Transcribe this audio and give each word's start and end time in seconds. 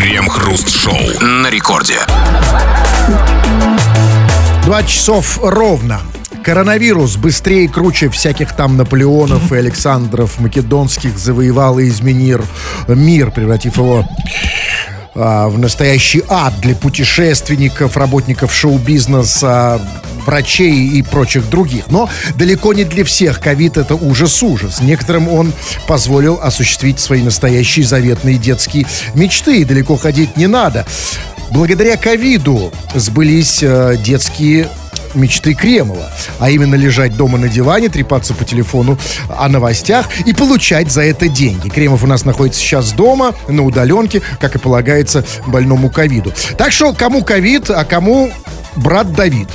Крем-хруст-шоу 0.00 1.20
на 1.20 1.50
рекорде. 1.50 1.98
Два 4.64 4.82
часов 4.82 5.38
ровно. 5.42 6.00
Коронавирус 6.42 7.16
быстрее 7.16 7.66
и 7.66 7.68
круче 7.68 8.08
всяких 8.08 8.56
там 8.56 8.78
Наполеонов 8.78 9.52
и 9.52 9.56
Александров 9.56 10.40
Македонских 10.40 11.18
завоевал 11.18 11.78
и 11.78 11.88
изменил 11.88 12.40
мир, 12.88 13.30
превратив 13.30 13.76
его 13.76 14.08
а, 15.14 15.48
в 15.48 15.58
настоящий 15.58 16.22
ад 16.28 16.54
для 16.60 16.74
путешественников, 16.74 17.96
работников 17.96 18.54
шоу-бизнеса, 18.54 19.80
врачей 20.24 20.88
и 20.88 21.02
прочих 21.02 21.48
других. 21.50 21.90
Но 21.90 22.08
далеко 22.36 22.72
не 22.72 22.84
для 22.84 23.04
всех 23.04 23.40
ковид 23.40 23.76
это 23.76 23.94
ужас-ужас. 23.94 24.80
Некоторым 24.80 25.28
он 25.28 25.52
позволил 25.86 26.38
осуществить 26.40 27.00
свои 27.00 27.22
настоящие 27.22 27.84
заветные 27.84 28.38
детские 28.38 28.86
мечты. 29.14 29.60
И 29.60 29.64
далеко 29.64 29.96
ходить 29.96 30.36
не 30.36 30.46
надо. 30.46 30.86
Благодаря 31.50 31.96
ковиду 31.96 32.72
сбылись 32.94 33.60
э, 33.62 33.96
детские 34.04 34.68
мечты 35.14 35.54
Кремова, 35.54 36.10
а 36.38 36.50
именно 36.50 36.74
лежать 36.74 37.16
дома 37.16 37.38
на 37.38 37.48
диване, 37.48 37.88
трепаться 37.88 38.34
по 38.34 38.44
телефону 38.44 38.98
о 39.28 39.48
новостях 39.48 40.06
и 40.26 40.32
получать 40.32 40.90
за 40.90 41.02
это 41.02 41.28
деньги. 41.28 41.68
Кремов 41.68 42.04
у 42.04 42.06
нас 42.06 42.24
находится 42.24 42.60
сейчас 42.60 42.92
дома, 42.92 43.34
на 43.48 43.64
удаленке, 43.64 44.22
как 44.40 44.54
и 44.56 44.58
полагается 44.58 45.24
больному 45.46 45.90
ковиду. 45.90 46.32
Так 46.56 46.72
что 46.72 46.92
кому 46.92 47.22
ковид, 47.22 47.70
а 47.70 47.84
кому 47.84 48.30
брат 48.76 49.12
Давид. 49.12 49.48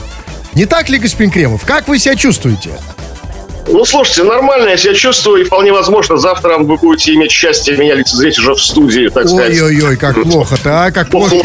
Не 0.53 0.65
так 0.65 0.89
ли, 0.89 0.97
господин 0.97 1.31
Кремов? 1.31 1.65
Как 1.65 1.87
вы 1.87 1.99
себя 1.99 2.15
чувствуете? 2.15 2.71
Ну, 3.67 3.83
слушайте, 3.83 4.23
нормально 4.23 4.69
я 4.69 4.77
себя 4.77 4.93
чувствую, 4.93 5.41
и 5.41 5.43
вполне 5.43 5.73
возможно, 5.73 6.17
завтра 6.17 6.57
вы 6.59 6.77
будете 6.77 7.13
иметь 7.15 7.31
счастье 7.31 7.75
меня 7.75 7.95
лицезреть 7.95 8.37
уже 8.37 8.53
в 8.53 8.61
студии, 8.61 9.09
так 9.09 9.27
сказать. 9.27 9.53
Ой-ой-ой, 9.53 9.97
как 9.97 10.21
плохо-то, 10.21 10.85
а? 10.85 10.91
Как 10.91 11.09
плохо. 11.09 11.35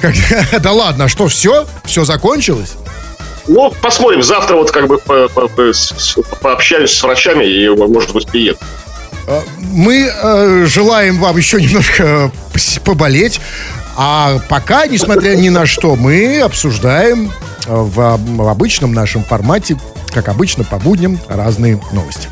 Да 0.60 0.72
ладно, 0.72 1.04
а 1.04 1.08
что, 1.08 1.28
все? 1.28 1.66
Все 1.84 2.04
закончилось? 2.04 2.76
Ну, 3.48 3.72
посмотрим. 3.82 4.22
Завтра 4.22 4.56
вот 4.56 4.70
как 4.70 4.86
бы 4.86 4.98
по 4.98 5.24
-по 5.24 5.48
-по 5.48 6.38
пообщаюсь 6.40 6.92
с 6.92 7.02
врачами 7.02 7.44
и, 7.44 7.68
может 7.68 8.12
быть, 8.12 8.26
приеду. 8.28 8.58
А, 9.26 9.42
мы 9.72 10.10
э, 10.10 10.64
желаем 10.66 11.18
вам 11.18 11.36
еще 11.36 11.60
немножко 11.60 12.30
поболеть. 12.84 13.40
А 13.96 14.38
пока, 14.48 14.86
несмотря 14.86 15.34
ни 15.34 15.48
на 15.48 15.66
что, 15.66 15.96
мы 15.96 16.40
обсуждаем 16.40 17.32
э, 17.66 17.74
в, 17.74 18.18
в 18.18 18.48
обычном 18.48 18.92
нашем 18.92 19.24
формате, 19.24 19.76
как 20.12 20.28
обычно, 20.28 20.64
по 20.64 20.78
будням, 20.78 21.18
разные 21.28 21.80
новости. 21.92 22.28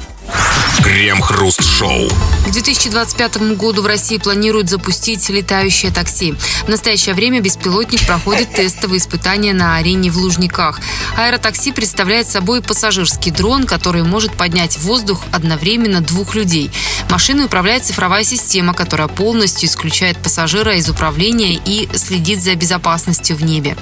Крем-хруст-шоу. 0.87 2.09
К 2.47 2.51
2025 2.53 3.57
году 3.57 3.83
в 3.83 3.87
России 3.87 4.19
планируют 4.19 4.71
запустить 4.71 5.29
летающее 5.29 5.91
такси. 5.91 6.37
В 6.65 6.69
настоящее 6.69 7.17
время 7.17 7.41
беспилотник 7.41 8.07
проходит 8.07 8.53
тестовые 8.53 9.01
испытания 9.01 9.53
на 9.53 9.79
арене 9.79 10.13
в 10.13 10.17
Лужниках. 10.17 10.79
Аэротакси 11.17 11.73
представляет 11.73 12.29
собой 12.29 12.63
пассажирский 12.63 13.33
дрон, 13.33 13.67
который 13.67 14.05
может 14.05 14.35
поднять 14.35 14.77
в 14.77 14.83
воздух 14.83 15.23
одновременно 15.33 16.03
двух 16.03 16.37
людей. 16.37 16.71
Машиной 17.11 17.47
управляет 17.47 17.85
цифровая 17.85 18.23
система, 18.23 18.73
которая 18.73 19.09
полностью 19.09 19.69
исключает 19.69 20.19
пассажира 20.19 20.77
из 20.77 20.89
управления 20.89 21.61
и 21.65 21.89
следит 21.97 22.41
за 22.41 22.55
безопасностью 22.55 23.35
в 23.37 23.43
небе. 23.43 23.77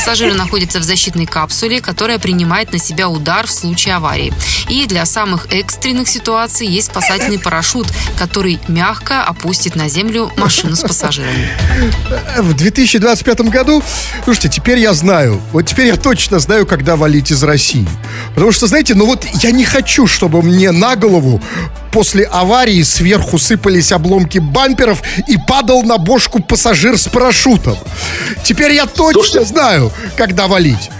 Пассажиры 0.00 0.32
находятся 0.32 0.80
в 0.80 0.82
защитной 0.82 1.26
капсуле, 1.26 1.82
которая 1.82 2.18
принимает 2.18 2.72
на 2.72 2.78
себя 2.78 3.10
удар 3.10 3.46
в 3.46 3.50
случае 3.50 3.96
аварии. 3.96 4.32
И 4.70 4.86
для 4.86 5.04
самых 5.04 5.52
экстренных 5.52 6.08
ситуаций 6.08 6.66
есть 6.66 6.86
спасательный 6.86 7.38
парашют, 7.38 7.86
который 8.18 8.58
мягко 8.66 9.22
опустит 9.22 9.76
на 9.76 9.90
землю 9.90 10.32
машину 10.38 10.74
с 10.74 10.80
пассажирами. 10.80 11.50
В 12.38 12.54
2025 12.54 13.40
году, 13.42 13.82
слушайте, 14.24 14.48
теперь 14.48 14.78
я 14.78 14.94
знаю, 14.94 15.38
вот 15.52 15.66
теперь 15.66 15.88
я 15.88 15.96
точно 15.96 16.38
знаю, 16.38 16.66
когда 16.66 16.96
валить 16.96 17.30
из 17.30 17.42
России. 17.42 17.86
Потому 18.34 18.52
что, 18.52 18.68
знаете, 18.68 18.94
ну 18.94 19.04
вот 19.04 19.26
я 19.42 19.50
не 19.50 19.64
хочу, 19.64 20.06
чтобы 20.06 20.40
мне 20.40 20.70
на 20.70 20.96
голову 20.96 21.42
после 21.92 22.24
аварии 22.24 22.82
сверху 22.82 23.38
сыпались 23.38 23.92
обломки 23.92 24.38
бамперов 24.38 25.02
и 25.28 25.36
падал 25.36 25.82
на 25.82 25.98
бошку 25.98 26.42
пассажир 26.42 26.96
с 26.96 27.08
парашютом. 27.08 27.76
Теперь 28.44 28.72
я 28.72 28.86
точно 28.86 29.22
Слушайте, 29.22 29.44
знаю, 29.44 29.89
когда 30.16 30.46
валить. 30.46 30.90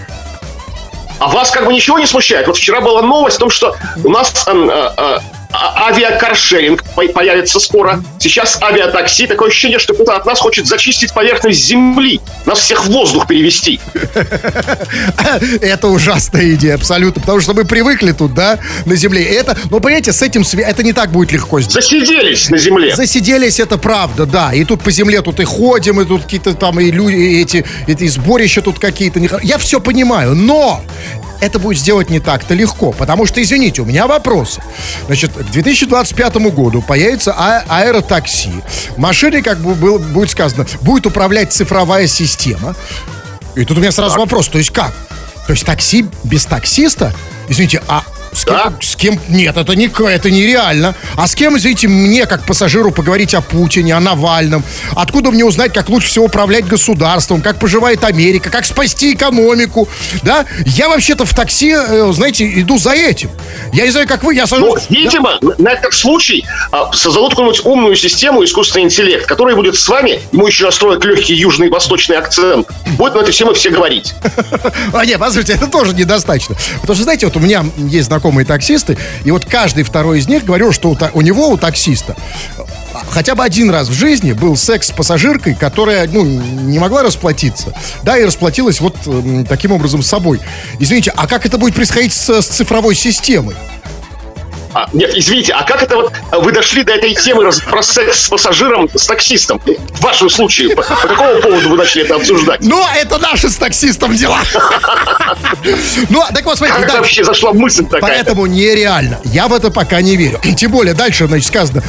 А 1.19 1.27
вас 1.27 1.51
как 1.51 1.65
бы 1.65 1.73
ничего 1.73 1.99
не 1.99 2.07
смущает? 2.07 2.47
Вот 2.47 2.57
вчера 2.57 2.81
была 2.81 3.01
новость 3.03 3.37
о 3.37 3.41
том, 3.41 3.49
что 3.51 3.75
у 4.03 4.09
нас 4.09 4.47
э, 4.47 4.51
э, 4.51 4.69
а, 4.71 5.19
авиакаршеринг 5.53 6.83
появится 7.13 7.59
скоро. 7.59 8.03
Сейчас 8.19 8.61
авиатакси. 8.61 9.27
Такое 9.27 9.49
ощущение, 9.49 9.79
что 9.79 9.93
кто-то 9.93 10.15
от 10.15 10.25
нас 10.25 10.39
хочет 10.39 10.67
зачистить 10.67 11.13
поверхность 11.13 11.63
земли. 11.63 12.21
Нас 12.45 12.59
всех 12.59 12.85
в 12.85 12.89
воздух 12.89 13.27
перевести. 13.27 13.79
Это 15.61 15.87
ужасная 15.87 16.53
идея, 16.55 16.75
абсолютно. 16.75 17.21
Потому 17.21 17.39
что 17.41 17.53
мы 17.53 17.65
привыкли 17.65 18.11
тут, 18.11 18.33
да, 18.33 18.59
на 18.85 18.95
земле. 18.95 19.23
Это, 19.23 19.57
но 19.69 19.79
понимаете, 19.79 20.13
с 20.13 20.21
этим 20.21 20.43
это 20.59 20.83
не 20.83 20.93
так 20.93 21.11
будет 21.11 21.31
легко 21.31 21.59
сделать. 21.61 21.83
Засиделись 21.83 22.49
на 22.49 22.57
земле. 22.57 22.95
Засиделись, 22.95 23.59
это 23.59 23.77
правда, 23.77 24.25
да. 24.25 24.53
И 24.53 24.63
тут 24.63 24.81
по 24.81 24.91
земле 24.91 25.21
тут 25.21 25.39
и 25.39 25.43
ходим, 25.43 26.01
и 26.01 26.05
тут 26.05 26.23
какие-то 26.23 26.53
там 26.53 26.79
и 26.79 26.91
люди, 26.91 27.41
эти, 27.41 27.65
эти 27.87 28.07
сборища 28.07 28.61
тут 28.61 28.79
какие-то. 28.79 29.19
Я 29.43 29.57
все 29.57 29.79
понимаю, 29.79 30.35
но 30.35 30.81
это 31.41 31.59
будет 31.59 31.79
сделать 31.79 32.09
не 32.09 32.19
так-то 32.19 32.53
легко. 32.53 32.91
Потому 32.91 33.25
что, 33.25 33.41
извините, 33.41 33.81
у 33.81 33.85
меня 33.85 34.07
вопросы. 34.07 34.61
Значит, 35.07 35.31
к 35.43 35.51
2025 35.51 36.35
году 36.51 36.81
появится 36.81 37.33
а- 37.37 37.63
аэротакси. 37.67 38.51
Машиной, 38.97 39.41
как 39.41 39.59
бы 39.59 39.75
было, 39.75 39.97
будет 39.97 40.31
сказано, 40.31 40.65
будет 40.81 41.05
управлять 41.05 41.51
цифровая 41.51 42.07
система. 42.07 42.75
И 43.55 43.65
тут 43.65 43.77
у 43.77 43.81
меня 43.81 43.91
сразу 43.91 44.11
так. 44.11 44.19
вопрос, 44.19 44.47
то 44.47 44.57
есть 44.57 44.71
как? 44.71 44.93
То 45.47 45.53
есть 45.53 45.65
такси 45.65 46.05
без 46.23 46.45
таксиста? 46.45 47.13
Извините, 47.49 47.81
а 47.87 48.03
с 48.33 48.45
кем, 48.45 48.55
да? 48.55 48.73
с 48.81 48.95
кем? 48.95 49.19
Нет, 49.29 49.57
это 49.57 49.75
не 49.75 49.87
это 49.87 50.31
нереально. 50.31 50.95
А 51.17 51.27
с 51.27 51.35
кем, 51.35 51.57
извините, 51.57 51.87
мне, 51.87 52.25
как 52.25 52.45
пассажиру, 52.45 52.91
поговорить 52.91 53.33
о 53.33 53.41
Путине, 53.41 53.95
о 53.95 53.99
Навальном? 53.99 54.63
Откуда 54.95 55.31
мне 55.31 55.43
узнать, 55.43 55.73
как 55.73 55.89
лучше 55.89 56.07
всего 56.07 56.25
управлять 56.25 56.65
государством, 56.65 57.41
как 57.41 57.59
поживает 57.59 58.03
Америка, 58.03 58.49
как 58.49 58.65
спасти 58.65 59.13
экономику? 59.13 59.89
Да? 60.23 60.45
Я 60.65 60.87
вообще-то 60.87 61.25
в 61.25 61.33
такси, 61.33 61.71
э, 61.71 62.11
знаете, 62.13 62.49
иду 62.61 62.77
за 62.77 62.91
этим. 62.91 63.29
Я 63.73 63.83
не 63.83 63.91
знаю, 63.91 64.07
как 64.07 64.23
вы, 64.23 64.35
я 64.35 64.47
сажусь... 64.47 64.83
Ну, 64.89 64.95
видимо, 64.95 65.37
да? 65.41 65.53
на 65.57 65.71
этот 65.71 65.93
случай 65.93 66.45
а, 66.71 66.91
создадут 66.93 67.31
какую-нибудь 67.31 67.65
умную 67.65 67.95
систему 67.95 68.43
искусственный 68.43 68.85
интеллект, 68.85 69.25
которая 69.25 69.55
будет 69.55 69.75
с 69.75 69.87
вами, 69.87 70.21
ему 70.31 70.47
еще 70.47 70.65
настроят 70.65 71.03
легкий 71.03 71.33
южный 71.33 71.67
и 71.67 71.69
восточный 71.69 72.17
акцент, 72.17 72.67
будет 72.97 73.13
на 73.15 73.19
эту 73.19 73.31
тему 73.31 73.53
все 73.53 73.69
говорить. 73.69 74.13
А 74.93 75.05
нет, 75.05 75.19
послушайте, 75.19 75.53
это 75.53 75.67
тоже 75.67 75.93
недостаточно. 75.93 76.55
Потому 76.81 76.95
что, 76.95 77.03
знаете, 77.03 77.25
вот 77.25 77.35
у 77.35 77.39
меня 77.39 77.65
есть 77.77 78.07
знакомый 78.07 78.20
знакомые 78.21 78.45
таксисты, 78.45 78.97
и 79.25 79.31
вот 79.31 79.45
каждый 79.45 79.83
второй 79.83 80.19
из 80.19 80.27
них 80.27 80.45
говорил, 80.45 80.71
что 80.71 80.91
у, 80.91 80.97
у 81.13 81.21
него, 81.21 81.49
у 81.49 81.57
таксиста, 81.57 82.15
хотя 83.09 83.33
бы 83.33 83.43
один 83.43 83.71
раз 83.71 83.89
в 83.89 83.93
жизни 83.93 84.33
был 84.33 84.55
секс 84.55 84.89
с 84.89 84.91
пассажиркой, 84.91 85.55
которая, 85.55 86.07
ну, 86.07 86.23
не 86.23 86.77
могла 86.77 87.01
расплатиться, 87.01 87.73
да, 88.03 88.17
и 88.17 88.23
расплатилась 88.23 88.79
вот 88.79 88.95
э, 89.07 89.43
таким 89.49 89.71
образом 89.71 90.03
с 90.03 90.07
собой. 90.07 90.39
Извините, 90.77 91.11
а 91.15 91.25
как 91.25 91.47
это 91.47 91.57
будет 91.57 91.73
происходить 91.73 92.13
с, 92.13 92.29
с 92.29 92.45
цифровой 92.45 92.93
системой? 92.93 93.55
А, 94.73 94.87
нет, 94.93 95.11
извините, 95.15 95.53
а 95.53 95.63
как 95.63 95.83
это 95.83 95.97
вот 95.97 96.13
вы 96.31 96.51
дошли 96.51 96.83
до 96.83 96.93
этой 96.93 97.13
темы 97.13 97.43
раз, 97.43 97.59
про 97.59 97.81
секс 97.81 98.25
с 98.25 98.29
пассажиром, 98.29 98.89
с 98.93 99.05
таксистом? 99.05 99.59
В 99.59 100.01
вашем 100.01 100.29
случае, 100.29 100.75
по, 100.75 100.81
по 100.81 100.95
какому 100.95 101.41
поводу 101.41 101.69
вы 101.69 101.77
начали 101.77 102.05
это 102.05 102.15
обсуждать? 102.15 102.61
Ну, 102.61 102.83
это 102.95 103.17
наши 103.17 103.49
с 103.49 103.57
таксистом 103.57 104.15
дела. 104.15 104.39
Ну, 106.09 106.23
так 106.33 106.45
вот, 106.45 106.57
смотрите. 106.57 106.81
Как 106.81 106.93
вообще 106.95 107.23
зашла 107.23 107.53
мысль 107.53 107.85
такая? 107.85 108.01
Поэтому 108.01 108.45
нереально. 108.45 109.19
Я 109.25 109.47
в 109.47 109.53
это 109.53 109.71
пока 109.71 110.01
не 110.01 110.15
верю. 110.15 110.39
Тем 110.55 110.71
более, 110.71 110.93
дальше, 110.93 111.27
значит, 111.27 111.47
сказано, 111.47 111.83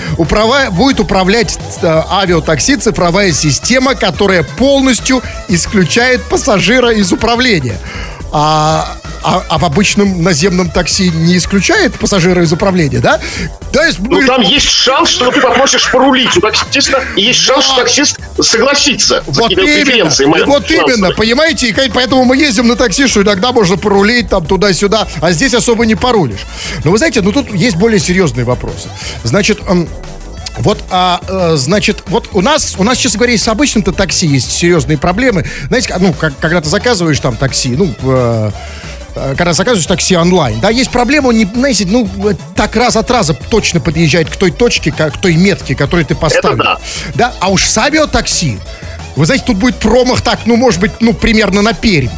будет 0.71 1.00
управлять 1.00 1.59
э, 1.82 2.03
авиатакси 2.10 2.76
цифровая 2.76 3.32
система, 3.32 3.94
которая 3.94 4.42
полностью 4.42 5.22
исключает 5.48 6.22
пассажира 6.24 6.91
из 6.92 7.12
управления. 7.12 7.78
А 8.32 8.96
а, 9.24 9.42
а 9.48 9.58
в 9.58 9.64
обычном 9.64 10.22
наземном 10.22 10.70
такси 10.70 11.10
не 11.10 11.36
исключает 11.36 11.98
пассажира 11.98 12.42
из 12.42 12.52
управления, 12.52 12.98
да? 12.98 13.20
То 13.72 13.82
есть 13.82 14.00
мы... 14.00 14.20
Ну, 14.20 14.26
там 14.26 14.42
есть 14.42 14.66
шанс, 14.66 15.10
что 15.10 15.30
ты 15.30 15.40
попросишь 15.40 15.90
порулить 15.90 16.36
у 16.36 16.40
таксиста, 16.40 17.04
и 17.16 17.22
есть 17.22 17.38
шанс, 17.38 17.64
что 17.64 17.76
таксист 17.76 18.18
согласится 18.40 19.22
вот 19.26 19.50
именно, 19.52 20.46
Вот 20.46 20.70
именно, 20.70 21.12
понимаете? 21.12 21.68
И 21.68 21.90
поэтому 21.90 22.24
мы 22.24 22.36
ездим 22.36 22.66
на 22.66 22.76
такси, 22.76 23.06
что 23.06 23.22
иногда 23.22 23.52
можно 23.52 23.76
порулить 23.76 24.28
там 24.28 24.44
туда-сюда, 24.44 25.06
а 25.20 25.32
здесь 25.32 25.54
особо 25.54 25.86
не 25.86 25.94
порулишь. 25.94 26.44
Но 26.84 26.90
вы 26.90 26.98
знаете, 26.98 27.20
ну 27.22 27.32
тут 27.32 27.52
есть 27.54 27.76
более 27.76 28.00
серьезные 28.00 28.44
вопросы. 28.44 28.88
Значит, 29.22 29.60
вот, 30.59 30.83
а, 30.91 31.21
а, 31.28 31.57
значит, 31.57 32.03
вот 32.07 32.28
у 32.33 32.41
нас, 32.41 32.75
у 32.78 32.84
нас, 32.84 32.99
честно 32.99 33.19
говоря, 33.19 33.37
с 33.37 33.49
обычным-то 33.49 33.93
такси 33.93 34.27
есть 34.27 34.53
серьезные 34.53 34.99
проблемы. 34.99 35.47
Знаете, 35.69 35.95
ну, 35.99 36.13
как, 36.13 36.39
когда 36.39 36.60
ты 36.60 36.69
заказываешь 36.69 37.21
там 37.21 37.37
такси, 37.37 37.71
ну, 37.71 37.95
э, 38.03 38.51
Э, 39.15 39.34
когда 39.37 39.53
заказываешь 39.53 39.87
такси 39.87 40.16
онлайн, 40.16 40.60
да, 40.60 40.71
есть 40.71 40.91
проблема, 40.91 41.33
не, 41.33 41.45
знаете, 41.45 41.87
ну, 41.87 42.09
так 42.54 42.77
раз 42.77 42.97
от 42.97 43.10
раза 43.10 43.34
точно 43.34 43.81
подъезжает 43.81 44.31
к 44.31 44.37
той 44.37 44.51
точке, 44.51 44.91
к 44.91 45.16
той 45.21 45.37
метке, 45.37 45.75
которую 45.75 46.07
ты 46.07 46.15
поставил. 46.15 46.57
Это 46.57 46.63
да. 46.63 46.78
да. 47.15 47.34
А 47.41 47.51
уж 47.51 47.66
с 47.66 47.78
авиатакси, 47.78 48.59
Вы 49.16 49.27
знаете, 49.27 49.45
тут 49.47 49.59
будет 49.59 49.77
промах 49.77 50.22
так, 50.22 50.41
ну, 50.47 50.57
может 50.57 50.81
быть, 50.81 50.93
ну, 51.01 51.13
примерно 51.13 51.63
на 51.63 51.75
Пермь. 51.75 52.09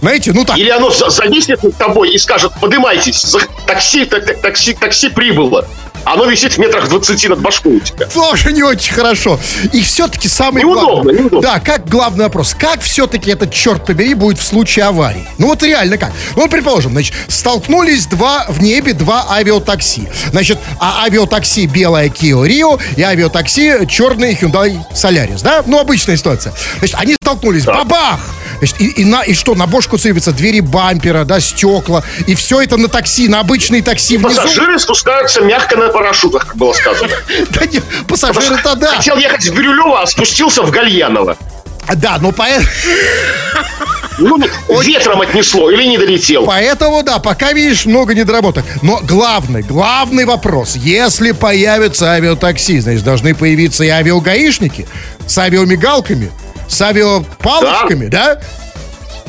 Знаете, 0.00 0.32
ну 0.32 0.44
так. 0.44 0.58
Или 0.58 0.70
оно 0.70 0.90
зависнет 0.90 1.62
над 1.62 1.76
тобой 1.76 2.10
и 2.10 2.18
скажет, 2.18 2.52
поднимайтесь, 2.60 3.36
такси, 3.66 4.04
такси, 4.04 4.74
такси 4.74 5.10
прибыло. 5.10 5.66
Оно 6.04 6.24
висит 6.26 6.54
в 6.54 6.58
метрах 6.58 6.88
20 6.88 7.28
над 7.28 7.40
башкой 7.40 7.76
у 7.76 7.80
тебя. 7.80 8.06
Тоже 8.06 8.52
не 8.52 8.62
очень 8.62 8.92
хорошо. 8.92 9.38
И 9.72 9.82
все-таки 9.82 10.28
самый 10.28 10.62
неудобно, 10.62 10.92
главный... 10.92 11.14
Неудобно. 11.14 11.40
Да, 11.40 11.60
как 11.60 11.88
главный 11.88 12.24
вопрос. 12.24 12.54
Как 12.58 12.80
все-таки 12.80 13.30
этот, 13.30 13.52
черт 13.52 13.84
побери, 13.86 14.14
будет 14.14 14.38
в 14.38 14.42
случае 14.42 14.86
аварии? 14.86 15.26
Ну 15.38 15.48
вот 15.48 15.62
реально 15.62 15.98
как? 15.98 16.12
Ну, 16.36 16.48
предположим, 16.48 16.92
значит, 16.92 17.14
столкнулись 17.28 18.06
два 18.06 18.46
в 18.48 18.62
небе 18.62 18.92
два 18.92 19.26
авиатакси. 19.30 20.08
Значит, 20.30 20.58
а 20.80 21.04
авиатакси 21.04 21.66
белая 21.66 22.08
Kia 22.08 22.46
Rio 22.46 22.80
и 22.96 23.02
авиатакси 23.02 23.86
черный 23.86 24.34
Hyundai 24.34 24.78
Solaris, 24.92 25.42
да? 25.42 25.62
Ну, 25.66 25.78
обычная 25.78 26.16
ситуация. 26.16 26.52
Значит, 26.78 26.96
они 26.98 27.14
столкнулись, 27.14 27.64
да. 27.64 27.74
бабах! 27.74 28.20
Значит, 28.58 28.80
и, 28.80 28.86
и, 29.02 29.04
на, 29.04 29.22
и 29.22 29.34
что, 29.34 29.56
на 29.56 29.66
бошку 29.66 29.98
сыпятся 29.98 30.30
двери 30.30 30.60
бампера, 30.60 31.24
да, 31.24 31.40
стекла, 31.40 32.04
и 32.28 32.36
все 32.36 32.62
это 32.62 32.76
на 32.76 32.86
такси, 32.86 33.26
на 33.26 33.40
обычные 33.40 33.82
такси 33.82 34.16
внизу. 34.16 34.40
Пассажиры 34.40 34.78
спускаются 34.78 35.40
мягко 35.40 35.76
на 35.76 35.88
парашютах, 35.92 36.46
как 36.46 36.56
было 36.56 36.72
сказано. 36.72 37.10
Да 37.50 37.66
нет, 37.66 37.84
пассажиры-то 38.08 38.74
да. 38.76 38.96
Хотел 38.96 39.16
ехать 39.16 39.44
в 39.44 39.54
Бирюлево, 39.54 40.02
а 40.02 40.06
спустился 40.06 40.62
в 40.62 40.70
Гальяново. 40.70 41.36
Да, 41.96 42.18
но 42.20 42.32
поэтому... 42.32 42.68
Ну, 44.18 44.38
ветром 44.82 45.20
отнесло 45.20 45.70
или 45.70 45.84
не 45.84 45.98
долетел. 45.98 46.44
Поэтому, 46.46 47.02
да, 47.02 47.18
пока 47.18 47.52
видишь 47.52 47.86
много 47.86 48.14
недоработок. 48.14 48.64
Но 48.82 49.00
главный, 49.02 49.62
главный 49.62 50.24
вопрос. 50.24 50.76
Если 50.76 51.32
появятся 51.32 52.12
авиатакси, 52.12 52.78
значит, 52.80 53.04
должны 53.04 53.34
появиться 53.34 53.84
и 53.84 53.88
авиагаишники 53.88 54.86
с 55.26 55.38
авиамигалками, 55.38 56.30
с 56.68 56.80
авиапалочками, 56.80 58.06
да? 58.06 58.40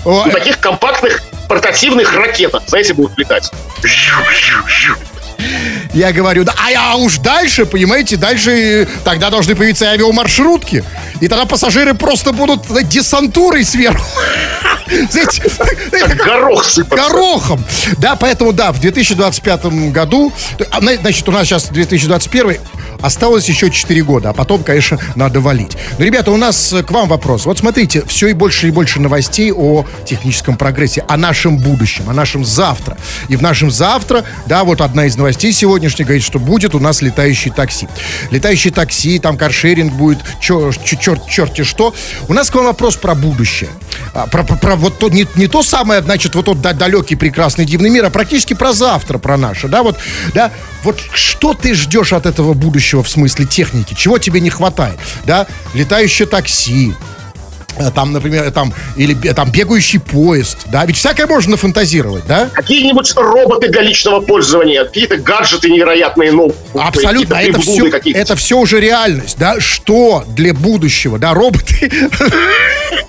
да? 0.06 0.25
На 0.25 0.31
таких 0.31 0.59
компактных 0.59 1.21
портативных 1.48 2.13
ракетах, 2.16 2.63
знаете, 2.68 2.94
будут 2.94 3.18
летать. 3.18 3.51
Я 5.94 6.12
говорю, 6.12 6.44
да, 6.44 6.53
а 6.57 6.71
я 6.71 6.95
уж 6.95 7.18
дальше, 7.19 7.65
понимаете, 7.65 8.18
дальше 8.18 8.88
тогда 9.03 9.30
должны 9.30 9.56
появиться 9.56 9.85
авиамаршрутки. 9.91 10.83
И 11.21 11.27
тогда 11.27 11.45
пассажиры 11.45 11.94
просто 11.94 12.31
будут 12.31 12.62
десантурой 12.88 13.63
сверху. 13.63 14.06
Знаете, 15.09 15.44
горох 16.15 16.65
сыпаться. 16.65 17.07
Горохом. 17.07 17.63
Да, 17.97 18.15
поэтому, 18.15 18.53
да, 18.53 18.71
в 18.71 18.80
2025 18.80 19.65
году, 19.91 20.33
а, 20.71 20.81
значит, 20.81 21.27
у 21.30 21.31
нас 21.31 21.47
сейчас 21.47 21.69
2021 21.69 22.57
Осталось 23.04 23.50
еще 23.50 23.70
4 23.70 24.02
года, 24.04 24.30
а 24.30 24.34
потом, 24.34 24.64
конечно, 24.64 24.98
надо 25.16 25.42
валить. 25.42 25.76
Но, 26.00 26.06
ребята, 26.06 26.32
у 26.32 26.38
нас 26.38 26.72
э, 26.72 26.84
к 26.84 26.92
вам 26.92 27.10
вопрос. 27.10 27.46
Вот 27.46 27.58
смотрите, 27.58 28.02
все 28.08 28.28
и 28.28 28.34
больше 28.34 28.70
и 28.70 28.72
больше 28.72 29.02
новостей 29.02 29.52
о 29.52 29.86
техническом 30.06 30.56
прогрессе, 30.56 31.04
о 31.10 31.18
нашем 31.18 31.58
будущем, 31.58 32.10
о 32.10 32.14
нашем 32.14 32.46
завтра. 32.46 32.98
И 33.28 33.36
в 33.36 33.42
нашем 33.42 33.70
завтра, 33.70 34.24
да, 34.46 34.64
вот 34.64 34.80
одна 34.80 35.06
из 35.06 35.18
новостей 35.18 35.52
сегодняшних 35.52 36.08
говорит, 36.08 36.24
что 36.24 36.40
будет 36.40 36.76
у 36.76 36.80
нас 36.80 37.02
летающий 37.02 37.52
такси. 37.52 37.90
Летающий 38.32 38.72
такси, 38.72 39.20
там 39.20 39.38
каршеринг 39.38 39.92
будет, 39.92 40.20
черт, 40.40 40.82
черт, 40.82 41.28
черти 41.28 41.64
что. 41.64 41.94
У 42.30 42.34
нас 42.34 42.50
к 42.50 42.56
вам 42.56 42.66
вопрос 42.66 42.96
про 42.96 43.16
будущее. 43.16 43.70
А, 44.14 44.28
про, 44.28 44.44
про, 44.44 44.56
про 44.56 44.76
вот 44.76 45.00
то, 45.00 45.10
не, 45.10 45.28
не 45.36 45.48
то 45.48 45.62
самое, 45.64 46.02
значит, 46.02 46.36
вот 46.36 46.46
тот 46.46 46.62
далекий, 46.62 47.16
прекрасный, 47.16 47.66
дивный 47.66 47.90
мир, 47.90 48.06
а 48.06 48.10
практически 48.10 48.54
про 48.54 48.72
завтра, 48.72 49.18
про 49.18 49.38
наше, 49.38 49.68
да, 49.68 49.84
вот, 49.84 49.98
да, 50.34 50.52
вот 50.84 51.00
что 51.14 51.54
ты 51.54 51.74
ждешь 51.74 52.14
от 52.14 52.26
этого 52.26 52.54
будущего 52.54 52.93
в 53.01 53.10
смысле 53.10 53.45
техники? 53.45 53.94
Чего 53.94 54.19
тебе 54.19 54.40
не 54.40 54.50
хватает, 54.50 55.00
да? 55.25 55.48
Летающее 55.74 56.28
такси, 56.28 56.94
там, 57.96 58.12
например, 58.12 58.52
там, 58.52 58.74
или 58.96 59.14
там 59.34 59.52
бегающий 59.52 60.00
поезд, 60.00 60.60
да, 60.72 60.86
ведь 60.86 60.98
всякое 60.98 61.28
можно 61.28 61.58
фантазировать, 61.58 62.25
да? 62.28 62.50
Какие-нибудь 62.54 63.12
роботы 63.16 63.70
для 63.70 63.81
личного 63.81 64.20
пользования, 64.20 64.86
какие-то 64.86 65.18
гаджеты 65.18 65.70
невероятные, 65.70 66.31
ну, 66.31 66.54
абсолютно, 66.74 67.36
это 67.36 67.60
все, 67.60 67.88
это 67.88 68.36
все 68.36 68.58
уже 68.58 68.80
реальность, 68.80 69.38
да, 69.40 69.60
что 69.60 70.24
для 70.28 70.54
будущего, 70.54 71.18
да, 71.18 71.34
роботы, 71.34 71.92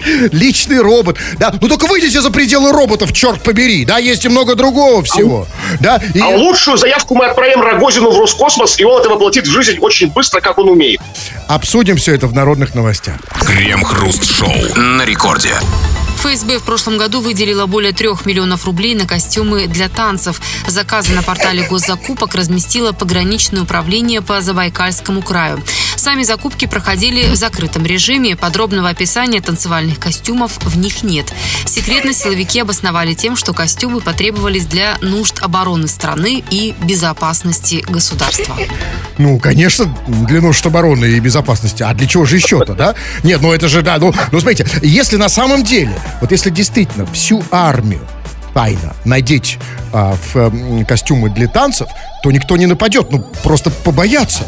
личный 0.32 0.80
робот, 0.80 1.18
да, 1.38 1.54
ну 1.60 1.68
только 1.68 1.86
выйдите 1.86 2.20
за 2.20 2.30
пределы 2.30 2.72
роботов, 2.72 3.12
черт 3.12 3.42
побери, 3.42 3.84
да, 3.84 3.98
есть 3.98 4.24
и 4.24 4.28
много 4.28 4.54
другого 4.54 5.02
всего, 5.02 5.46
а, 5.72 5.76
да. 5.80 6.00
И... 6.14 6.20
А 6.20 6.28
лучшую 6.28 6.78
заявку 6.78 7.14
мы 7.14 7.26
отправим 7.26 7.60
Рогозину 7.60 8.10
в 8.10 8.18
Роскосмос, 8.18 8.80
и 8.80 8.84
он 8.84 9.00
это 9.00 9.10
воплотит 9.10 9.46
в 9.46 9.50
жизнь 9.50 9.78
очень 9.80 10.10
быстро, 10.10 10.40
как 10.40 10.58
он 10.58 10.70
умеет. 10.70 11.00
Обсудим 11.48 11.96
все 11.96 12.14
это 12.14 12.26
в 12.26 12.32
народных 12.32 12.74
новостях. 12.74 13.16
Крем-хруст-шоу 13.44 14.53
на 14.76 15.04
рекорде. 15.04 15.58
ФСБ 16.24 16.58
в 16.58 16.62
прошлом 16.62 16.96
году 16.96 17.20
выделила 17.20 17.66
более 17.66 17.92
трех 17.92 18.24
миллионов 18.24 18.64
рублей 18.64 18.94
на 18.94 19.06
костюмы 19.06 19.66
для 19.66 19.90
танцев. 19.90 20.40
Заказы 20.66 21.12
на 21.12 21.22
портале 21.22 21.68
госзакупок 21.68 22.34
разместило 22.34 22.92
пограничное 22.92 23.62
управление 23.62 24.22
по 24.22 24.40
Забайкальскому 24.40 25.20
краю. 25.20 25.62
Сами 25.96 26.22
закупки 26.22 26.66
проходили 26.66 27.26
в 27.26 27.36
закрытом 27.36 27.84
режиме. 27.84 28.36
Подробного 28.36 28.88
описания 28.88 29.42
танцевальных 29.42 29.98
костюмов 29.98 30.58
в 30.64 30.78
них 30.78 31.02
нет. 31.02 31.32
Секретно 31.66 32.14
силовики 32.14 32.60
обосновали 32.60 33.12
тем, 33.12 33.36
что 33.36 33.52
костюмы 33.52 34.00
потребовались 34.00 34.66
для 34.66 34.96
нужд 35.02 35.40
обороны 35.40 35.88
страны 35.88 36.42
и 36.50 36.74
безопасности 36.82 37.84
государства. 37.86 38.56
Ну, 39.18 39.38
конечно, 39.38 39.94
для 40.06 40.40
нужд 40.40 40.64
обороны 40.64 41.04
и 41.04 41.20
безопасности. 41.20 41.82
А 41.82 41.92
для 41.92 42.06
чего 42.06 42.24
же 42.24 42.36
еще-то, 42.36 42.74
да? 42.74 42.94
Нет, 43.22 43.42
ну 43.42 43.52
это 43.52 43.68
же, 43.68 43.82
да, 43.82 43.98
ну, 43.98 44.12
ну 44.32 44.40
смотрите, 44.40 44.66
если 44.82 45.16
на 45.16 45.28
самом 45.28 45.62
деле 45.62 45.94
вот 46.20 46.30
если 46.30 46.50
действительно 46.50 47.06
всю 47.06 47.42
армию 47.50 48.00
тайно 48.54 48.94
надеть 49.04 49.58
а, 49.92 50.14
в 50.14 50.36
а, 50.36 50.84
костюмы 50.84 51.28
для 51.28 51.48
танцев, 51.48 51.88
то 52.22 52.30
никто 52.30 52.56
не 52.56 52.66
нападет, 52.66 53.10
ну 53.10 53.20
просто 53.42 53.70
побоятся. 53.70 54.44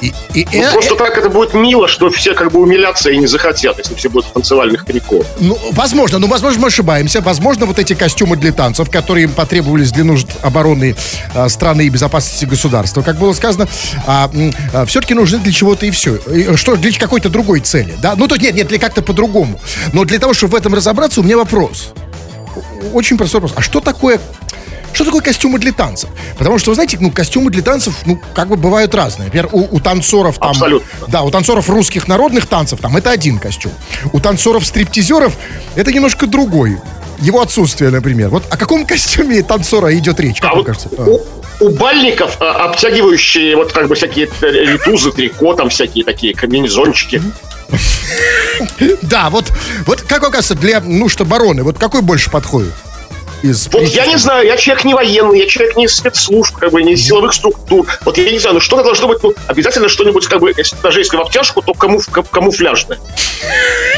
И, 0.00 0.12
и, 0.34 0.46
ну, 0.52 0.62
э, 0.62 0.72
просто 0.72 0.94
э, 0.94 0.96
так 0.96 1.18
это 1.18 1.28
будет 1.28 1.52
мило, 1.52 1.86
что 1.86 2.10
все 2.10 2.34
как 2.34 2.52
бы 2.52 2.60
умилятся 2.60 3.10
и 3.10 3.18
не 3.18 3.26
захотят, 3.26 3.78
если 3.78 3.94
все 3.94 4.08
будут 4.08 4.30
в 4.30 4.32
танцевальных 4.32 4.84
трико. 4.84 5.22
Ну, 5.40 5.58
возможно, 5.72 6.18
ну, 6.18 6.26
возможно, 6.26 6.60
мы 6.60 6.68
ошибаемся. 6.68 7.20
Возможно, 7.20 7.66
вот 7.66 7.78
эти 7.78 7.94
костюмы 7.94 8.36
для 8.36 8.52
танцев, 8.52 8.90
которые 8.90 9.24
им 9.24 9.32
потребовались 9.32 9.92
для 9.92 10.04
нужд 10.04 10.28
обороны 10.42 10.96
э, 11.34 11.48
страны 11.48 11.82
и 11.82 11.88
безопасности 11.90 12.46
государства, 12.46 13.02
как 13.02 13.18
было 13.18 13.32
сказано, 13.34 13.68
а, 14.06 14.30
а, 14.72 14.86
все-таки 14.86 15.14
нужны 15.14 15.38
для 15.38 15.52
чего-то 15.52 15.84
и 15.84 15.90
все. 15.90 16.16
И, 16.16 16.56
что, 16.56 16.76
для 16.76 16.92
какой-то 16.92 17.28
другой 17.28 17.60
цели, 17.60 17.94
да? 18.00 18.14
Ну, 18.16 18.26
то 18.26 18.36
нет, 18.36 18.54
нет, 18.54 18.68
для 18.68 18.78
как-то 18.78 19.02
по-другому. 19.02 19.60
Но 19.92 20.04
для 20.04 20.18
того, 20.18 20.32
чтобы 20.32 20.52
в 20.52 20.54
этом 20.56 20.74
разобраться, 20.74 21.20
у 21.20 21.24
меня 21.24 21.36
вопрос. 21.36 21.92
Очень 22.92 23.18
простой 23.18 23.40
вопрос. 23.40 23.56
А 23.58 23.62
что 23.62 23.80
такое 23.80 24.20
что 24.92 25.04
такое 25.04 25.20
костюмы 25.20 25.58
для 25.58 25.72
танцев? 25.72 26.10
Потому 26.38 26.58
что, 26.58 26.70
вы 26.70 26.74
знаете, 26.74 26.98
ну, 27.00 27.10
костюмы 27.10 27.50
для 27.50 27.62
танцев, 27.62 27.94
ну, 28.06 28.20
как 28.34 28.48
бы 28.48 28.56
бывают 28.56 28.94
разные. 28.94 29.26
Например, 29.26 29.48
у, 29.52 29.76
у 29.76 29.80
танцоров 29.80 30.38
там... 30.38 30.50
Абсолютно. 30.50 30.88
Да, 31.08 31.22
у 31.22 31.30
танцоров 31.30 31.68
русских 31.68 32.08
народных 32.08 32.46
танцев 32.46 32.80
там 32.80 32.96
это 32.96 33.10
один 33.10 33.38
костюм. 33.38 33.72
У 34.12 34.20
танцоров 34.20 34.64
стриптизеров 34.64 35.36
это 35.76 35.92
немножко 35.92 36.26
другой. 36.26 36.78
Его 37.20 37.42
отсутствие, 37.42 37.90
например. 37.90 38.30
Вот 38.30 38.44
о 38.50 38.56
каком 38.56 38.86
костюме 38.86 39.42
танцора 39.42 39.96
идет 39.96 40.18
речь, 40.20 40.40
как 40.40 40.52
а 40.52 40.54
вам 40.54 40.64
кажется? 40.64 40.88
У, 40.88 41.20
у 41.60 41.68
бальников 41.70 42.36
а, 42.40 42.64
обтягивающие 42.64 43.56
вот 43.56 43.72
как 43.72 43.88
бы 43.88 43.94
всякие 43.94 44.28
ритузы, 44.40 45.12
трико, 45.12 45.54
там 45.54 45.68
всякие 45.68 46.04
такие 46.04 46.34
комбинезончики. 46.34 47.22
Да, 49.02 49.30
вот, 49.30 49.50
вот 49.86 50.02
как 50.02 50.22
вам 50.22 50.32
кажется, 50.32 50.54
для 50.54 50.80
нужд 50.80 51.18
обороны, 51.20 51.62
вот 51.62 51.78
какой 51.78 52.02
больше 52.02 52.30
подходит? 52.30 52.74
Из... 53.42 53.68
Вот 53.72 53.82
я 53.82 54.06
не 54.06 54.16
знаю, 54.16 54.46
я 54.46 54.56
человек 54.56 54.84
не 54.84 54.94
военный, 54.94 55.38
я 55.38 55.46
человек 55.46 55.76
не 55.76 55.84
из 55.86 55.94
спецслужб, 55.94 56.56
как 56.56 56.72
бы, 56.72 56.82
не 56.82 56.94
из 56.94 57.04
силовых 57.04 57.32
структур. 57.32 57.86
Вот 58.04 58.18
я 58.18 58.30
не 58.30 58.38
знаю, 58.38 58.54
ну 58.54 58.60
что-то 58.60 58.84
должно 58.84 59.08
быть, 59.08 59.22
ну, 59.22 59.34
обязательно 59.46 59.88
что-нибудь, 59.88 60.26
как 60.26 60.40
бы, 60.40 60.52
если, 60.56 60.76
даже 60.82 61.00
если 61.00 61.16
в 61.16 61.20
обтяжку, 61.20 61.62
то 61.62 61.74
камуф, 61.74 62.08
камуфляжное. 62.30 62.98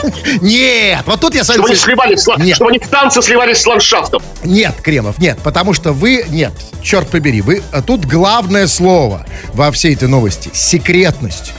Нет, 0.40 1.02
вот 1.06 1.20
тут 1.20 1.34
я... 1.34 1.44
Чтобы 1.44 1.68
они 1.68 1.76
сливались, 1.76 2.26
нет. 2.38 2.56
чтобы 2.56 2.70
они 2.70 2.78
в 2.78 2.88
танце 2.88 3.22
сливались 3.22 3.58
с 3.58 3.66
ландшафтом. 3.66 4.22
Нет, 4.42 4.74
Кремов, 4.82 5.18
нет, 5.18 5.38
потому 5.42 5.74
что 5.74 5.92
вы, 5.92 6.24
нет, 6.28 6.52
черт 6.82 7.08
побери, 7.08 7.40
вы, 7.40 7.62
а 7.72 7.82
тут 7.82 8.04
главное 8.04 8.66
слово 8.66 9.26
во 9.52 9.70
всей 9.70 9.94
этой 9.94 10.08
новости– 10.08 10.50
секретность. 10.52 11.52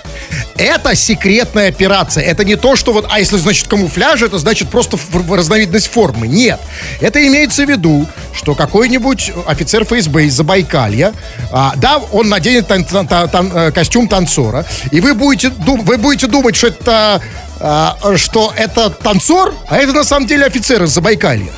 Это 0.56 0.96
секретная 0.96 1.70
операция. 1.70 2.24
Это 2.24 2.46
не 2.46 2.56
то, 2.56 2.76
что 2.76 2.94
вот, 2.94 3.08
а 3.10 3.20
если 3.20 3.38
значит 3.38 3.68
камуфляж, 3.68 4.22
это 4.22 4.38
значит 4.38 4.70
просто 4.70 4.98
разновидность 5.30 5.92
формы. 5.92 6.28
Нет. 6.28 6.60
Это 7.02 7.26
имеется 7.26 7.66
в 7.66 7.70
виду, 7.70 7.73
что 8.34 8.56
какой-нибудь 8.56 9.32
офицер 9.48 9.84
ФСБ 9.86 10.26
из 10.26 10.34
Забайкалья, 10.34 11.14
а, 11.52 11.74
да, 11.76 11.98
он 12.12 12.30
наденет 12.30 12.68
тан- 12.68 12.86
тан- 12.86 13.08
тан- 13.30 13.52
э, 13.54 13.72
костюм 13.72 14.08
танцора, 14.08 14.66
и 14.92 15.00
вы 15.02 15.14
будете, 15.14 15.50
дум- 15.50 15.84
вы 15.86 15.98
будете 15.98 16.28
думать, 16.28 16.56
что 16.56 16.68
это, 16.68 17.22
а, 17.60 17.98
что 18.18 18.54
это 18.56 18.90
танцор, 18.90 19.54
а 19.68 19.78
это 19.78 19.94
на 19.94 20.04
самом 20.04 20.28
деле 20.28 20.46
офицер 20.46 20.84
из 20.84 20.90
Забайкалья. 20.90 21.52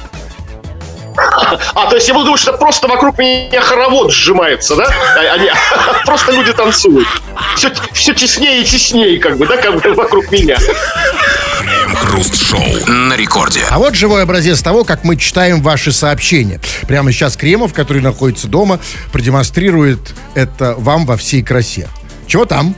А, 1.75 1.85
то 1.89 1.95
есть 1.95 2.07
я 2.09 2.13
буду 2.13 2.25
думать, 2.25 2.41
что 2.41 2.53
просто 2.53 2.87
вокруг 2.87 3.17
меня 3.17 3.61
хоровод 3.61 4.11
сжимается, 4.11 4.75
да? 4.75 4.85
А, 5.17 5.33
они, 5.35 5.49
просто 6.05 6.33
люди 6.33 6.51
танцуют. 6.51 7.07
Все, 7.55 7.71
все 7.93 8.13
теснее 8.13 8.61
и 8.61 8.65
теснее, 8.65 9.17
как 9.19 9.37
бы, 9.37 9.47
да, 9.47 9.55
как 9.57 9.79
бы 9.81 9.93
вокруг 9.93 10.29
меня. 10.31 10.57
Крем-хруст-шоу 11.95 12.91
на 12.91 13.15
рекорде. 13.15 13.61
А 13.69 13.79
вот 13.79 13.95
живой 13.95 14.23
образец 14.23 14.61
того, 14.61 14.83
как 14.83 15.05
мы 15.05 15.15
читаем 15.15 15.61
ваши 15.61 15.93
сообщения. 15.93 16.59
Прямо 16.87 17.11
сейчас 17.13 17.37
Кремов, 17.37 17.73
который 17.73 18.01
находится 18.01 18.47
дома, 18.49 18.79
продемонстрирует 19.13 20.13
это 20.33 20.75
вам 20.77 21.05
во 21.05 21.15
всей 21.15 21.41
красе. 21.41 21.87
Чего 22.27 22.43
там? 22.43 22.75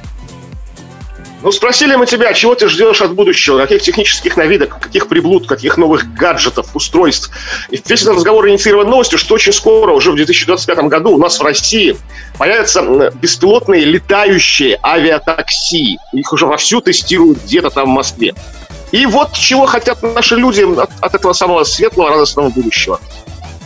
Ну, 1.41 1.51
спросили 1.51 1.95
мы 1.95 2.05
тебя, 2.05 2.31
чего 2.33 2.53
ты 2.53 2.67
ждешь 2.67 3.01
от 3.01 3.15
будущего, 3.15 3.57
каких 3.59 3.81
технических 3.81 4.37
новинок, 4.37 4.79
каких 4.79 5.07
приблуд, 5.07 5.47
каких 5.47 5.77
новых 5.77 6.13
гаджетов, 6.13 6.75
устройств. 6.75 7.31
И 7.71 7.81
весь 7.87 8.01
этот 8.01 8.17
разговор 8.17 8.47
инициирован 8.49 8.87
новостью, 8.87 9.17
что 9.17 9.33
очень 9.35 9.53
скоро, 9.53 9.93
уже 9.93 10.11
в 10.11 10.15
2025 10.15 10.77
году, 10.85 11.11
у 11.11 11.17
нас 11.17 11.39
в 11.39 11.43
России 11.43 11.97
появятся 12.37 13.11
беспилотные 13.19 13.83
летающие 13.83 14.79
авиатакси. 14.83 15.97
Их 16.13 16.33
уже 16.33 16.45
вовсю 16.45 16.81
тестируют 16.81 17.39
где-то 17.45 17.71
там 17.71 17.85
в 17.85 17.93
Москве. 17.95 18.35
И 18.91 19.05
вот 19.05 19.33
чего 19.33 19.65
хотят 19.65 20.01
наши 20.01 20.35
люди 20.35 20.61
от, 20.61 20.89
от 21.01 21.15
этого 21.15 21.33
самого 21.33 21.63
светлого, 21.63 22.09
радостного 22.09 22.49
будущего. 22.49 22.99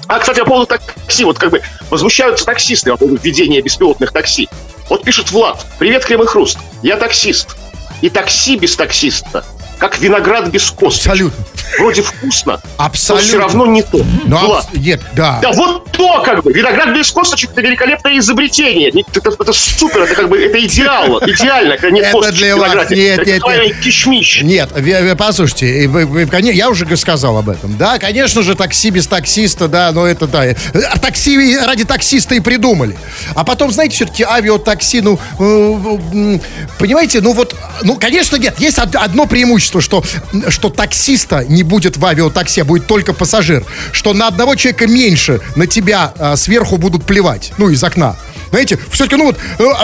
А, 0.07 0.19
кстати, 0.19 0.39
по 0.39 0.45
поводу 0.45 0.65
такси, 0.67 1.23
вот 1.23 1.37
как 1.37 1.51
бы 1.51 1.61
возмущаются 1.89 2.45
таксисты 2.45 2.91
по 2.91 2.97
поводу 2.97 3.19
введения 3.21 3.61
беспилотных 3.61 4.11
такси. 4.11 4.49
Вот 4.89 5.03
пишет 5.03 5.31
Влад. 5.31 5.65
Привет, 5.79 6.03
Крем 6.03 6.23
и 6.23 6.25
Хруст. 6.25 6.57
Я 6.81 6.97
таксист. 6.97 7.55
И 8.01 8.09
такси 8.09 8.57
без 8.57 8.75
таксиста 8.75 9.45
как 9.81 9.97
виноград 9.99 10.49
без 10.49 10.69
косточек. 10.69 11.07
Абсолютно. 11.07 11.43
Вроде 11.79 12.01
вкусно, 12.03 12.61
Абсолютно. 12.77 13.23
но 13.23 13.27
все 13.29 13.37
равно 13.39 13.65
не 13.65 13.81
то. 13.81 14.05
Ну, 14.25 14.37
Влад. 14.37 14.65
абс- 14.65 14.77
нет, 14.77 15.01
да. 15.15 15.39
Да 15.41 15.51
вот 15.53 15.89
то, 15.91 16.21
как 16.21 16.43
бы. 16.43 16.51
Виноград 16.53 16.95
без 16.95 17.09
косточек– 17.11 17.49
это 17.53 17.61
великолепное 17.61 18.19
изобретение. 18.19 18.91
Не- 18.91 19.01
Это, 19.13 19.29
это 19.31 19.53
супер, 19.53 20.01
это 20.03 20.13
как 20.13 20.29
бы 20.29 20.37
это 20.37 20.63
идеал. 20.65 21.17
Идеально, 21.25 21.77
когда 21.77 21.89
нет 21.95 22.05
Это 22.13 22.31
для 22.31 22.55
вас. 22.57 22.89
Нет, 22.91 23.19
Это 23.21 23.31
нет, 23.31 23.41
нет. 23.47 23.79
кишмиш. 23.79 24.41
Нет, 24.43 24.69
вы- 24.73 25.01
вы 25.01 25.15
послушайте, 25.15 25.87
вы- 25.87 26.05
вы- 26.05 26.27
я 26.51 26.69
уже 26.69 26.85
сказал 26.97 27.37
об 27.37 27.49
этом. 27.49 27.75
Да, 27.77 27.97
конечно 27.97 28.43
же, 28.43 28.53
такси 28.55 28.89
без 28.91 29.07
таксиста, 29.07 29.67
да, 29.67 29.91
но 29.93 30.05
это 30.05 30.27
да. 30.27 30.43
А 30.43 30.99
Такси 30.99 31.57
ради 31.57 31.85
таксиста 31.85 32.35
и 32.35 32.39
придумали. 32.39 32.95
А 33.33 33.43
потом, 33.43 33.71
знаете, 33.71 33.95
все-таки 33.95 34.23
авиатакси, 34.23 34.97
ну, 34.97 35.17
э, 35.39 36.39
понимаете, 36.77 37.21
ну 37.21 37.33
вот, 37.33 37.55
ну, 37.83 37.95
конечно, 37.95 38.35
нет, 38.35 38.59
есть 38.59 38.77
од- 38.77 38.95
одно 38.95 39.25
преимущество, 39.25 39.70
что, 39.79 40.03
что 40.49 40.69
таксиста 40.69 41.45
не 41.45 41.63
будет 41.63 41.97
в 41.97 42.05
авиатакси, 42.05 42.59
а 42.59 42.65
будет 42.65 42.87
только 42.87 43.13
пассажир. 43.13 43.63
Что 43.91 44.13
на 44.13 44.27
одного 44.27 44.55
человека 44.55 44.87
меньше 44.87 45.39
на 45.55 45.67
тебя 45.67 46.13
а, 46.17 46.35
сверху 46.35 46.77
будут 46.77 47.05
плевать, 47.05 47.53
ну, 47.57 47.69
из 47.69 47.83
окна. 47.83 48.17
Знаете, 48.51 48.77
все-таки, 48.91 49.15
ну 49.15 49.25
вот, 49.25 49.39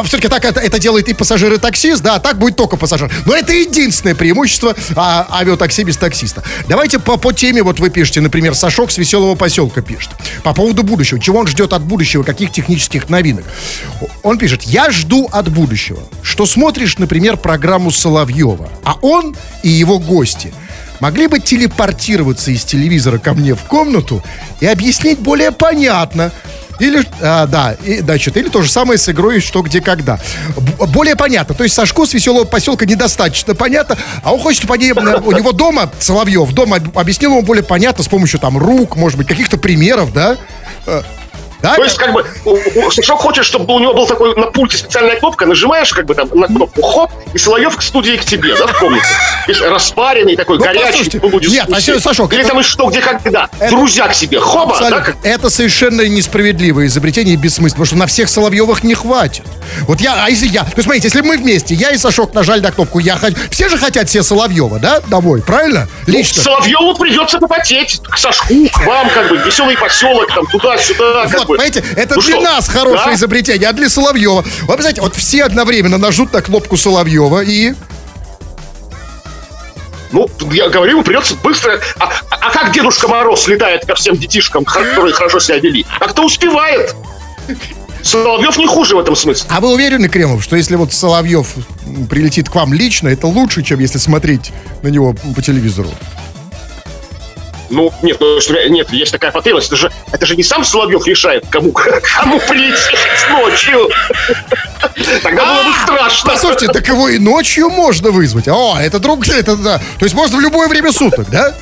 все-таки 0.05 0.27
так 0.27 0.45
это, 0.45 0.59
это 0.59 0.77
делает 0.77 1.07
и 1.07 1.13
пассажир, 1.13 1.53
и 1.53 1.57
таксист, 1.57 2.03
да, 2.03 2.15
а 2.15 2.19
так 2.19 2.37
будет 2.37 2.57
только 2.57 2.75
пассажир. 2.77 3.11
Но 3.25 3.35
это 3.35 3.53
единственное 3.53 4.13
преимущество 4.13 4.75
а, 4.95 5.25
авиатакси 5.31 5.81
без 5.81 5.97
таксиста. 5.97 6.43
Давайте 6.67 6.99
по, 6.99 7.17
по 7.17 7.31
теме, 7.31 7.63
вот 7.63 7.79
вы 7.79 7.89
пишете, 7.89 8.21
например, 8.21 8.55
Сашок 8.55 8.91
с 8.91 8.97
веселого 8.97 9.35
поселка 9.35 9.81
пишет. 9.81 10.11
По 10.43 10.53
поводу 10.53 10.83
будущего. 10.83 11.19
Чего 11.19 11.39
он 11.39 11.47
ждет 11.47 11.71
от 11.73 11.83
будущего, 11.83 12.23
каких 12.23 12.51
технических 12.51 13.09
новинок? 13.09 13.45
Он 14.23 14.37
пишет, 14.37 14.63
я 14.63 14.91
жду 14.91 15.29
от 15.31 15.49
будущего, 15.49 16.01
что 16.21 16.45
смотришь, 16.45 16.97
например, 16.97 17.37
программу 17.37 17.91
Соловьева, 17.91 18.69
а 18.83 18.97
он 19.01 19.35
и 19.63 19.69
его 19.69 19.97
гости 19.97 20.53
могли 20.99 21.27
бы 21.27 21.39
телепортироваться 21.39 22.51
из 22.51 22.63
телевизора 22.65 23.17
ко 23.17 23.33
мне 23.33 23.55
в 23.55 23.63
комнату 23.63 24.23
и 24.59 24.65
объяснить 24.65 25.19
более 25.19 25.51
понятно, 25.51 26.31
или, 26.79 27.07
а, 27.21 27.45
да, 27.47 27.75
и, 27.83 27.99
значит, 27.99 28.37
или 28.37 28.49
то 28.49 28.61
же 28.61 28.69
самое 28.69 28.97
с 28.97 29.09
игрой 29.09 29.39
«Что, 29.39 29.61
где, 29.61 29.81
когда». 29.81 30.19
Более 30.87 31.15
понятно. 31.15 31.55
То 31.55 31.63
есть 31.63 31.75
Сашко 31.75 32.05
с 32.05 32.13
веселого 32.13 32.43
поселка 32.43 32.85
недостаточно 32.85 33.55
понятно, 33.55 33.97
а 34.23 34.33
он 34.33 34.39
хочет, 34.39 34.63
чтобы 34.63 34.77
э, 34.77 34.91
у 34.91 35.31
него 35.31 35.51
дома, 35.51 35.91
Соловьев, 35.99 36.51
дома 36.53 36.77
объяснил 36.95 37.31
ему 37.31 37.41
более 37.41 37.63
понятно 37.63 38.03
с 38.03 38.07
помощью 38.07 38.39
там 38.39 38.57
рук, 38.57 38.95
может 38.95 39.17
быть, 39.17 39.27
каких-то 39.27 39.57
примеров, 39.57 40.13
да? 40.13 40.37
Да? 41.61 41.75
То 41.75 41.83
есть, 41.83 41.97
как 41.97 42.13
бы, 42.13 42.25
Сашок 42.91 43.19
хочет, 43.19 43.45
чтобы 43.45 43.73
у 43.73 43.79
него 43.79 43.93
был 43.93 44.05
такой 44.07 44.35
на 44.35 44.47
пульте 44.47 44.77
специальная 44.77 45.15
кнопка, 45.17 45.45
нажимаешь, 45.45 45.91
как 45.91 46.05
бы 46.05 46.13
там 46.13 46.29
на 46.33 46.47
кнопку, 46.47 46.81
хоп, 46.81 47.11
и 47.33 47.37
Соловьев 47.37 47.75
к 47.75 47.81
студии 47.81 48.17
к 48.17 48.25
тебе, 48.25 48.55
да, 48.55 48.67
в 48.67 48.79
комнату. 48.79 49.03
Видишь, 49.47 49.61
распаренный 49.63 50.35
такой, 50.35 50.57
Ну, 50.57 50.63
горячий, 50.63 51.09
нет, 51.49 51.67
а, 51.71 51.99
Сашок, 51.99 52.31
Или 52.33 52.41
это- 52.41 52.51
там 52.51 52.63
что, 52.63 52.87
где, 52.89 53.01
когда. 53.01 53.49
Это- 53.59 53.69
Друзья 53.75 54.07
к 54.07 54.13
себе, 54.13 54.39
хоба, 54.39 54.77
да, 54.79 54.87
Абсолютно. 54.87 55.05
как 55.13 55.15
Это 55.23 55.49
совершенно 55.49 56.07
несправедливое 56.07 56.87
изобретение 56.87 57.33
и 57.33 57.37
бессмысленно, 57.37 57.69
потому 57.71 57.85
что 57.85 57.95
на 57.95 58.07
всех 58.07 58.29
Соловьевых 58.29 58.83
не 58.83 58.93
хватит. 58.93 59.43
Вот 59.87 59.99
я, 59.99 60.23
а 60.25 60.29
если 60.29 60.47
я, 60.47 60.61
то 60.63 60.71
есть, 60.75 60.83
смотрите, 60.83 61.07
если 61.07 61.21
мы 61.21 61.37
вместе, 61.37 61.73
я 61.73 61.91
и 61.91 61.97
Сашок 61.97 62.33
нажали 62.33 62.61
на 62.61 62.71
кнопку, 62.71 62.99
я 62.99 63.15
хочу, 63.15 63.35
все 63.51 63.69
же 63.69 63.77
хотят 63.77 64.07
все 64.07 64.23
Соловьева, 64.23 64.79
да, 64.79 65.01
домой, 65.07 65.41
правильно? 65.41 65.87
Лично. 66.05 66.43
Соловьеву 66.43 66.95
придется 66.95 67.39
попотеть, 67.39 68.01
к 68.03 68.17
Сашку, 68.17 68.53
к 68.71 68.85
вам, 68.85 69.09
как 69.09 69.29
бы, 69.29 69.37
веселый 69.37 69.77
поселок, 69.77 70.27
там, 70.33 70.45
туда-сюда, 70.47 71.25
Вот, 71.27 71.46
понимаете, 71.55 71.83
это 71.95 72.15
Ну 72.15 72.21
для 72.21 72.35
что, 72.35 72.41
нас 72.41 72.67
хорошее 72.67 73.07
да? 73.07 73.13
изобретение, 73.15 73.69
а 73.69 73.73
для 73.73 73.89
Соловьева. 73.89 74.43
Вот, 74.43 74.43
представляете, 74.43 75.01
вот 75.01 75.15
все 75.15 75.43
одновременно 75.43 75.97
нажмут 75.97 76.33
на 76.33 76.41
кнопку 76.41 76.77
Соловьева 76.77 77.41
и... 77.43 77.73
Ну, 80.11 80.29
я 80.51 80.69
говорю, 80.69 80.93
ему 80.93 81.03
придется 81.03 81.35
быстро... 81.43 81.79
А, 81.99 82.05
а- 82.05 82.35
а 82.47 82.51
как 82.51 82.71
Дедушка 82.71 83.07
Мороз 83.09 83.45
летает 83.47 83.85
ко 83.85 83.95
всем 83.95 84.15
детишкам, 84.15 84.63
которые 84.63 85.13
хорошо 85.13 85.39
себя 85.39 85.59
вели? 85.59 85.85
Как-то 85.99 86.23
успевает. 86.23 86.95
Соловьев 88.03 88.57
не 88.57 88.67
хуже 88.67 88.95
в 88.95 88.99
этом 88.99 89.15
смысле. 89.17 89.49
А 89.51 89.59
вы 89.59 89.73
уверены, 89.73 90.07
Кремов, 90.07 90.41
что 90.43 90.55
если 90.55 90.75
вот 90.75 90.93
Соловьев 90.93 91.47
прилетит 92.09 92.47
к 92.49 92.55
вам 92.55 92.73
лично, 92.73 93.09
это 93.09 93.27
лучше, 93.27 93.63
чем 93.63 93.79
если 93.79 93.97
смотреть 93.97 94.53
на 94.81 94.87
него 94.87 95.13
по 95.35 95.41
телевизору? 95.41 95.89
Ну, 97.69 97.91
нет, 98.01 98.17
ну, 98.19 98.39
нет, 98.69 98.91
есть 98.91 99.11
такая 99.11 99.31
потребность. 99.31 99.67
Это 99.67 99.75
же, 99.75 99.91
это 100.11 100.25
же 100.25 100.35
не 100.35 100.43
сам 100.43 100.63
Соловьев 100.63 101.05
решает, 101.05 101.45
кому, 101.49 101.71
кому 102.15 102.39
прилететь 102.39 102.97
ночью. 103.29 103.89
Тогда 105.21 105.45
было 105.45 105.63
бы 105.63 105.73
страшно. 105.83 106.31
Послушайте, 106.31 106.67
так 106.67 106.87
его 106.87 107.09
и 107.09 107.19
ночью 107.19 107.69
можно 107.69 108.11
вызвать. 108.11 108.47
О, 108.47 108.77
это 108.79 108.99
друг, 108.99 109.27
это 109.29 109.55
да. 109.55 109.77
То 109.99 110.05
есть 110.05 110.15
можно 110.15 110.37
в 110.37 110.41
любое 110.41 110.67
время 110.67 110.91
суток, 110.91 111.29
да? 111.29 111.55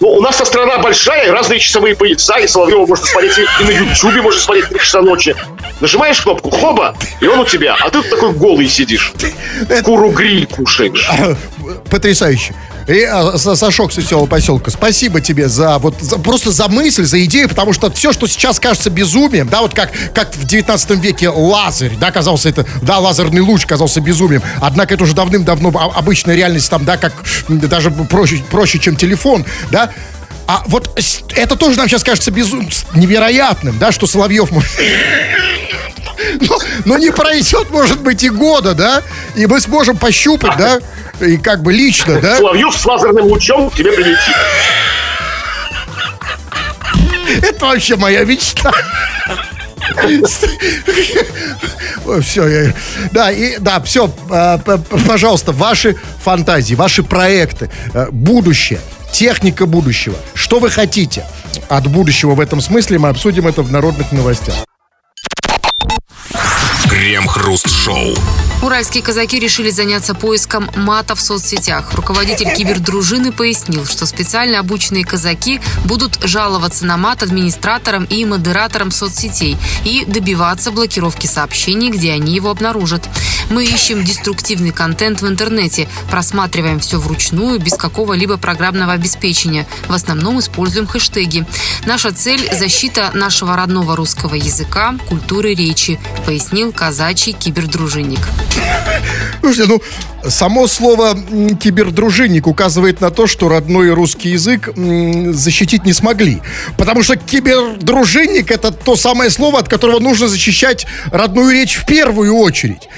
Ну, 0.00 0.10
у 0.10 0.20
нас 0.20 0.36
страна 0.36 0.78
большая, 0.78 1.32
разные 1.32 1.58
часовые 1.58 1.96
пояса, 1.96 2.38
и 2.38 2.46
Соловьева 2.46 2.86
можно 2.86 3.04
смотреть 3.04 3.32
и 3.38 3.64
на 3.64 3.70
Ютубе, 3.70 4.22
можно 4.22 4.40
смотреть 4.40 4.66
в 4.66 4.68
3 4.68 4.78
часа 4.78 5.02
ночи. 5.02 5.34
Нажимаешь 5.80 6.20
кнопку, 6.20 6.50
хоба, 6.50 6.94
и 7.20 7.26
он 7.26 7.40
у 7.40 7.44
тебя, 7.44 7.76
а 7.80 7.90
ты 7.90 8.02
такой 8.02 8.32
голый 8.32 8.68
сидишь. 8.68 9.12
Куру-гриль 9.82 10.46
кушаешь. 10.46 11.10
Потрясающе. 11.90 12.54
И, 12.88 13.02
а, 13.02 13.34
Са- 13.36 13.54
Сашок 13.54 13.92
с 13.92 13.98
веселого 13.98 14.26
поселка, 14.26 14.70
спасибо 14.70 15.20
тебе 15.20 15.48
за 15.48 15.76
вот 15.78 15.94
за- 16.00 16.18
просто 16.18 16.50
за 16.50 16.68
мысль, 16.68 17.04
за 17.04 17.22
идею, 17.24 17.48
потому 17.48 17.74
что 17.74 17.90
все, 17.90 18.12
что 18.14 18.26
сейчас 18.26 18.58
кажется 18.58 18.88
безумием, 18.88 19.46
да, 19.48 19.60
вот 19.60 19.74
как, 19.74 19.90
как 20.14 20.34
в 20.34 20.46
19 20.46 20.98
веке 20.98 21.28
лазерь, 21.28 21.96
да, 22.00 22.10
казался 22.10 22.48
это, 22.48 22.64
да, 22.80 22.98
лазерный 22.98 23.42
луч 23.42 23.66
казался 23.66 24.00
безумием, 24.00 24.42
однако 24.62 24.94
это 24.94 25.04
уже 25.04 25.14
давным-давно 25.14 25.70
а- 25.74 25.98
обычная 25.98 26.34
реальность 26.34 26.70
там, 26.70 26.86
да, 26.86 26.96
как 26.96 27.12
даже 27.48 27.90
проще, 27.90 28.42
проще, 28.50 28.78
чем 28.78 28.96
телефон, 28.96 29.44
да, 29.70 29.90
а 30.46 30.62
вот 30.68 30.98
это 31.36 31.56
тоже 31.56 31.76
нам 31.76 31.88
сейчас 31.88 32.02
кажется 32.02 32.30
безум... 32.30 32.70
с- 32.70 32.86
невероятным, 32.94 33.78
да, 33.78 33.92
что 33.92 34.06
Соловьев 34.06 34.50
может... 34.50 34.70
Но, 36.40 36.58
но 36.84 36.98
не 36.98 37.10
пройдет, 37.12 37.70
может 37.70 38.00
быть, 38.00 38.22
и 38.24 38.28
года, 38.28 38.74
да? 38.74 39.02
И 39.36 39.46
мы 39.46 39.60
сможем 39.60 39.96
пощупать, 39.96 40.56
да? 40.58 40.80
И 41.20 41.36
как 41.36 41.62
бы 41.62 41.72
лично, 41.72 42.20
да? 42.20 42.36
Соловьев 42.36 42.74
с 42.76 42.84
лазерным 42.84 43.26
лучом 43.26 43.70
к 43.70 43.74
тебе 43.74 43.92
прилетит. 43.92 44.34
Это 47.42 47.66
вообще 47.66 47.96
моя 47.96 48.24
мечта. 48.24 48.72
Все, 52.22 52.72
да, 53.12 53.30
и, 53.30 53.58
да, 53.58 53.80
все, 53.80 54.08
пожалуйста, 55.06 55.52
ваши 55.52 55.96
фантазии, 56.22 56.74
ваши 56.74 57.02
проекты, 57.02 57.70
э, 57.94 58.08
будущее, 58.10 58.80
техника 59.12 59.66
будущего, 59.66 60.16
что 60.34 60.58
вы 60.58 60.70
хотите 60.70 61.26
от 61.68 61.86
будущего 61.86 62.34
в 62.34 62.40
этом 62.40 62.60
смысле, 62.60 62.98
мы 62.98 63.08
обсудим 63.08 63.46
это 63.46 63.62
в 63.62 63.72
народных 63.72 64.12
новостях. 64.12 64.54
Крем-хруст-шоу. 66.88 68.14
Уральские 68.60 69.04
казаки 69.04 69.38
решили 69.38 69.70
заняться 69.70 70.14
поиском 70.14 70.68
мата 70.74 71.14
в 71.14 71.20
соцсетях. 71.20 71.94
Руководитель 71.94 72.52
кибердружины 72.52 73.30
пояснил, 73.30 73.86
что 73.86 74.04
специально 74.04 74.58
обученные 74.58 75.04
казаки 75.04 75.60
будут 75.84 76.18
жаловаться 76.24 76.84
на 76.84 76.96
мат 76.96 77.22
администраторам 77.22 78.04
и 78.04 78.24
модераторам 78.24 78.90
соцсетей 78.90 79.56
и 79.84 80.04
добиваться 80.04 80.72
блокировки 80.72 81.28
сообщений, 81.28 81.90
где 81.90 82.12
они 82.12 82.34
его 82.34 82.50
обнаружат. 82.50 83.08
Мы 83.48 83.64
ищем 83.64 84.02
деструктивный 84.02 84.72
контент 84.72 85.22
в 85.22 85.28
интернете, 85.28 85.88
просматриваем 86.10 86.80
все 86.80 86.98
вручную, 86.98 87.60
без 87.60 87.74
какого-либо 87.74 88.38
программного 88.38 88.92
обеспечения. 88.92 89.68
В 89.86 89.92
основном 89.92 90.40
используем 90.40 90.88
хэштеги. 90.88 91.46
Наша 91.86 92.12
цель– 92.12 92.52
защита 92.58 93.12
нашего 93.14 93.56
родного 93.56 93.94
русского 93.94 94.34
языка, 94.34 94.96
культуры 95.08 95.54
речи, 95.54 96.00
пояснил 96.26 96.72
казачий 96.72 97.32
кибердружинник. 97.32 98.20
Слушайте, 99.40 99.72
ну, 99.72 100.30
само 100.30 100.66
слово 100.66 101.16
кибердружинник 101.60 102.46
указывает 102.46 103.00
на 103.00 103.10
то, 103.10 103.26
что 103.26 103.48
родной 103.48 103.90
русский 103.92 104.30
язык 104.30 104.70
защитить 104.76 105.84
не 105.84 105.92
смогли. 105.92 106.42
Потому 106.76 107.02
что 107.02 107.16
кибердружинник 107.16 108.50
это 108.50 108.72
то 108.72 108.96
самое 108.96 109.30
слово, 109.30 109.60
от 109.60 109.68
которого 109.68 110.00
нужно 110.00 110.28
защищать 110.28 110.86
родную 111.12 111.52
речь 111.52 111.76
в 111.76 111.86
первую 111.86 112.34
очередь. 112.34 112.88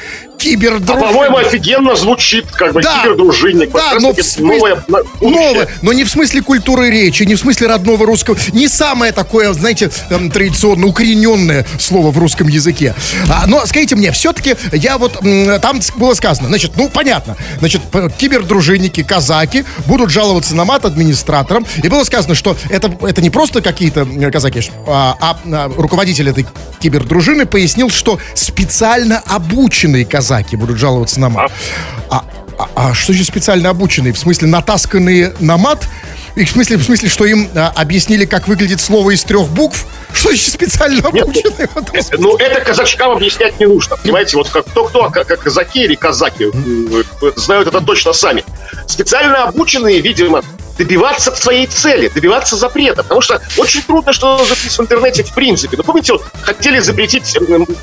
А, 0.41 0.43
Кибердружинник. 0.43 1.07
по-моему, 1.07 1.37
офигенно 1.37 1.97
звучит, 1.97 2.47
как 2.51 2.73
бы, 2.73 2.83
Да. 2.83 3.01
кибердружинник. 3.03 3.71
Да, 3.73 3.95
но 4.01 4.09
раз 4.09 4.19
в 4.19 4.23
смысле- 4.31 4.83
новое. 4.89 5.05
Новое, 5.21 5.69
но 5.83 5.93
не 5.93 6.05
в 6.05 6.11
смысле 6.11 6.43
культуры 6.43 6.91
речи, 6.91 7.25
не 7.25 7.35
в 7.35 7.39
смысле 7.41 7.67
родного 7.67 8.07
русского, 8.07 8.37
не 8.53 8.69
самое 8.69 9.13
такое, 9.13 9.53
знаете, 9.53 9.91
эм, 10.11 10.31
традиционно 10.31 10.87
укорененное 10.87 11.67
слово 11.79 12.11
в 12.11 12.19
русском 12.19 12.49
языке. 12.49 12.95
А, 13.29 13.47
но 13.47 13.67
скажите 13.67 13.97
мне, 13.97 14.13
все-таки 14.13 14.57
я 14.73 14.97
вот 14.99 15.21
там 15.61 15.81
было 15.97 16.15
сказано, 16.15 16.49
значит, 16.49 16.73
ну 16.77 16.89
понятно, 16.89 17.37
значит, 17.59 17.83
кибердружинники, 18.19 19.03
казаки 19.03 19.65
будут 19.87 20.11
жаловаться 20.11 20.55
на 20.55 20.65
мат 20.65 20.85
администраторам, 20.85 21.67
и 21.83 21.89
было 21.89 22.05
сказано, 22.05 22.35
что 22.35 22.57
это 22.71 22.91
это 23.03 23.21
не 23.21 23.31
просто 23.31 23.61
какие-то 23.61 24.07
казаки, 24.33 24.63
а, 24.87 25.17
а, 25.21 25.39
а, 25.53 25.73
руководитель 25.77 26.29
этой 26.31 26.47
кибердружины 26.81 27.47
пояснил, 27.47 27.91
что 27.91 28.19
специально 28.35 29.23
обученные 29.27 30.05
казаки 30.05 30.30
будут 30.57 30.79
жаловаться 30.79 31.21
на 31.21 31.29
мат. 31.29 31.53
А, 32.11 32.25
а, 32.59 32.69
а 32.75 32.95
что 32.95 33.13
же 33.13 33.25
специально 33.25 33.71
обученные? 33.71 34.13
В 34.13 34.19
смысле, 34.19 34.49
натасканные 34.49 35.35
на 35.41 35.57
мат? 35.57 35.87
И 36.37 36.45
в 36.45 36.51
смысле, 36.51 36.77
в 36.77 36.83
смысле, 36.83 37.09
что 37.09 37.25
им 37.25 37.49
а, 37.55 37.73
объяснили, 37.75 38.25
как 38.25 38.49
выглядит 38.49 38.81
слово 38.81 39.11
из 39.11 39.25
трех 39.25 39.49
букв? 39.49 39.87
Что 40.13 40.29
значит 40.29 40.53
специально 40.53 41.03
Нет, 41.13 41.25
обученные? 41.25 41.69
этом 41.75 41.87
смысле? 41.87 42.19
Ну, 42.19 42.37
это 42.37 42.61
казачкам 42.61 43.13
объяснять 43.13 43.59
не 43.59 43.67
нужно. 43.67 43.97
Понимаете, 43.97 44.37
вот 44.37 44.49
как 44.49 44.67
кто-кто, 44.67 45.05
а 45.05 45.11
как, 45.11 45.27
как 45.27 45.41
казаки 45.41 45.85
или 45.85 45.95
казаки, 45.95 46.45
м, 46.45 46.89
э, 47.23 47.33
знают 47.37 47.69
это 47.69 47.81
точно 47.81 48.13
сами. 48.13 48.45
Специально 48.87 49.45
обученные, 49.45 50.01
видимо, 50.01 50.43
добиваться 50.79 51.35
своей 51.35 51.67
цели, 51.67 52.09
добиваться 52.09 52.57
запрета. 52.57 53.03
Потому 53.03 53.21
что 53.21 53.41
очень 53.57 53.83
трудно 53.83 54.13
что 54.13 54.39
записать 54.45 54.79
в 54.79 54.81
интернете 54.81 55.25
в 55.25 55.35
принципе. 55.35 55.77
Ну, 55.77 55.83
помните, 55.83 56.13
вот 56.13 56.25
хотели 56.43 56.79
запретить 56.81 57.25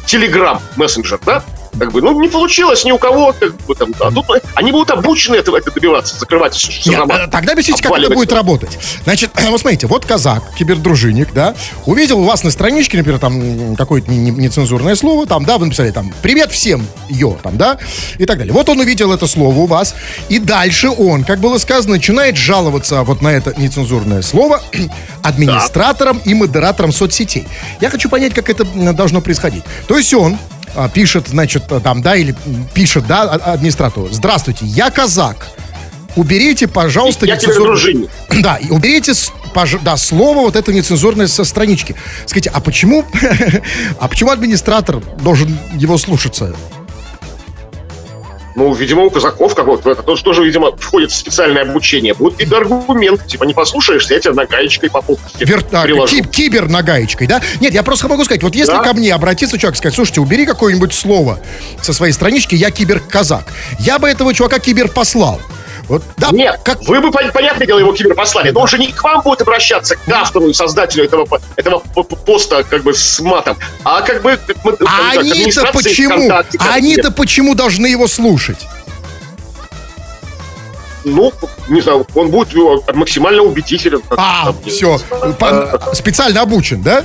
Телеграм 0.06 0.62
мессенджер, 0.76 1.20
да? 1.26 1.44
Как 1.80 1.92
бы, 1.92 2.02
ну, 2.02 2.20
не 2.20 2.28
получилось 2.28 2.84
ни 2.86 2.92
у 2.92 2.98
кого, 2.98 3.34
как 3.40 3.56
бы, 3.66 3.76
там, 3.76 3.94
а 4.00 4.12
тут 4.12 4.30
э, 4.30 4.42
они 4.56 4.72
будут 4.72 4.92
обучены 4.92 5.36
это, 5.36 5.56
это 5.56 5.72
добиваться, 5.72 6.18
закрывать 6.18 6.56
все, 6.56 6.72
все 6.72 6.90
Нет, 6.92 7.02
э, 7.10 7.28
тогда 7.32 7.54
объясните, 7.54 7.84
как 7.84 7.98
это 7.98 8.14
будет 8.14 8.32
работать. 8.34 8.78
Значит, 9.04 9.32
вот 9.50 9.62
смотрите, 9.62 9.88
вот 9.88 10.06
казак, 10.06 10.44
кибердружинник, 10.58 11.34
да, 11.34 11.56
увидел 11.86 12.20
у 12.20 12.24
вас 12.24 12.44
на 12.44 12.52
страничке, 12.52 12.98
например, 12.98 13.20
там 13.20 13.76
какое-то 13.76 14.10
не- 14.10 14.18
не- 14.18 14.32
нецензурное 14.32 14.96
слово, 14.96 15.26
там, 15.26 15.46
да, 15.46 15.58
вы 15.58 15.66
написали 15.66 15.92
там 15.92 16.14
«Привет 16.22 16.52
всем, 16.52 16.86
йо», 17.10 17.38
там, 17.44 17.58
да, 17.58 17.78
и 18.18 18.26
так 18.26 18.38
далее. 18.38 18.54
Вот 18.54 18.70
он 18.70 18.80
увидел 18.80 19.14
это 19.14 19.28
слово 19.28 19.58
у 19.60 19.66
вас, 19.66 19.96
и 20.30 20.40
дальше 20.40 20.90
он, 20.90 21.24
как 21.24 21.40
было 21.40 21.58
сказано, 21.58 21.96
начинает 21.96 22.38
жаловаться 22.38 23.04
вот 23.04 23.22
на 23.22 23.30
это 23.30 23.54
нецензурное 23.58 24.22
слово 24.22 24.62
администраторам 25.24 26.20
и 26.26 26.34
модераторам 26.34 26.92
соцсетей. 26.92 27.48
Я 27.82 27.90
хочу 27.90 28.10
понять, 28.10 28.34
как 28.34 28.50
это 28.50 28.66
должно 28.94 29.22
происходить. 29.22 29.64
То 29.88 29.98
есть 29.98 30.14
он 30.14 30.38
пишет, 30.94 31.28
значит, 31.30 31.64
там, 31.84 32.02
да, 32.02 32.16
или 32.16 32.36
пишет, 32.74 33.08
да, 33.08 33.24
а- 33.24 33.54
администратору, 33.54 34.10
«Здравствуйте, 34.12 34.66
я 34.66 34.90
казак, 34.92 35.48
Уберите, 36.16 36.68
пожалуйста, 36.68 37.28
Я 37.28 37.36
нецензурное-. 37.36 38.10
Да, 38.42 38.60
уберите 38.72 39.12
пож- 39.54 39.80
да, 39.84 39.98
слово 39.98 40.40
вот 40.40 40.56
это 40.56 40.74
нецензурное 40.74 41.28
со 41.28 41.44
странички. 41.44 41.96
Скажите, 42.26 42.50
а 42.52 42.60
почему, 42.60 43.06
а 44.00 44.08
почему 44.08 44.32
администратор 44.32 45.00
должен 45.22 45.56
его 45.76 45.96
слушаться? 46.00 46.56
Ну, 48.58 48.74
видимо, 48.74 49.04
у 49.04 49.12
казаков 49.12 49.54
какого-то, 49.54 49.92
это 49.92 50.02
тоже, 50.02 50.24
тоже, 50.24 50.44
видимо, 50.44 50.76
входит 50.76 51.12
в 51.12 51.16
специальное 51.16 51.62
обучение. 51.62 52.16
Будет 52.16 52.34
какой-то 52.40 52.58
аргумент, 52.58 53.28
типа, 53.28 53.44
не 53.44 53.54
послушаешься, 53.54 54.16
я 54.16 54.20
тебя 54.20 54.34
нагаечкой 54.34 54.90
по 54.90 55.04
попке 55.04 55.46
Вер- 55.46 55.64
а, 55.72 55.84
приложу. 55.84 56.16
ки- 56.24 56.28
кибер 56.28 56.68
нагаечкой, 56.68 57.28
да? 57.28 57.40
Нет, 57.60 57.76
я 57.76 57.84
просто 57.84 58.08
могу 58.08 58.26
сказать, 58.26 58.42
вот 58.42 58.56
если 58.56 58.72
Да. 58.74 58.80
ко 58.84 58.94
мне 58.96 59.14
обратиться 59.14 59.60
человек 59.60 59.76
и 59.76 59.78
сказать, 59.78 59.94
слушайте, 59.96 60.22
убери 60.22 60.48
какое-нибудь 60.48 60.92
слово 60.92 61.40
со 61.84 61.94
своей 61.94 62.14
странички, 62.14 62.56
я 62.56 62.72
киберказак. 62.72 63.54
Я 63.78 64.00
бы 64.00 64.10
этого 64.10 64.34
чувака 64.34 64.58
кибер 64.58 64.88
послал. 64.88 65.40
Вот, 65.90 66.04
да, 66.18 66.30
Нет, 66.32 66.60
как, 66.64 66.82
вы 66.82 67.00
бы, 67.00 67.08
пон- 67.10 67.32
понятное 67.32 67.66
дело, 67.66 67.80
его 67.80 67.94
киберпослали, 67.94 68.52
но 68.52 68.60
он 68.62 68.68
же 68.68 68.78
не 68.78 68.92
к 68.92 69.02
вам 69.04 69.22
будет 69.22 69.42
обращаться, 69.42 69.96
к 69.96 70.10
автору 70.10 70.50
и 70.50 70.54
создателю 70.54 71.06
этого, 71.06 71.26
по- 71.26 71.42
этого 71.56 71.80
поста 71.80 72.64
как 72.64 72.84
бы 72.84 72.94
с 72.94 73.20
матом, 73.22 73.58
а 73.86 74.02
как 74.02 74.22
бы 74.22 74.38
а 74.86 75.12
они-то 75.18 75.72
почему? 75.72 76.30
А 76.32 76.74
они-то 76.74 77.12
почему 77.12 77.56
должны 77.56 77.88
его 77.88 78.08
слушать? 78.08 78.68
Ну, 81.06 81.32
не 81.70 81.80
знаю, 81.80 82.06
он 82.16 82.30
будет 82.32 82.54
э, 82.54 82.94
максимально 82.94 83.42
убедителен. 83.44 84.02
А, 84.10 84.54
все, 84.66 85.00
э, 85.40 85.78
специально 85.94 86.42
обучен, 86.42 86.82
да? 86.82 87.04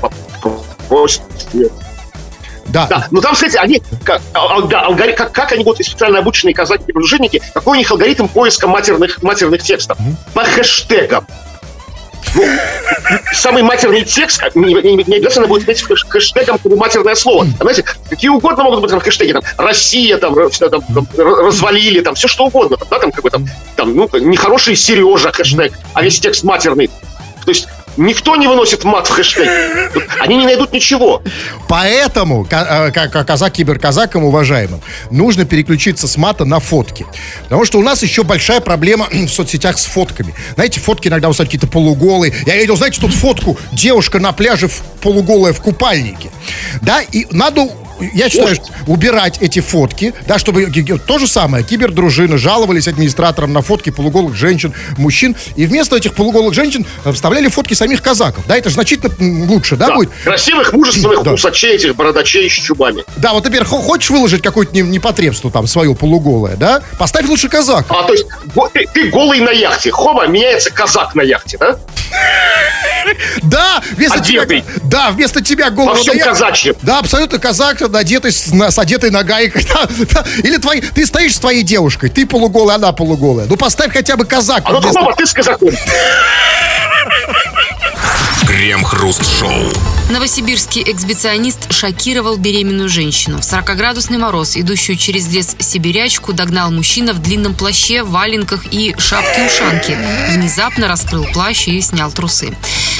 просто- 0.89 1.23
Да. 2.67 2.87
Да, 2.87 3.07
но 3.11 3.21
там, 3.21 3.35
кстати, 3.35 3.57
они, 3.57 3.83
как, 4.05 4.21
а, 4.35 4.59
а, 4.59 4.63
да, 4.63 4.87
алгори- 4.89 5.15
как, 5.15 5.33
как 5.33 5.53
они 5.53 5.65
будут 5.65 5.85
специально 5.87 6.19
обученные 6.21 6.55
казаки 6.55 6.93
дружинники, 6.93 7.43
какой 7.55 7.77
у 7.77 7.81
них 7.81 7.91
алгоритм 7.91 8.29
поиска 8.29 8.67
матерных, 8.67 9.23
матерных 9.23 9.63
текстов? 9.63 9.99
По 10.33 10.45
хэштегам. 10.45 11.27
Ну, 12.35 12.45
самый 13.35 13.63
матерный 13.63 14.05
текст 14.05 14.43
не, 14.55 14.73
не- 14.73 15.05
не 15.05 15.17
обязательно 15.17 15.47
будет 15.49 15.69
иметь 15.69 15.83
хэш- 15.83 16.09
хэштегом 16.09 16.59
матерное 16.79 17.15
слово. 17.15 17.45
Там, 17.45 17.55
знаете, 17.61 17.85
какие 18.09 18.31
угодно 18.31 18.65
могут 18.65 18.81
быть 18.81 18.91
там 18.91 19.01
хэштеги, 19.01 19.33
там, 19.33 19.43
Россия, 19.59 20.17
там, 20.17 20.35
всё 20.51 20.71
там, 20.71 20.81
там, 20.95 21.07
развалили, 21.19 22.01
там, 22.01 22.15
все 22.15 22.29
что 22.29 22.47
угодно, 22.47 22.79
там, 22.79 22.89
да, 22.91 22.99
там, 23.01 23.13
как 23.13 23.23
бы, 23.23 23.29
там, 23.31 23.47
там, 23.77 23.95
ну, 23.95 24.09
нехороший 24.19 24.77
Сережа 24.77 25.31
хэштег, 25.31 25.75
а 25.93 26.03
весь 26.03 26.21
текст 26.21 26.43
матерный. 26.45 26.89
То 27.45 27.51
есть 27.51 27.69
никто 27.97 28.37
не 28.37 28.47
выносит 28.47 28.85
мат 28.85 29.07
в 29.07 29.11
хэштег. 29.11 29.49
Они 30.21 30.37
не 30.37 30.47
найдут 30.47 30.73
ничего. 30.73 31.23
Поэтому, 31.69 32.45
ка- 32.45 32.89
э, 32.89 32.93
как 32.93 33.13
как 33.13 33.27
казак 33.27 33.53
киберказакам 33.53 34.25
уважаемым, 34.25 34.81
нужно 35.11 35.45
переключиться 35.45 36.09
с 36.09 36.17
мата 36.17 36.45
на 36.45 36.61
фотки. 36.61 37.07
Потому 37.45 37.65
что 37.65 37.79
у 37.79 37.83
нас 37.83 38.03
еще 38.03 38.23
большая 38.23 38.61
проблема 38.61 39.09
в 39.13 39.29
соцсетях 39.29 39.79
с 39.79 39.87
фотками. 39.87 40.35
Знаете, 40.55 40.81
фотки 40.81 41.09
иногда 41.09 41.29
у 41.29 41.33
какие-то 41.45 41.67
полуголые. 41.67 42.35
Я 42.47 42.57
видел, 42.57 42.77
знаете, 42.77 43.01
тут 43.01 43.13
фотку 43.13 43.59
девушка 43.73 44.19
на 44.21 44.33
пляже 44.33 44.69
в, 44.69 44.83
полуголая 45.01 45.53
в 45.53 45.61
купальнике. 45.61 46.31
Да, 46.81 47.01
и 47.01 47.27
надо 47.31 47.69
я 48.15 48.29
считаю, 48.29 48.55
что 48.55 48.65
убирать 48.87 49.39
эти 49.41 49.61
фотки, 49.61 50.15
да, 50.27 50.39
чтобы 50.39 50.65
то 51.07 51.19
же 51.19 51.27
самое, 51.27 51.65
кибердружины 51.65 52.39
жаловались 52.39 52.89
администраторам 52.89 53.53
на 53.53 53.63
фотки 53.63 53.91
полуголых 53.91 54.35
женщин, 54.35 54.75
мужчин, 54.99 55.37
и 55.57 55.67
вместо 55.67 55.97
этих 55.97 56.15
полуголых 56.15 56.55
женщин 56.55 56.87
э, 57.05 57.13
вставляли 57.13 57.49
фотки 57.49 57.75
самих 57.75 58.03
казаков, 58.03 58.45
да, 58.47 58.57
это 58.57 58.69
же 58.69 58.75
значительно 58.75 59.13
лучше, 59.47 59.77
да, 59.77 59.89
Да, 59.89 59.95
будет? 59.95 60.11
Красивых, 60.25 60.73
мужественных 60.73 61.23
Да. 61.23 61.33
усачей, 61.33 61.75
этих 61.77 61.95
бородачей 61.97 62.49
с 62.49 62.53
чубами. 62.53 63.05
Да, 63.17 63.33
вот 63.33 63.45
хо- 63.65 63.81
хочешь 63.83 64.11
выложить 64.11 64.43
какое-то 64.43 64.75
не- 64.75 64.83
непотребство 64.83 65.51
там 65.51 65.67
свое 65.67 65.95
полуголое, 65.95 66.57
да? 66.57 66.83
Поставь 66.99 67.27
лучше 67.27 67.49
казак. 67.49 67.87
А, 67.89 68.03
то 68.05 68.13
есть 68.13 68.27
ты, 68.73 68.87
ты 68.93 69.09
голый 69.11 69.41
на 69.41 69.51
яхте. 69.51 69.91
Хоба, 69.91 70.27
меняется 70.27 70.71
казак 70.71 71.15
на 71.15 71.23
яхте, 71.23 71.59
да? 71.59 71.79
Да, 73.43 73.83
вместо 73.97 74.19
Одетый. 74.19 74.61
тебя, 74.63 74.73
да, 74.85 75.11
вместо 75.11 75.43
тебя 75.43 75.71
всем 75.97 76.15
наяк- 76.17 76.25
казачьем. 76.25 76.75
Да, 76.83 76.99
абсолютно 77.01 77.39
казак, 77.39 77.83
одетый 77.99 78.33
с, 78.33 78.51
на- 78.53 78.71
с 78.71 78.79
одетой 78.79 79.11
нагайкой. 79.11 79.67
Да, 79.73 79.89
да. 80.11 80.25
Или 80.45 80.57
твои, 80.59 80.81
ты 80.81 81.07
стоишь 81.07 81.35
с 81.37 81.39
твоей 81.39 81.63
девушкой, 81.63 82.11
ты 82.11 82.27
полуголая, 82.27 82.77
она 82.77 82.93
полуголая. 82.93 83.47
Ну 83.49 83.57
поставь 83.57 83.93
хотя 83.93 84.17
бы 84.17 84.25
казак. 84.25 84.63
А 84.67 84.73
ну 84.73 84.81
вместо- 84.81 85.15
ты 85.17 85.27
с 85.27 85.33
казаком. 85.33 85.71
Крем-хруст-шоу. 88.47 89.51
Новосибирский 90.11 90.83
эксбиционист 90.87 91.73
шокировал 91.73 92.37
беременную 92.37 92.89
женщину. 92.89 93.39
В 93.39 93.41
40-градусный 93.43 94.19
мороз, 94.19 94.57
идущую 94.57 94.97
через 94.97 95.29
лес 95.29 95.57
сибирячку, 95.59 96.33
догнал 96.33 96.71
мужчина 96.71 97.13
в 97.15 97.23
длинном 97.23 97.55
плаще, 97.55 98.03
валенках 98.03 98.65
и 98.71 98.95
шапке-ушанке. 98.99 99.97
Внезапно 100.31 100.89
раскрыл 100.89 101.25
плащ 101.33 101.69
и 101.69 101.81
снял 101.81 102.11
трусы. 102.13 102.55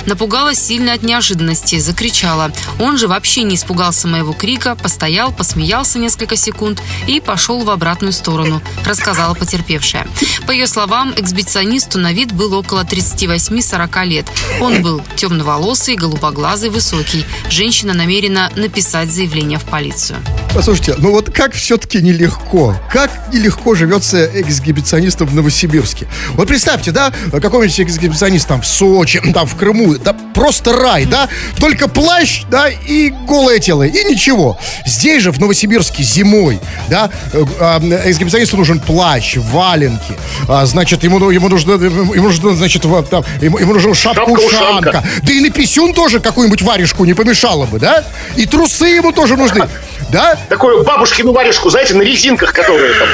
Напугалась 0.07 0.59
сильно 0.59 0.93
от 0.93 1.03
неожиданности, 1.03 1.79
закричала. 1.79 2.53
Он 2.79 2.99
же 2.99 3.09
вообще 3.09 3.43
не 3.43 3.57
испугался 3.57 4.09
моего 4.09 4.33
крика, 4.33 4.75
постоял, 4.77 5.33
посмеялся 5.33 5.99
несколько 5.99 6.37
секунд 6.37 6.83
и 7.07 7.21
пошел 7.21 7.65
в 7.65 7.71
обратную 7.71 8.13
сторону, 8.13 8.61
рассказала 8.85 9.35
потерпевшая. 9.35 10.07
По 10.47 10.51
ее 10.51 10.67
словам, 10.67 11.13
эксбиционисту 11.17 11.99
на 11.99 12.13
вид 12.13 12.33
было 12.33 12.57
около 12.57 12.85
38-40 12.85 14.05
лет. 14.07 14.27
Он 14.61 14.83
был 14.83 15.03
темноволосый, 15.17 15.97
голубоглазый, 15.97 16.71
высокий. 16.71 17.25
Женщина 17.49 17.95
намерена 17.95 18.51
написать 18.57 19.11
заявление 19.11 19.59
в 19.59 19.65
полицию. 19.65 20.19
Послушайте, 20.55 20.97
ну 20.99 21.13
вот 21.13 21.31
как 21.31 21.55
все-таки 21.55 22.03
нелегко, 22.03 22.77
как 22.91 23.11
нелегко 23.33 23.75
живется 23.75 24.27
эксгибиционистам 24.27 25.27
в 25.27 25.35
Новосибирске. 25.35 26.07
Вот 26.35 26.47
представьте, 26.47 26.91
да, 26.91 27.11
какой-нибудь 27.31 27.81
эксгибиционист 27.81 28.49
там 28.49 28.61
в 28.61 28.67
Сочи, 28.67 29.23
там 29.35 29.47
в 29.47 29.57
Крыму, 29.57 29.97
да, 29.97 30.15
просто 30.35 30.75
рай, 30.75 31.07
да, 31.07 31.31
только 31.59 31.89
плащ, 31.89 32.43
да, 32.51 32.69
и 32.69 33.09
голое 33.27 33.61
тело, 33.61 33.85
и 33.85 34.05
ничего. 34.05 34.59
Здесь 34.85 35.23
же, 35.23 35.33
в 35.33 35.41
Новосибирске, 35.41 36.03
зимой, 36.03 36.61
да, 36.91 37.11
э, 37.33 37.43
а, 37.59 37.79
эксгибиционисту 38.05 38.59
нужен 38.59 38.79
плащ, 38.79 39.37
валенки, 39.37 40.19
а, 40.49 40.67
значит, 40.67 41.03
ему, 41.03 41.31
ему 41.31 41.49
нужно, 41.49 41.73
ему 41.73 42.25
нужно, 42.25 42.55
значит, 42.55 42.83
там, 42.83 43.25
ему, 43.41 43.57
ему 43.57 43.73
нужна 43.73 43.95
Шапка-ушанка. 43.95 45.03
да 45.23 45.33
и 45.33 45.41
на 45.41 45.49
писюн 45.49 45.95
тоже 45.95 46.21
какую-нибудь 46.21 46.61
варежку 46.61 47.07
не 47.07 47.15
помешало 47.15 47.65
бы, 47.65 47.79
да, 47.79 48.05
и 48.37 48.45
трусы 48.45 48.87
ему 48.87 49.13
тоже 49.13 49.39
нужны, 49.39 49.67
да, 50.13 50.39
Такую 50.49 50.85
бабушкину 50.85 51.33
варежку, 51.33 51.71
знаете, 51.71 51.95
на 51.95 52.03
резинках, 52.03 52.53
которые 52.53 52.95
там. 52.95 53.09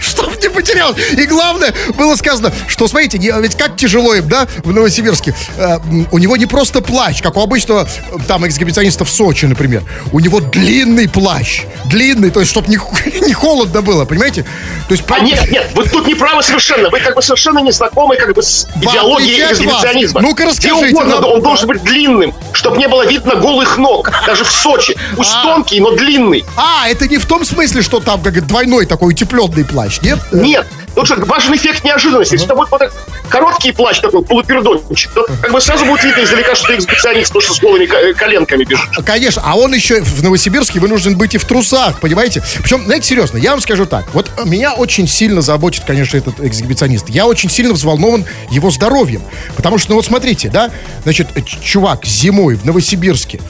Чтоб 0.00 0.40
не 0.42 0.48
потерял. 0.48 0.94
И 1.16 1.24
главное, 1.26 1.72
было 1.96 2.14
сказано, 2.16 2.52
что, 2.68 2.88
смотрите, 2.88 3.18
не- 3.18 3.32
ведь 3.40 3.56
как 3.56 3.76
тяжело 3.76 4.14
им, 4.14 4.28
да, 4.28 4.46
в 4.64 4.72
Новосибирске. 4.72 5.34
Э, 5.56 5.78
у 6.10 6.18
него 6.18 6.36
не 6.36 6.46
просто 6.46 6.80
плащ, 6.80 7.22
как 7.22 7.36
у 7.36 7.40
обычного 7.42 7.86
э, 8.12 8.16
там 8.26 8.46
эксгибициониста 8.46 9.04
в 9.04 9.10
Сочи, 9.10 9.46
например. 9.46 9.82
У 10.12 10.20
него 10.20 10.40
длинный 10.40 11.08
плащ. 11.08 11.62
Длинный, 11.86 12.30
то 12.30 12.40
есть, 12.40 12.50
чтобы 12.50 12.68
не, 12.68 12.78
не 13.26 13.32
холодно 13.32 13.82
было, 13.82 14.04
понимаете? 14.04 14.42
То 14.88 14.94
есть, 14.94 15.04
А 15.10 15.18
нет, 15.20 15.50
нет, 15.50 15.70
вы 15.74 15.84
тут 15.84 16.06
не 16.06 16.14
правы 16.14 16.42
совершенно. 16.42 16.88
Вы 16.90 17.00
как 17.00 17.14
бы 17.14 17.22
совершенно 17.22 17.60
не 17.60 17.72
знакомы 17.72 18.16
как 18.16 18.34
бы 18.34 18.42
с 18.42 18.66
В 18.76 18.84
идеологией 18.84 19.42
эксгибиционизма. 19.50 20.20
Ну-ка, 20.20 20.42
Где 20.44 20.50
расскажите 20.50 20.94
угодно, 20.96 21.20
нам. 21.20 21.30
Он 21.30 21.42
должен 21.42 21.68
быть 21.68 21.82
длинным, 21.82 22.34
чтобы 22.52 22.76
не 22.78 22.88
было 22.88 23.06
видно 23.06 23.36
голых 23.36 23.78
ног. 23.78 24.10
Даже 24.26 24.44
в 24.44 24.50
Сочи. 24.50 24.96
Пусть 25.16 25.30
А. 25.34 25.42
тонкий, 25.42 25.80
но 25.80 25.92
длинный. 25.92 26.44
а, 26.56 26.88
это 26.88 27.08
не 27.08 27.18
в 27.18 27.26
том 27.26 27.44
смысле, 27.44 27.82
что 27.82 28.00
там 28.00 28.20
как 28.22 28.46
двойной 28.46 28.86
такой 28.86 29.12
утепленный 29.12 29.64
плащ, 29.72 30.00
нет? 30.02 30.18
Нет. 30.32 30.66
Тут 30.94 31.06
же 31.06 31.16
важен 31.16 31.54
эффект 31.54 31.84
неожиданности. 31.84 32.34
Если 32.34 32.46
это 32.46 32.54
будет 32.54 32.70
вот 32.70 32.78
так 32.78 32.92
короткий 33.30 33.72
плащ 33.72 34.00
такой, 34.00 34.22
полупердончик, 34.22 35.10
то 35.12 35.24
как 35.40 35.50
бы 35.50 35.60
сразу 35.60 35.86
будет 35.86 36.04
видно 36.04 36.22
издалека, 36.22 36.54
что 36.54 36.66
ты 36.68 36.74
эксгибиционист, 36.76 37.28
потому 37.28 37.40
что 37.42 37.54
с 37.54 37.60
голыми 37.60 37.86
ко- 37.86 38.12
коленками 38.14 38.64
бежишь. 38.64 38.90
Конечно, 39.04 39.42
а 39.44 39.56
он 39.56 39.72
еще 39.72 40.02
в 40.02 40.22
Новосибирске 40.22 40.80
вынужден 40.80 41.16
быть 41.16 41.34
и 41.34 41.38
в 41.38 41.44
трусах, 41.46 41.98
понимаете? 42.00 42.42
Причем, 42.62 42.84
знаете, 42.84 43.08
серьезно, 43.08 43.38
я 43.38 43.52
вам 43.52 43.60
скажу 43.62 43.86
так. 43.86 44.04
Вот 44.12 44.30
меня 44.44 44.74
очень 44.74 45.08
сильно 45.08 45.40
заботит, 45.40 45.84
конечно, 45.86 46.18
этот 46.18 46.40
эксгибиционист. 46.40 47.08
Я 47.08 47.26
очень 47.26 47.48
сильно 47.48 47.72
взволнован 47.72 48.26
его 48.50 48.70
здоровьем. 48.70 49.22
Потому 49.56 49.78
что, 49.78 49.90
ну 49.90 49.96
вот 49.96 50.04
смотрите, 50.04 50.50
да, 50.50 50.70
значит, 51.04 51.28
э, 51.34 51.40
чувак 51.40 52.04
зимой 52.04 52.56
в 52.56 52.66
Новосибирске 52.66 53.40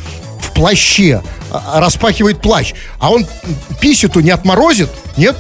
в 0.40 0.52
плаще 0.52 1.22
а, 1.50 1.80
распахивает 1.80 2.40
плащ, 2.40 2.72
а 2.98 3.11
он 3.11 3.26
писю-то 3.80 4.20
не 4.20 4.30
отморозит, 4.30 4.90
нет? 5.16 5.37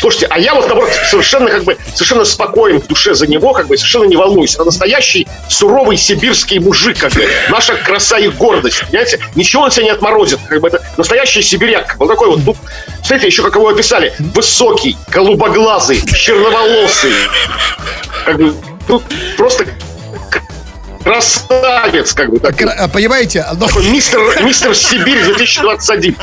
Слушайте, 0.00 0.28
а 0.30 0.38
я 0.38 0.54
вот, 0.54 0.66
наоборот, 0.66 0.90
совершенно 1.10 1.50
как 1.50 1.64
бы, 1.64 1.76
совершенно 1.92 2.24
спокоен 2.24 2.80
в 2.80 2.86
душе 2.86 3.14
за 3.14 3.26
него, 3.26 3.52
как 3.52 3.66
бы, 3.66 3.76
совершенно 3.76 4.04
не 4.04 4.16
волнуюсь. 4.16 4.54
Это 4.54 4.64
настоящий 4.64 5.28
суровый 5.48 5.98
сибирский 5.98 6.58
мужик, 6.58 6.98
как 6.98 7.12
бы, 7.12 7.28
наша 7.50 7.74
краса 7.74 8.18
и 8.18 8.28
гордость, 8.28 8.82
понимаете? 8.86 9.20
Ничего 9.34 9.64
он 9.64 9.70
себя 9.70 9.84
не 9.84 9.90
отморозит, 9.90 10.40
как 10.48 10.60
бы, 10.60 10.68
это 10.68 10.82
настоящий 10.96 11.42
сибиряк, 11.42 11.96
он 11.98 12.08
такой 12.08 12.28
вот, 12.28 12.40
ну, 12.46 12.56
смотрите, 13.02 13.26
еще 13.26 13.42
как 13.42 13.56
его 13.56 13.68
описали, 13.68 14.14
высокий, 14.18 14.96
голубоглазый, 15.08 16.02
черноволосый, 16.14 17.12
как 18.24 18.38
бы, 18.38 18.54
ну, 18.88 19.02
просто 19.36 19.66
красавец, 21.02 22.12
как 22.12 22.30
бы, 22.30 22.38
такой. 22.38 22.56
Кра- 22.66 22.72
а, 22.78 22.88
Понимаете? 22.88 23.44
Но- 23.54 23.66
Такой 23.66 23.88
мистер, 23.90 24.20
мистер 24.44 24.74
Сибирь 24.74 25.24
2021. 25.24 26.16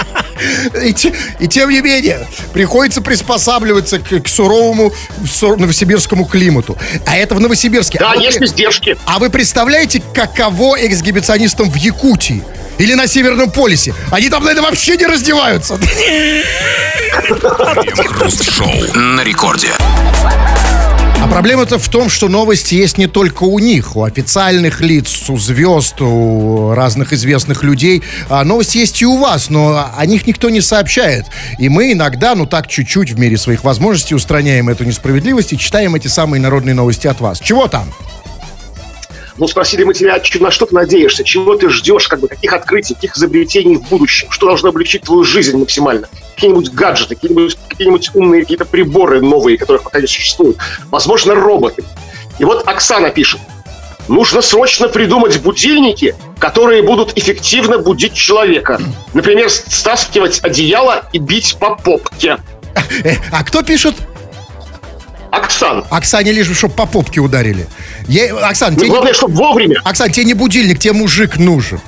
И, 0.83 0.93
те- 0.93 1.13
и 1.39 1.47
тем 1.47 1.69
не 1.69 1.81
менее, 1.81 2.27
приходится 2.53 3.01
приспосабливаться 3.01 3.99
к, 3.99 4.19
к 4.21 4.27
суровому 4.27 4.93
су- 5.29 5.57
новосибирскому 5.57 6.25
климату. 6.25 6.77
А 7.05 7.15
это 7.17 7.35
в 7.35 7.39
Новосибирске. 7.39 7.99
Да, 7.99 8.11
а, 8.11 8.15
вы, 8.15 8.23
есть 8.23 8.41
издержки. 8.41 8.97
а 9.05 9.19
вы 9.19 9.29
представляете, 9.29 10.01
каково 10.13 10.77
эксгибиционистам 10.85 11.69
в 11.69 11.75
Якутии? 11.75 12.43
Или 12.77 12.93
на 12.93 13.07
Северном 13.07 13.49
полюсе? 13.49 13.93
Они 14.11 14.29
там, 14.29 14.43
наверное, 14.43 14.69
вообще 14.69 14.97
не 14.97 15.07
раздеваются. 15.07 15.79
Крем-хруст-шоу 17.17 18.93
на 18.95 19.23
рекорде. 19.23 19.69
А 21.19 21.27
проблема-то 21.27 21.79
в 21.79 21.89
том, 21.89 22.09
что 22.09 22.29
новости 22.29 22.75
есть 22.75 22.97
не 22.97 23.07
только 23.07 23.43
у 23.43 23.57
них, 23.59 23.95
у 23.95 24.03
официальных 24.03 24.81
лиц, 24.81 25.29
у 25.29 25.37
звезд, 25.37 25.99
у 26.01 26.73
разных 26.73 27.11
известных 27.11 27.63
людей. 27.63 28.03
А 28.29 28.43
новости 28.43 28.77
есть 28.77 29.01
и 29.01 29.05
у 29.05 29.17
вас, 29.17 29.49
но 29.49 29.91
о 29.95 30.05
них 30.05 30.27
никто 30.27 30.49
не 30.49 30.61
сообщает. 30.61 31.25
И 31.57 31.69
мы 31.69 31.91
иногда, 31.91 32.35
ну 32.35 32.45
так 32.45 32.67
чуть-чуть 32.67 33.11
в 33.11 33.19
мере 33.19 33.37
своих 33.37 33.63
возможностей 33.63 34.13
устраняем 34.15 34.69
эту 34.69 34.83
несправедливость 34.85 35.53
и 35.53 35.57
читаем 35.57 35.95
эти 35.95 36.07
самые 36.07 36.39
народные 36.39 36.75
новости 36.75 37.07
от 37.07 37.19
вас. 37.19 37.39
Чего 37.39 37.67
там? 37.67 37.91
Ну, 39.37 39.47
спросили 39.47 39.83
мы 39.83 39.93
тебя, 39.93 40.19
на 40.39 40.51
что 40.51 40.65
ты 40.65 40.73
надеешься, 40.73 41.23
чего 41.23 41.55
ты 41.55 41.69
ждешь, 41.69 42.07
как 42.07 42.19
бы, 42.19 42.27
каких 42.27 42.53
открытий, 42.53 42.95
каких 42.95 43.15
изобретений 43.15 43.77
в 43.77 43.87
будущем, 43.87 44.31
что 44.31 44.47
должно 44.47 44.69
облегчить 44.69 45.03
твою 45.03 45.23
жизнь 45.23 45.57
максимально. 45.57 46.09
Какие-нибудь 46.35 46.71
гаджеты, 46.71 47.15
какие-нибудь, 47.15 47.57
какие-нибудь 47.69 48.09
умные 48.13 48.41
какие-то 48.41 48.65
приборы 48.65 49.21
новые, 49.21 49.57
которых 49.57 49.83
пока 49.83 50.01
не 50.01 50.07
существует. 50.07 50.57
Возможно, 50.89 51.35
роботы. 51.35 51.83
И 52.39 52.45
вот 52.45 52.67
Оксана 52.67 53.09
пишет. 53.09 53.39
Нужно 54.07 54.41
срочно 54.41 54.87
придумать 54.87 55.41
будильники, 55.41 56.15
которые 56.39 56.81
будут 56.81 57.17
эффективно 57.17 57.77
будить 57.77 58.13
человека. 58.13 58.79
Например, 59.13 59.49
стаскивать 59.49 60.39
одеяло 60.43 61.03
и 61.11 61.19
бить 61.19 61.57
по 61.59 61.75
попке. 61.75 62.37
Э, 63.03 63.15
а 63.31 63.43
кто 63.43 63.63
пишет? 63.63 63.95
Оксан. 65.31 65.85
Оксане 65.89 66.31
лишь, 66.31 66.47
чтобы 66.55 66.73
по 66.73 66.85
попке 66.85 67.19
ударили. 67.19 67.67
Я, 68.07 68.33
Оксан, 68.47 68.73
Ну, 68.73 68.77
тебе 68.79 68.87
не, 68.87 68.91
главное, 68.91 69.13
чтобы 69.13 69.35
вовремя. 69.35 69.81
Оксан, 69.83 70.11
тебе 70.11 70.25
не 70.25 70.33
будильник, 70.33 70.79
тебе 70.79 70.93
мужик 70.93 71.37
нужен. 71.37 71.79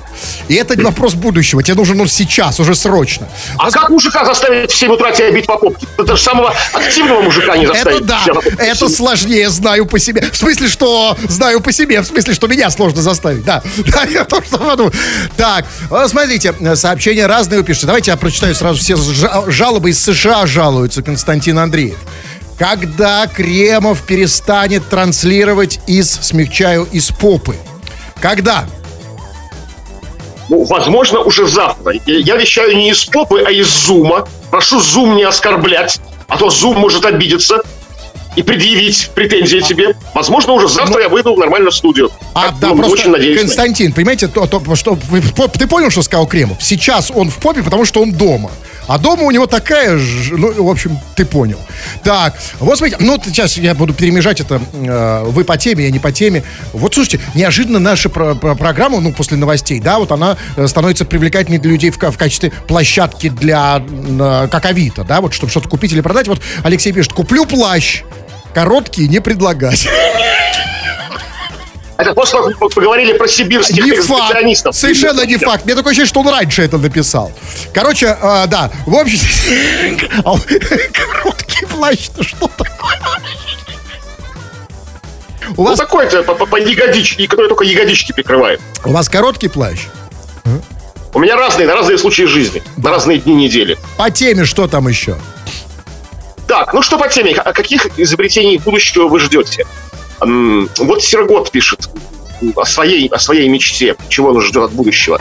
И 0.48 0.54
это 0.54 0.76
не 0.76 0.82
вопрос 0.84 1.14
будущего. 1.14 1.62
Тебе 1.62 1.76
нужен 1.76 1.98
он 2.00 2.08
сейчас, 2.08 2.60
уже 2.60 2.74
срочно. 2.74 3.26
А 3.56 3.70
как 3.70 3.88
мужика 3.88 4.24
заставить 4.24 4.70
в 4.70 4.76
7 4.76 4.92
утра 4.92 5.12
тебя 5.12 5.30
бить 5.30 5.46
по 5.46 5.56
попке? 5.56 5.86
Это 5.96 6.16
же 6.16 6.22
самого 6.22 6.54
активного 6.72 7.22
мужика 7.22 7.56
не 7.56 7.66
заставить. 7.66 8.00
Это 8.00 8.06
да, 8.06 8.20
это 8.58 8.88
7. 8.88 8.88
сложнее, 8.88 9.48
знаю 9.48 9.86
по 9.86 9.98
себе. 9.98 10.22
В 10.30 10.36
смысле, 10.36 10.68
что 10.68 11.16
знаю 11.28 11.60
по 11.60 11.72
себе, 11.72 12.02
в 12.02 12.06
смысле, 12.06 12.34
что 12.34 12.48
меня 12.48 12.68
сложно 12.70 13.00
заставить. 13.00 13.44
Да, 13.44 13.62
да 13.86 14.02
я 14.04 14.24
тоже 14.24 14.46
подумал. 14.50 14.92
Так, 15.36 15.64
э, 15.90 16.06
смотрите, 16.08 16.54
э, 16.60 16.76
сообщения 16.76 17.26
разные 17.26 17.60
вы 17.60 17.64
пишете. 17.64 17.86
Давайте 17.86 18.10
я 18.10 18.16
прочитаю 18.18 18.54
сразу 18.54 18.78
все 18.78 18.96
жа- 18.96 19.44
жалобы 19.50 19.90
из 19.90 20.02
США 20.02 20.46
жалуются 20.46 21.02
Константин 21.02 21.58
Андреев. 21.58 21.96
Когда 22.60 23.26
Кремов 23.26 24.02
перестанет 24.02 24.86
транслировать 24.90 25.80
из, 25.86 26.10
смягчаю, 26.10 26.86
из 26.92 27.08
попы? 27.08 27.56
Когда? 28.20 28.66
Ну, 30.50 30.64
возможно, 30.64 31.20
уже 31.20 31.48
завтра. 31.48 31.94
Я 32.04 32.36
вещаю 32.36 32.76
не 32.76 32.90
из 32.90 33.06
попы, 33.06 33.42
а 33.46 33.50
из 33.50 33.66
зума. 33.66 34.28
Прошу 34.50 34.78
зум 34.78 35.16
не 35.16 35.22
оскорблять, 35.22 36.00
а 36.28 36.36
то 36.36 36.50
зум 36.50 36.76
может 36.76 37.06
обидеться 37.06 37.62
и 38.36 38.42
предъявить 38.42 39.10
претензии 39.14 39.60
тебе. 39.60 39.96
Возможно, 40.14 40.52
уже 40.52 40.68
завтра 40.68 41.00
я 41.00 41.08
выйду 41.08 41.34
нормально 41.36 41.70
в 41.70 41.74
студию. 41.74 42.10
А, 42.34 42.50
да, 42.60 42.68
ну, 42.68 42.76
просто, 42.76 42.92
очень 42.92 43.10
надеюсь. 43.10 43.40
Константин, 43.40 43.94
понимаете, 43.94 44.28
то, 44.28 44.46
то, 44.46 44.76
что 44.76 44.98
ты 45.58 45.66
понял, 45.66 45.88
что 45.88 46.02
сказал 46.02 46.26
Кремов? 46.26 46.58
Сейчас 46.60 47.10
он 47.10 47.30
в 47.30 47.38
попе, 47.38 47.62
потому 47.62 47.86
что 47.86 48.02
он 48.02 48.12
дома. 48.12 48.50
А 48.86 48.98
дома 48.98 49.22
у 49.22 49.30
него 49.30 49.46
такая 49.46 49.98
же, 49.98 50.36
ну, 50.36 50.64
в 50.64 50.68
общем, 50.68 50.98
ты 51.14 51.24
понял. 51.24 51.58
Так, 52.02 52.34
вот 52.58 52.76
смотрите, 52.78 52.96
ну, 53.00 53.20
сейчас 53.24 53.56
я 53.56 53.74
буду 53.74 53.94
перемежать 53.94 54.40
это, 54.40 54.60
э, 54.72 55.22
вы 55.26 55.44
по 55.44 55.56
теме, 55.56 55.84
я 55.84 55.90
не 55.90 55.98
по 55.98 56.10
теме. 56.12 56.42
Вот, 56.72 56.94
слушайте, 56.94 57.20
неожиданно 57.34 57.78
наша 57.78 58.08
про- 58.08 58.34
про- 58.34 58.54
программа, 58.54 59.00
ну, 59.00 59.12
после 59.12 59.36
новостей, 59.36 59.80
да, 59.80 59.98
вот 59.98 60.10
она 60.12 60.36
э, 60.56 60.66
становится 60.66 61.04
привлекательной 61.04 61.58
для 61.58 61.70
людей 61.70 61.90
в, 61.90 61.96
в 61.98 62.18
качестве 62.18 62.50
площадки 62.66 63.28
для, 63.28 63.82
э, 63.88 64.48
как 64.50 64.64
Авито, 64.66 65.04
да, 65.04 65.20
вот, 65.20 65.34
чтобы 65.34 65.50
что-то 65.50 65.68
купить 65.68 65.92
или 65.92 66.00
продать. 66.00 66.26
Вот 66.28 66.40
Алексей 66.64 66.92
пишет, 66.92 67.12
куплю 67.12 67.44
плащ, 67.46 68.02
короткий 68.54 69.06
не 69.08 69.20
предлагать. 69.20 69.88
Это 72.00 72.14
просто 72.14 72.38
мы 72.40 72.68
поговорили 72.68 73.12
про 73.12 73.28
сибирских 73.28 73.84
Не 73.84 74.00
факт. 74.00 74.24
специалистов. 74.24 74.74
Совершенно 74.74 75.26
не 75.26 75.36
факт. 75.36 75.66
Мне 75.66 75.74
такое 75.74 75.90
ощущение, 75.90 76.08
что 76.08 76.20
он 76.20 76.28
раньше 76.28 76.62
это 76.62 76.78
написал. 76.78 77.30
Короче, 77.74 78.06
э, 78.06 78.46
да. 78.46 78.70
В 78.86 78.94
общем, 78.94 79.18
а, 80.24 80.34
короткий 80.92 81.66
плащ, 81.66 82.08
ну 82.16 82.22
что 82.22 82.48
такое? 82.48 82.98
У 85.56 85.64
вас... 85.64 85.78
Ну, 85.78 85.84
такой-то 85.84 86.22
по, 86.22 86.34
по, 86.46 86.56
ягодичке, 86.56 87.26
который 87.26 87.48
только 87.48 87.64
ягодички 87.64 88.12
прикрывает. 88.12 88.60
У 88.84 88.92
вас 88.92 89.08
короткий 89.08 89.48
плащ? 89.48 89.80
У 91.12 91.18
меня 91.18 91.36
разные, 91.36 91.66
на 91.66 91.74
разные 91.74 91.98
случаи 91.98 92.22
жизни, 92.22 92.62
на 92.76 92.90
разные 92.90 93.18
дни 93.18 93.34
недели. 93.34 93.76
По 93.98 94.10
теме 94.10 94.44
что 94.44 94.68
там 94.68 94.86
еще? 94.86 95.16
Так, 96.46 96.72
ну 96.72 96.82
что 96.82 96.98
по 96.98 97.08
теме? 97.08 97.32
О 97.32 97.52
каких 97.52 97.98
изобретений 97.98 98.58
будущего 98.58 99.08
вы 99.08 99.18
ждете? 99.18 99.66
Вот 100.20 101.02
Сергот 101.02 101.50
пишет 101.50 101.90
о 102.56 102.64
своей, 102.64 103.08
о 103.08 103.18
своей 103.18 103.48
мечте, 103.48 103.96
чего 104.08 104.30
он 104.30 104.40
ждет 104.40 104.64
от 104.64 104.72
будущего. 104.72 105.20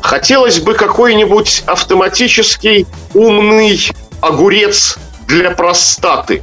Хотелось 0.00 0.60
бы 0.60 0.74
какой-нибудь 0.74 1.64
автоматический 1.66 2.86
умный 3.14 3.80
огурец 4.20 4.98
для 5.26 5.50
простаты. 5.50 6.42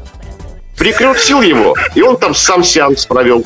Прикрутил 0.77 1.41
его, 1.41 1.75
и 1.95 2.01
он 2.01 2.17
там 2.17 2.35
сам 2.35 2.63
сеанс 2.63 3.05
провел. 3.05 3.43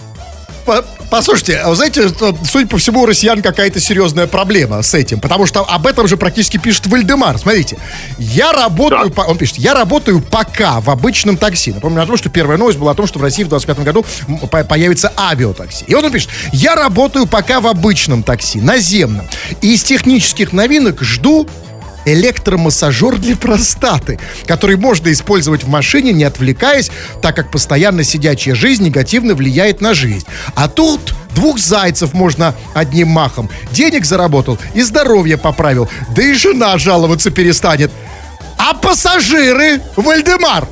Послушайте, 1.12 1.58
а 1.58 1.67
вы 1.67 1.76
знаете, 1.76 2.10
судя 2.45 2.67
по 2.67 2.78
всему, 2.78 3.02
у 3.02 3.06
россиян 3.06 3.41
какая-то 3.41 3.82
серьезная 3.82 4.28
проблема 4.28 4.82
с 4.82 4.93
этим, 4.93 5.19
потому 5.19 5.45
что 5.45 5.60
об 5.60 5.86
этом 5.86 6.08
же 6.08 6.15
практически 6.15 6.56
пишет 6.56 6.88
Вальдемар. 6.88 7.38
Смотрите, 7.38 7.78
я 8.17 8.54
работаю, 8.54 9.12
да. 9.13 9.24
он 9.24 9.38
пишет, 9.38 9.58
я 9.58 9.74
работаю 9.74 10.21
пока 10.21 10.80
в 10.80 10.89
обычном 10.89 11.36
такси. 11.36 11.74
Напомню 11.74 12.02
о 12.02 12.06
том, 12.06 12.15
что 12.15 12.30
первая 12.30 12.58
новость 12.58 12.80
была 12.80 12.91
о 12.91 12.95
том, 12.95 13.08
что 13.08 13.19
в 13.19 13.24
России 13.24 13.43
в 13.43 13.50
2025 13.50 13.86
году 13.86 14.06
появится 14.69 15.12
авиатакси. 15.17 15.84
И 15.86 15.93
вот 15.93 16.06
он 16.06 16.13
пишет, 16.13 16.30
я 16.54 16.76
работаю 16.76 17.28
пока 17.28 17.60
в 17.60 17.67
обычном 17.67 18.24
такси, 18.24 18.62
наземном. 18.62 19.28
И 19.60 19.74
из 19.74 19.84
технических 19.84 20.54
новинок 20.54 21.02
жду 21.02 21.45
электромассажер 22.06 23.18
для 23.18 23.36
простаты, 23.36 24.20
который 24.46 24.76
можно 24.76 25.12
использовать 25.12 25.64
в 25.64 25.68
машине, 25.68 26.14
не 26.14 26.24
отвлекаясь, 26.24 26.92
так 27.22 27.36
как 27.36 27.52
постоянно 27.52 28.04
сидячая 28.04 28.56
жизнь 28.56 28.84
негативно 28.84 29.36
влияет 29.36 29.82
на 29.82 29.94
жизнь. 29.94 30.26
А 30.56 30.68
тут 30.68 31.14
двух 31.36 31.60
зайцев 31.60 32.14
можно 32.14 32.56
одним 32.74 33.10
махом. 33.10 33.50
Денег 33.72 34.06
заработал 34.06 34.58
и 34.74 34.82
здоровье 34.82 35.38
поправил. 35.38 35.90
Да 36.16 36.24
и 36.24 36.34
жена 36.34 36.78
жаловаться 36.78 37.32
перестанет. 37.32 37.92
А 38.58 38.74
пассажиры, 38.74 39.82
Вальдемар, 39.96 40.68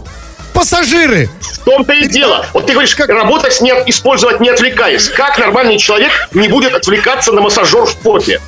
пассажиры. 0.54 1.30
В 1.42 1.58
том-то 1.60 1.94
и 1.94 2.08
дело. 2.08 2.46
Вот 2.54 2.66
ты 2.66 2.74
говоришь, 2.74 2.96
как 2.96 3.10
работать, 3.10 3.62
не, 3.62 3.72
использовать 3.88 4.40
не 4.40 4.50
отвлекаясь. 4.50 5.10
Как 5.10 5.38
нормальный 5.40 5.78
человек 5.78 6.12
не 6.34 6.48
будет 6.48 6.74
отвлекаться 6.74 7.32
на 7.32 7.42
массажер 7.42 7.86
в 7.86 7.96
попе? 7.98 8.40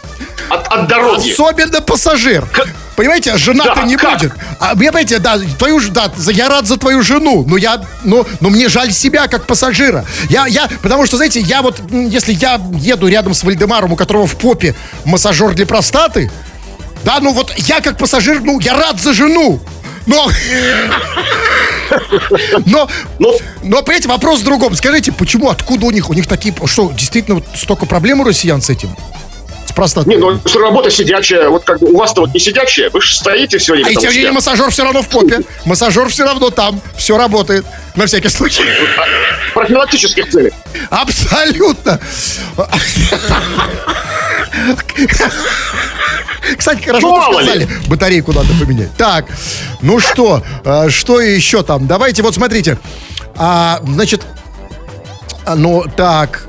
От, 0.49 0.67
от 0.67 0.87
дороги. 0.87 1.31
Особенно 1.31 1.81
пассажир. 1.81 2.45
Как? 2.51 2.67
Понимаете, 2.95 3.37
жена-то 3.37 3.81
да, 3.81 3.83
не 3.83 3.95
как? 3.95 4.19
будет. 4.19 4.33
А, 4.59 4.75
понимаете, 4.75 5.19
да, 5.19 5.39
твою, 5.57 5.79
да, 5.89 6.11
я 6.31 6.49
рад 6.49 6.67
за 6.67 6.77
твою 6.77 7.01
жену, 7.01 7.45
но 7.47 7.57
я, 7.57 7.81
ну, 8.03 8.27
но 8.41 8.49
мне 8.49 8.69
жаль 8.69 8.91
себя 8.91 9.27
как 9.27 9.47
пассажира. 9.47 10.05
Я, 10.29 10.45
я, 10.45 10.69
потому 10.81 11.05
что, 11.05 11.17
знаете, 11.17 11.39
я 11.39 11.61
вот, 11.61 11.81
если 11.89 12.33
я 12.33 12.61
еду 12.75 13.07
рядом 13.07 13.33
с 13.33 13.43
Вальдемаром, 13.43 13.93
у 13.93 13.95
которого 13.95 14.27
в 14.27 14.35
попе 14.35 14.75
массажер 15.05 15.53
для 15.53 15.65
простаты, 15.65 16.31
да, 17.03 17.19
ну 17.21 17.33
вот 17.33 17.53
я 17.57 17.81
как 17.81 17.97
пассажир, 17.97 18.41
ну, 18.41 18.59
я 18.59 18.75
рад 18.75 18.99
за 18.99 19.13
жену. 19.13 19.59
Но... 20.05 20.29
Но, 22.65 22.89
но, 23.19 23.35
но, 23.63 23.81
понимаете, 23.81 24.07
вопрос 24.07 24.39
в 24.39 24.43
другом. 24.43 24.75
Скажите, 24.75 25.11
почему, 25.11 25.49
откуда 25.49 25.85
у 25.87 25.91
них, 25.91 26.09
у 26.09 26.13
них 26.13 26.25
такие, 26.27 26.55
что, 26.65 26.91
действительно, 26.91 27.35
вот 27.35 27.45
столько 27.55 27.85
проблем 27.85 28.21
у 28.21 28.23
россиян 28.23 28.61
с 28.61 28.69
этим? 28.69 28.95
С 29.71 29.75
простотой. 29.75 30.15
Не, 30.15 30.19
ну 30.19 30.39
работа 30.59 30.89
сидячая, 30.91 31.49
вот 31.49 31.63
как 31.63 31.79
бы 31.79 31.89
у 31.91 31.97
вас-то 31.97 32.21
вот 32.21 32.33
не 32.33 32.39
сидячая, 32.39 32.89
вы 32.89 33.01
же 33.01 33.15
стоите 33.15 33.57
все 33.57 33.73
время. 33.73 33.87
А 33.87 33.91
и 33.91 33.95
тем 33.95 34.11
не 34.11 34.17
менее 34.17 34.31
массажер 34.31 34.69
все 34.69 34.83
равно 34.83 35.01
в 35.01 35.07
попе. 35.07 35.41
Массажер 35.65 36.09
все 36.09 36.25
равно 36.25 36.49
там, 36.49 36.81
все 36.97 37.17
работает. 37.17 37.65
На 37.95 38.05
всякий 38.05 38.29
случай. 38.29 38.63
В 39.49 39.53
профилактических 39.53 40.29
целях. 40.29 40.53
Абсолютно. 40.89 41.99
Кстати, 46.57 46.83
хорошо 46.83 47.15
ну, 47.15 47.33
сказали. 47.33 47.59
Ли. 47.59 47.67
Батарейку 47.87 48.31
надо 48.33 48.47
поменять. 48.59 48.95
Так, 48.97 49.25
ну 49.81 49.99
что, 49.99 50.43
а, 50.63 50.89
что 50.89 51.19
еще 51.19 51.63
там? 51.63 51.87
Давайте, 51.87 52.23
вот 52.23 52.35
смотрите. 52.35 52.77
А, 53.35 53.79
значит, 53.85 54.21
а, 55.45 55.55
ну 55.55 55.83
так, 55.95 56.47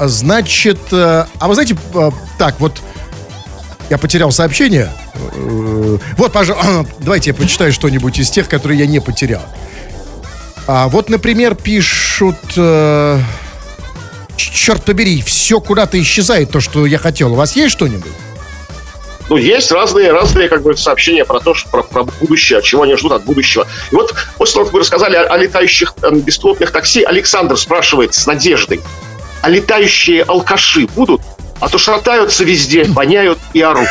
Значит, 0.00 0.78
э, 0.92 1.26
а 1.38 1.48
вы 1.48 1.54
знаете, 1.54 1.76
э, 1.94 2.10
так, 2.38 2.58
вот 2.60 2.80
я 3.90 3.98
потерял 3.98 4.30
сообщение. 4.32 4.90
Э, 5.14 5.98
вот, 6.16 6.32
пожалуйста, 6.32 6.86
давайте 6.98 7.30
я 7.30 7.34
почитаю 7.34 7.72
что-нибудь 7.72 8.18
из 8.18 8.30
тех, 8.30 8.48
которые 8.48 8.78
я 8.78 8.86
не 8.86 9.00
потерял. 9.00 9.42
А 10.66 10.88
вот, 10.88 11.08
например, 11.10 11.54
пишут... 11.54 12.36
Черт 14.36 14.82
побери, 14.82 15.22
все 15.22 15.60
куда-то 15.60 16.00
исчезает, 16.00 16.50
то, 16.50 16.58
что 16.58 16.86
я 16.86 16.98
хотел. 16.98 17.32
У 17.32 17.36
вас 17.36 17.54
есть 17.54 17.72
что-нибудь? 17.72 18.10
Ну, 19.28 19.36
есть 19.36 19.72
разные, 19.72 20.12
разные 20.12 20.48
как 20.48 20.62
бы, 20.62 20.76
сообщения 20.76 21.24
про 21.24 21.40
то, 21.40 21.54
что 21.54 21.68
про, 21.68 21.82
про 21.82 22.04
будущее, 22.04 22.60
чего 22.62 22.82
они 22.82 22.96
ждут 22.96 23.12
от 23.12 23.24
будущего. 23.24 23.66
И 23.90 23.94
вот 23.94 24.14
после 24.36 24.54
того, 24.54 24.64
как 24.66 24.74
вы 24.74 24.80
рассказали 24.80 25.16
о, 25.16 25.22
о 25.22 25.36
летающих 25.38 25.94
э, 26.02 26.10
беспилотных 26.14 26.70
такси, 26.70 27.02
Александр 27.02 27.56
спрашивает 27.56 28.14
с 28.14 28.26
надеждой 28.26 28.80
а 29.44 29.50
летающие 29.50 30.22
алкаши 30.22 30.86
будут? 30.86 31.20
А 31.60 31.68
то 31.68 31.76
шатаются 31.76 32.44
везде, 32.44 32.84
воняют 32.84 33.38
и 33.52 33.60
орут. 33.60 33.88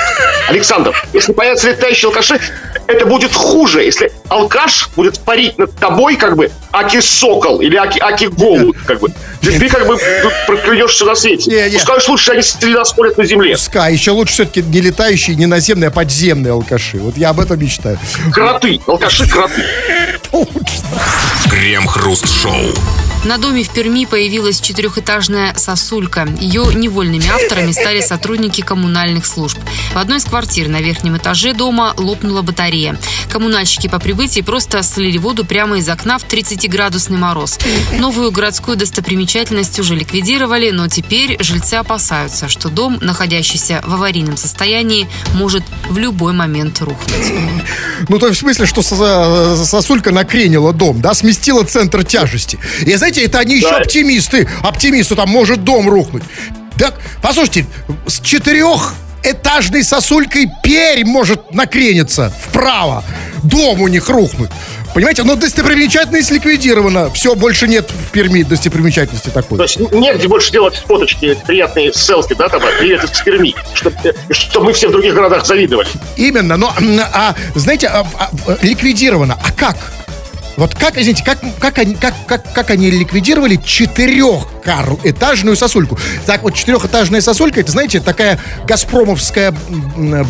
Александр, 0.49 0.95
если 1.13 1.31
появятся 1.31 1.69
летающие 1.69 2.09
алкаши, 2.09 2.39
это 2.87 3.05
будет 3.05 3.33
хуже, 3.33 3.83
если 3.83 4.11
алкаш 4.29 4.89
будет 4.95 5.19
парить 5.19 5.59
над 5.59 5.75
тобой, 5.77 6.15
как 6.15 6.35
бы, 6.35 6.49
аки 6.71 6.99
сокол 7.01 7.61
или 7.61 7.75
аки, 7.75 7.99
аки 7.99 8.25
голубь, 8.25 8.77
как 8.85 8.99
бы. 8.99 9.09
Ты, 9.41 9.59
ты 9.59 9.69
как 9.69 9.85
бы 9.85 9.99
проклянешься 10.47 11.05
на 11.05 11.13
свете. 11.13 11.51
Не, 11.51 11.69
не. 11.69 11.77
Пускай 11.77 11.99
лучше 12.07 12.31
они 12.31 12.41
ходят 12.95 13.17
на 13.19 13.25
земле. 13.25 13.53
Пускай, 13.53 13.93
еще 13.93 14.11
лучше 14.11 14.33
все-таки 14.33 14.63
не 14.63 14.81
летающие, 14.81 15.35
не 15.35 15.45
наземные, 15.45 15.89
а 15.89 15.91
подземные 15.91 16.53
алкаши. 16.53 16.97
Вот 16.97 17.15
я 17.15 17.29
об 17.29 17.39
этом 17.39 17.59
мечтаю. 17.59 17.99
Кроты, 18.31 18.81
алкаши 18.87 19.29
кроты. 19.29 19.63
Крем-хруст-шоу. 21.47 22.73
На 23.25 23.37
доме 23.37 23.63
в 23.63 23.69
Перми 23.69 24.05
появилась 24.05 24.59
четырехэтажная 24.59 25.53
сосулька. 25.55 26.27
Ее 26.41 26.65
невольными 26.73 27.25
авторами 27.29 27.71
стали 27.71 28.01
сотрудники 28.01 28.59
коммунальных 28.59 29.25
служб. 29.25 29.57
В 29.93 29.97
одной 29.97 30.17
из 30.17 30.25
квартир 30.25 30.67
на 30.67 30.81
верхнем 30.81 31.15
этаже 31.15 31.53
дома 31.53 31.93
лопнула 31.95 32.41
батарея. 32.41 32.97
Коммунальщики 33.31 33.87
по 33.87 33.99
прибытии 33.99 34.41
просто 34.41 34.83
слили 34.83 35.17
воду 35.17 35.45
прямо 35.45 35.77
из 35.77 35.87
окна 35.87 36.17
в 36.17 36.25
30-градусный 36.25 37.17
мороз. 37.17 37.59
Новую 37.97 38.29
городскую 38.31 38.75
достопримечательность 38.75 39.79
уже 39.79 39.95
ликвидировали, 39.95 40.71
но 40.71 40.89
теперь 40.89 41.41
жильцы 41.41 41.75
опасаются, 41.75 42.49
что 42.49 42.67
дом, 42.67 42.99
находящийся 43.01 43.81
в 43.85 43.93
аварийном 43.93 44.35
состоянии, 44.35 45.07
может 45.33 45.63
в 45.87 45.97
любой 45.97 46.33
момент 46.33 46.81
рухнуть. 46.81 47.31
Ну, 48.09 48.19
то 48.19 48.27
есть 48.27 48.39
в 48.39 48.41
смысле, 48.41 48.65
что 48.65 48.81
сосулька 48.81 50.11
накренила 50.11 50.73
дом, 50.73 50.99
да, 50.99 51.13
сместила 51.13 51.63
центр 51.63 52.03
тяжести. 52.03 52.59
И 52.81 52.93
знаете, 52.95 53.12
знаете, 53.13 53.29
это 53.29 53.39
они 53.39 53.55
еще 53.55 53.69
оптимисты. 53.69 54.47
Оптимисты, 54.61 55.15
там 55.15 55.29
может 55.29 55.63
дом 55.63 55.87
рухнуть. 55.89 56.23
Так, 56.77 56.95
послушайте, 57.21 57.67
с 58.07 58.19
четырех 58.19 58.95
этажной 59.23 59.83
сосулькой 59.83 60.47
перь 60.63 61.05
может 61.05 61.53
накрениться 61.53 62.33
вправо. 62.41 63.03
Дом 63.43 63.81
у 63.81 63.87
них 63.87 64.09
рухнуть. 64.09 64.49
Понимаете, 64.95 65.23
но 65.23 65.35
достопримечательность 65.35 66.31
ликвидирована. 66.31 67.09
Все, 67.11 67.35
больше 67.35 67.67
нет 67.67 67.89
в 67.89 68.11
Перми 68.11 68.43
достопримечательности 68.43 69.29
такой. 69.29 69.57
То 69.57 69.63
есть 69.63 69.79
негде 69.91 70.27
больше 70.27 70.51
делать 70.51 70.75
фоточки, 70.75 71.37
приятные 71.47 71.93
селфи, 71.93 72.35
да, 72.35 72.49
там, 72.49 72.61
привет 72.79 73.03
из 73.03 73.21
Перми, 73.21 73.55
чтобы 73.73 73.97
чтоб 74.29 74.63
мы 74.63 74.73
все 74.73 74.87
в 74.87 74.91
других 74.91 75.13
городах 75.13 75.45
завидовали. 75.45 75.87
Именно, 76.15 76.57
но, 76.57 76.73
а, 77.13 77.35
знаете, 77.55 77.87
а, 77.87 78.05
а, 78.17 78.29
ликвидировано. 78.61 79.37
А 79.43 79.51
как? 79.51 79.77
Вот 80.55 80.75
как, 80.75 80.97
извините, 80.97 81.23
как, 81.23 81.39
как, 81.59 81.79
они, 81.79 81.95
как, 81.95 82.13
как, 82.27 82.53
как 82.53 82.69
они 82.69 82.91
ликвидировали 82.91 83.55
четырехэтажную 83.55 85.55
сосульку? 85.55 85.97
Так 86.27 86.43
вот, 86.43 86.53
четырехэтажная 86.53 87.21
сосулька, 87.21 87.61
это, 87.61 87.71
знаете, 87.71 87.99
такая 87.99 88.39
газпромовская 88.65 89.53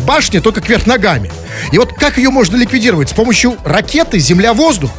башня, 0.06 0.40
только 0.40 0.62
кверх 0.62 0.86
ногами. 0.86 1.30
И 1.72 1.78
вот 1.78 1.92
как 1.92 2.16
ее 2.16 2.30
можно 2.30 2.56
ликвидировать? 2.56 3.10
С 3.10 3.12
помощью 3.12 3.58
ракеты 3.64 4.18
земля-воздух? 4.18 4.90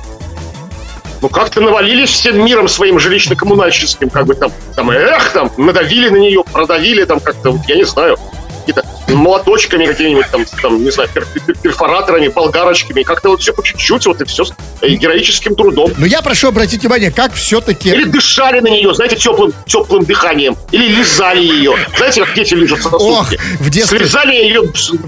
Ну, 1.22 1.30
как-то 1.30 1.60
навалились 1.60 2.12
всем 2.12 2.46
миром 2.46 2.68
своим 2.68 2.98
жилищно-коммунальческим, 2.98 4.12
как 4.12 4.28
бы 4.28 4.36
там, 4.36 4.52
там, 4.76 4.92
эх, 4.92 5.32
там, 5.32 5.52
надавили 5.58 6.10
на 6.10 6.18
нее, 6.18 6.44
продавили 6.44 7.04
там 7.06 7.20
как-то, 7.20 7.60
я 7.68 7.78
не 7.78 7.86
знаю, 7.86 8.20
какие-то 8.66 8.84
молоточками 9.14 9.86
какими-нибудь 9.86 10.30
там, 10.32 10.46
там 10.62 10.84
не 10.84 10.92
знаю, 10.92 11.10
пер, 11.14 11.26
пер, 11.26 11.56
перфораторами, 11.58 12.28
болгарочками. 12.28 13.04
Как-то 13.04 13.30
вот 13.30 13.42
все 13.42 13.54
по 13.54 13.64
чуть-чуть, 13.64 14.06
вот 14.08 14.22
и 14.22 14.26
все 14.26 14.46
с 14.46 14.54
героическим 14.82 15.56
трудом. 15.56 15.92
Но 15.98 16.06
я 16.06 16.22
прошу 16.22 16.50
обратить 16.50 16.82
внимание, 16.82 17.12
как 17.12 17.34
все-таки... 17.34 17.90
Или 17.90 18.04
дышали 18.04 18.60
на 18.60 18.68
нее, 18.68 18.94
знаете, 18.94 19.16
теплым, 19.16 19.54
теплым 19.66 20.04
дыханием. 20.04 20.58
Или 20.72 20.88
лизали 20.88 21.42
ее. 21.42 21.76
Знаете, 21.98 22.26
как 22.26 22.36
дети 22.36 22.54
лежат 22.54 22.84
на 22.84 22.98
Ох, 22.98 23.32
в 23.60 23.70
детстве... 23.70 24.00
Срезали 24.00 24.34
ее 24.34 24.62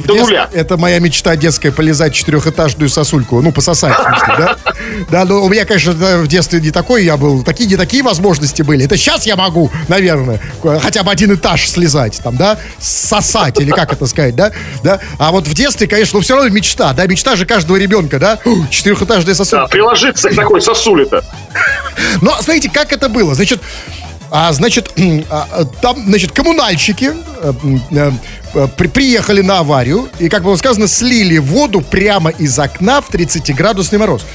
до 0.06 0.16
нуля. 0.16 0.50
Это 0.54 0.78
моя 0.78 1.00
мечта 1.00 1.36
детская, 1.36 1.72
полезать 1.72 2.14
четырехэтажную 2.14 2.90
сосульку. 2.90 3.42
Ну, 3.42 3.52
пососать, 3.52 3.94
в 3.94 4.02
смысле, 4.02 4.36
да? 4.38 4.58
Да, 5.10 5.26
но 5.26 5.44
у 5.44 5.50
меня, 5.50 5.66
конечно, 5.66 5.94
в 5.94 6.28
детстве 6.28 6.62
не 6.62 6.72
такой 6.72 7.04
я 7.04 7.18
был. 7.18 7.44
Такие, 7.44 7.68
не 7.70 7.76
такие 7.76 8.04
возможности 8.04 8.62
были. 8.62 8.86
Это 8.86 8.98
сейчас 8.98 9.26
я 9.26 9.36
могу, 9.36 9.72
наверное, 9.88 10.40
хотя 10.82 11.04
бы 11.04 11.12
один 11.12 11.34
этаж 11.34 11.68
слезать, 11.68 12.20
там, 12.24 12.38
да? 12.38 12.58
Сосать, 12.80 13.47
или 13.60 13.72
как 13.72 13.94
это 13.94 14.06
сказать, 14.08 14.36
да? 14.36 14.52
да? 14.84 15.00
А 15.18 15.32
вот 15.32 15.48
в 15.48 15.54
детстве, 15.54 15.88
конечно, 15.88 16.18
ну, 16.18 16.24
все 16.24 16.36
равно 16.36 16.50
мечта, 16.50 16.94
да? 16.94 17.06
Мечта 17.08 17.36
же 17.36 17.46
каждого 17.46 17.78
ребенка, 17.78 18.20
да? 18.20 18.40
Четырехэтажная 18.70 19.36
сосулька. 19.36 19.66
Да, 19.66 19.68
приложиться 19.68 20.30
к 20.30 20.36
такой 20.36 20.62
сосуле-то. 20.62 21.24
Но, 22.22 22.36
смотрите, 22.42 22.70
как 22.70 22.92
это 22.94 23.10
было? 23.10 23.34
Значит, 23.36 23.62
а, 24.30 24.52
значит, 24.52 24.92
а, 25.30 25.66
там, 25.82 26.04
значит, 26.06 26.32
коммунальщики 26.32 27.12
э, 27.42 27.54
Э, 27.92 28.12
при, 28.78 28.88
приехали 28.88 29.42
на 29.42 29.60
аварию 29.60 30.10
и, 30.20 30.30
как 30.30 30.44
было 30.44 30.56
сказано, 30.56 30.88
слили 30.88 31.38
воду 31.38 31.82
прямо 31.82 32.30
из 32.32 32.58
окна 32.60 33.02
в 33.02 33.10
30-градусный 33.10 33.98
мороз. 33.98 34.26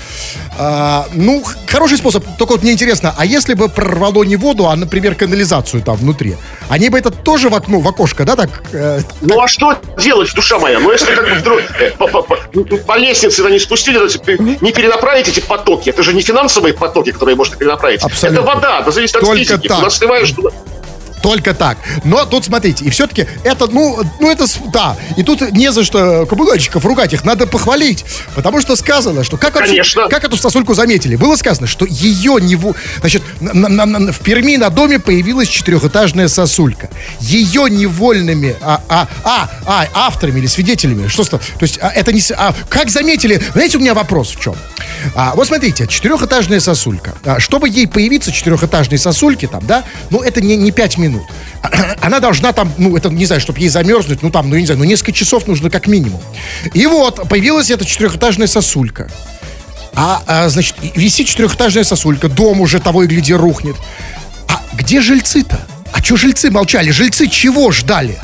А, 0.59 1.07
ну, 1.15 1.43
хороший 1.67 1.99
способ. 1.99 2.25
Только 2.39 2.53
вот 2.53 2.63
мне 2.63 2.73
интересно, 2.73 3.15
а 3.17 3.25
если 3.25 3.55
бы 3.55 3.69
прорвало 3.69 4.25
не 4.25 4.37
воду, 4.37 4.69
а, 4.69 4.77
например, 4.77 5.15
канализацию 5.15 5.83
там 5.83 5.97
внутри, 5.97 6.37
они 6.69 6.89
бы 6.89 6.99
это 6.99 7.11
тоже 7.11 7.49
в 7.49 7.55
окно, 7.55 7.81
в 7.81 7.89
окошко, 7.89 8.25
да, 8.25 8.37
так? 8.37 8.63
Э, 8.73 9.01
ну, 9.21 9.41
а 9.41 9.49
что 9.49 9.79
делать, 9.99 10.33
душа 10.35 10.59
моя? 10.59 10.79
Ну, 10.79 10.93
если 10.93 11.15
как 11.15 11.29
бы 11.29 11.35
вдруг 11.35 11.61
э, 11.79 11.91
по, 11.99 12.07
по, 12.07 12.23
по, 12.23 12.37
по 12.37 12.99
лестнице 12.99 13.43
не 13.51 13.59
спустили, 13.59 13.99
не 14.63 14.73
перенаправить 14.73 15.29
эти 15.29 15.41
потоки. 15.41 15.91
Это 15.91 16.03
же 16.03 16.15
не 16.15 16.23
финансовые 16.23 16.75
потоки, 16.75 17.13
которые 17.13 17.37
можно 17.37 17.57
перенаправить. 17.57 18.03
Абсолютно. 18.03 18.41
Это 18.41 18.47
вода, 18.47 18.81
это 18.81 18.91
зависит 18.91 19.17
от 19.17 19.23
Только 19.23 19.39
физики. 19.39 19.69
Так. 19.69 19.91
Сливаешь, 19.91 20.31
туда... 20.33 20.51
Только 21.23 21.55
так. 21.55 21.79
Но 22.05 22.25
тут, 22.25 22.45
смотрите, 22.45 22.85
и 22.85 22.91
все-таки 22.91 23.27
это, 23.45 23.67
ну, 23.69 24.01
ну 24.21 24.31
это, 24.31 24.47
да. 24.73 24.97
И 25.17 25.23
тут 25.23 25.53
не 25.53 25.71
за 25.73 25.85
что 25.85 26.27
коммунальщиков 26.27 26.85
ругать, 26.85 27.13
их 27.13 27.25
надо 27.25 27.47
похвалить. 27.47 28.05
Потому 28.35 28.61
что 28.61 28.77
сказано, 28.77 29.25
что 29.25 29.37
как, 29.37 29.55
вообще, 29.55 29.83
как 30.09 30.25
эту 30.25 30.37
сосульку 30.37 30.75
заметили? 30.75 31.17
Было 31.17 31.37
сказано, 31.37 31.67
что 31.67 31.87
ее 31.89 32.39
не... 32.41 32.59
Значит, 33.01 33.23
на, 33.41 33.69
на, 33.69 33.87
на, 33.87 34.13
в 34.13 34.21
Перми 34.21 34.57
на 34.57 34.71
доме 34.71 34.99
появилась 34.99 35.49
четырехэтажная 35.49 36.29
сосулька. 36.29 36.89
Ее 37.21 37.69
невольными, 37.71 38.57
а, 38.61 38.83
а, 38.89 39.09
а, 39.25 39.51
а, 39.67 39.87
авторами 39.95 40.39
или 40.41 40.47
свидетелями, 40.47 41.09
что 41.09 41.25
то 41.25 41.39
то 41.39 41.63
есть 41.63 41.79
а, 41.81 41.91
это 41.91 42.13
не... 42.13 42.21
А, 42.37 42.55
как 42.69 42.91
заметили? 42.91 43.41
Знаете, 43.53 43.79
у 43.79 43.81
меня 43.81 43.95
вопрос 43.95 44.35
в 44.35 44.41
чем? 44.41 44.57
А, 45.15 45.35
вот 45.35 45.47
смотрите, 45.47 45.87
четырехэтажная 45.87 46.61
сосулька. 46.61 47.15
А, 47.25 47.41
чтобы 47.41 47.69
ей 47.69 47.87
появиться 47.87 48.33
четырехэтажной 48.33 48.99
сосульки 48.99 49.47
там, 49.47 49.65
да, 49.67 49.85
ну 50.11 50.21
это 50.21 50.41
не, 50.41 50.57
не 50.57 50.71
5 50.73 50.99
минут. 50.99 51.12
Она 52.01 52.21
должна 52.21 52.53
там, 52.53 52.73
ну 52.79 52.97
это, 52.97 53.11
не 53.11 53.27
знаю, 53.27 53.41
чтобы 53.41 53.59
ей 53.61 53.69
замерзнуть, 53.69 54.23
ну 54.23 54.31
там, 54.31 54.49
ну 54.49 54.57
не 54.57 54.67
знаю, 54.67 54.79
ну 54.79 54.85
несколько 54.85 55.13
часов 55.13 55.47
нужно 55.47 55.71
как 55.71 55.87
минимум. 55.87 56.21
И 56.75 56.87
вот, 56.87 57.29
появилась 57.29 57.71
эта 57.71 57.85
четырехэтажная 57.85 58.47
сосулька. 58.47 59.11
А, 59.95 60.23
а 60.27 60.49
значит, 60.49 60.77
висит 60.95 61.27
четырехэтажная 61.27 61.85
сосулька, 61.85 62.29
дом 62.29 62.61
уже 62.61 62.81
того 62.81 63.05
и 63.05 63.07
гляди 63.07 63.35
рухнет. 63.35 63.77
А 64.49 64.61
где 64.75 65.01
жильцы-то? 65.01 65.61
А 65.93 66.03
что 66.03 66.17
жильцы 66.17 66.51
молчали? 66.51 66.91
Жильцы 66.91 67.27
чего 67.27 67.71
ждали? 67.71 68.19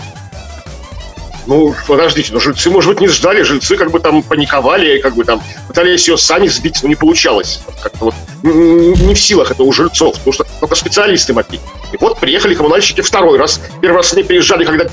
Ну, 1.49 1.75
подождите, 1.87 2.35
ну 2.35 2.41
жильцы, 2.41 2.69
может 2.69 2.91
быть, 2.91 3.01
не 3.01 3.09
ждали, 3.09 3.41
жильцы 3.41 3.77
как 3.77 3.91
бы 3.91 4.01
там 4.01 4.23
паниковали, 4.23 4.99
как 4.99 5.15
бы 5.17 5.25
там 5.25 5.43
пытались 5.67 6.07
ее 6.07 6.19
сами 6.19 6.47
сбить, 6.47 6.81
но 6.83 6.91
не 6.91 6.95
получалось. 6.95 7.63
Как-то 7.83 8.05
вот 8.05 8.15
не 8.43 9.15
в 9.15 9.19
силах 9.19 9.51
это 9.51 9.63
у 9.63 9.73
жильцов, 9.73 10.17
потому 10.19 10.35
что 10.35 10.45
только 10.61 10.75
специалисты 10.75 11.33
могли. 11.33 11.59
И 11.91 11.97
вот 11.99 12.21
приехали 12.21 12.55
коммунальщики 12.55 13.01
второй 13.01 13.39
раз. 13.39 13.63
Первый 13.81 13.97
раз 13.97 14.13
они 14.13 14.25
приезжали, 14.25 14.67
когда 14.67 14.85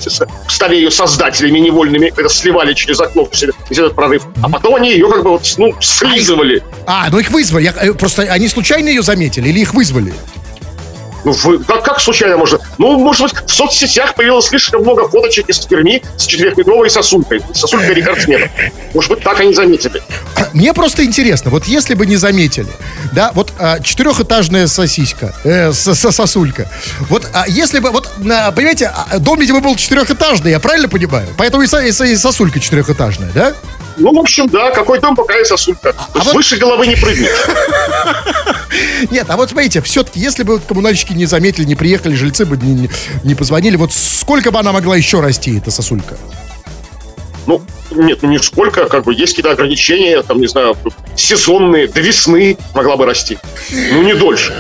стали 0.48 0.78
ее 0.78 0.92
создателями 0.92 1.60
невольными, 1.60 2.10
когда 2.10 2.30
сливали 2.30 2.74
через 2.74 3.02
окно 3.02 3.28
весь 3.30 3.78
этот 3.78 3.94
прорыв. 3.94 4.24
А 4.42 4.50
потом 4.50 4.76
они 4.76 4.92
ее 4.92 5.10
как 5.10 5.24
бы 5.24 5.32
вот, 5.32 5.54
ну, 5.58 5.74
слизывали. 5.82 6.64
А, 6.88 7.10
ну 7.12 7.20
их 7.20 7.32
вызвали. 7.32 7.66
Я, 7.66 7.74
э, 7.82 7.94
просто 7.94 8.22
они 8.22 8.48
случайно 8.48 8.88
ее 8.88 9.02
заметили 9.02 9.50
или 9.50 9.60
их 9.60 9.74
вызвали? 9.74 10.14
Вы, 11.26 11.60
как, 11.60 11.84
как 11.84 12.00
случайно 12.00 12.38
можно? 12.38 12.60
Ну, 12.78 13.00
может 13.00 13.24
быть, 13.24 13.50
в 13.50 13.54
соцсетях 13.54 14.14
появилось 14.14 14.46
слишком 14.46 14.82
много 14.82 15.10
фоточек 15.10 15.50
из 15.50 15.60
Перми 15.60 16.04
с 16.18 16.26
четырехметровой 16.26 16.90
сосулькой. 16.90 17.42
Сосулькой 17.52 17.96
рекордсмена. 17.96 18.48
Может 18.94 19.12
быть, 19.12 19.24
так 19.24 19.40
они 19.40 19.54
заметили. 19.54 20.04
Мне 20.54 20.74
просто 20.74 21.04
интересно, 21.04 21.50
вот 21.50 21.66
если 21.66 21.96
бы 21.96 22.06
не 22.06 22.16
заметили, 22.16 22.70
да, 23.12 23.32
вот 23.34 23.52
а, 23.58 23.80
четырехэтажная 23.80 24.68
сосиска, 24.68 25.34
э, 25.44 25.74
с, 25.74 25.94
с, 25.94 26.12
сосулька, 26.12 26.70
вот 27.10 27.28
а, 27.34 27.46
если 27.48 27.80
бы, 27.80 27.90
вот, 27.90 28.10
а, 28.30 28.52
понимаете, 28.52 28.94
дом, 29.20 29.40
видимо, 29.40 29.62
был 29.62 29.76
четырехэтажный, 29.76 30.52
я 30.52 30.60
правильно 30.60 30.88
понимаю? 30.88 31.28
Поэтому 31.38 31.64
и, 31.64 31.66
и, 31.66 31.90
и 31.90 32.16
сосулька 32.16 32.60
четырехэтажная, 32.60 33.32
да? 33.34 33.54
Ну, 33.98 34.14
в 34.14 34.20
общем, 34.20 34.48
да, 34.48 34.72
какой 34.72 35.00
дом, 35.00 35.16
пока 35.16 35.40
и 35.40 35.46
сосулька. 35.46 35.96
А, 35.98 36.08
а 36.14 36.24
вот... 36.24 36.36
Выше 36.36 36.58
головы 36.58 36.88
не 36.88 36.96
прыгнешь. 36.96 37.30
Нет, 39.12 39.26
а 39.30 39.38
вот 39.38 39.50
смотрите, 39.50 39.82
все-таки, 39.82 40.20
если 40.20 40.44
бы 40.44 40.60
коммунальщики 40.60 41.14
не 41.14 41.26
заметили, 41.26 41.66
не 41.66 41.76
приехали, 41.76 42.16
жильцы 42.16 42.46
бы 42.46 42.58
не, 42.58 42.90
не 43.24 43.36
позвонили, 43.36 43.76
вот 43.76 43.92
сколько 43.94 44.52
бы 44.52 44.60
она 44.60 44.72
могла 44.72 44.96
еще 44.96 45.20
расти, 45.22 45.58
эта 45.58 45.72
сосулька? 45.72 46.18
Ну, 47.48 47.62
нет, 47.92 48.20
ну 48.24 48.30
нисколько, 48.30 48.88
как 48.88 49.04
бы 49.04 49.14
есть 49.14 49.34
какие-то 49.34 49.52
ограничения, 49.52 50.22
там, 50.24 50.40
не 50.40 50.48
знаю, 50.48 50.76
сезонные, 51.16 51.88
до 51.88 52.02
весны 52.02 52.58
могла 52.74 52.98
бы 52.98 53.06
расти. 53.06 53.38
Ну, 53.72 54.02
не 54.02 54.16
дольше. 54.16 54.54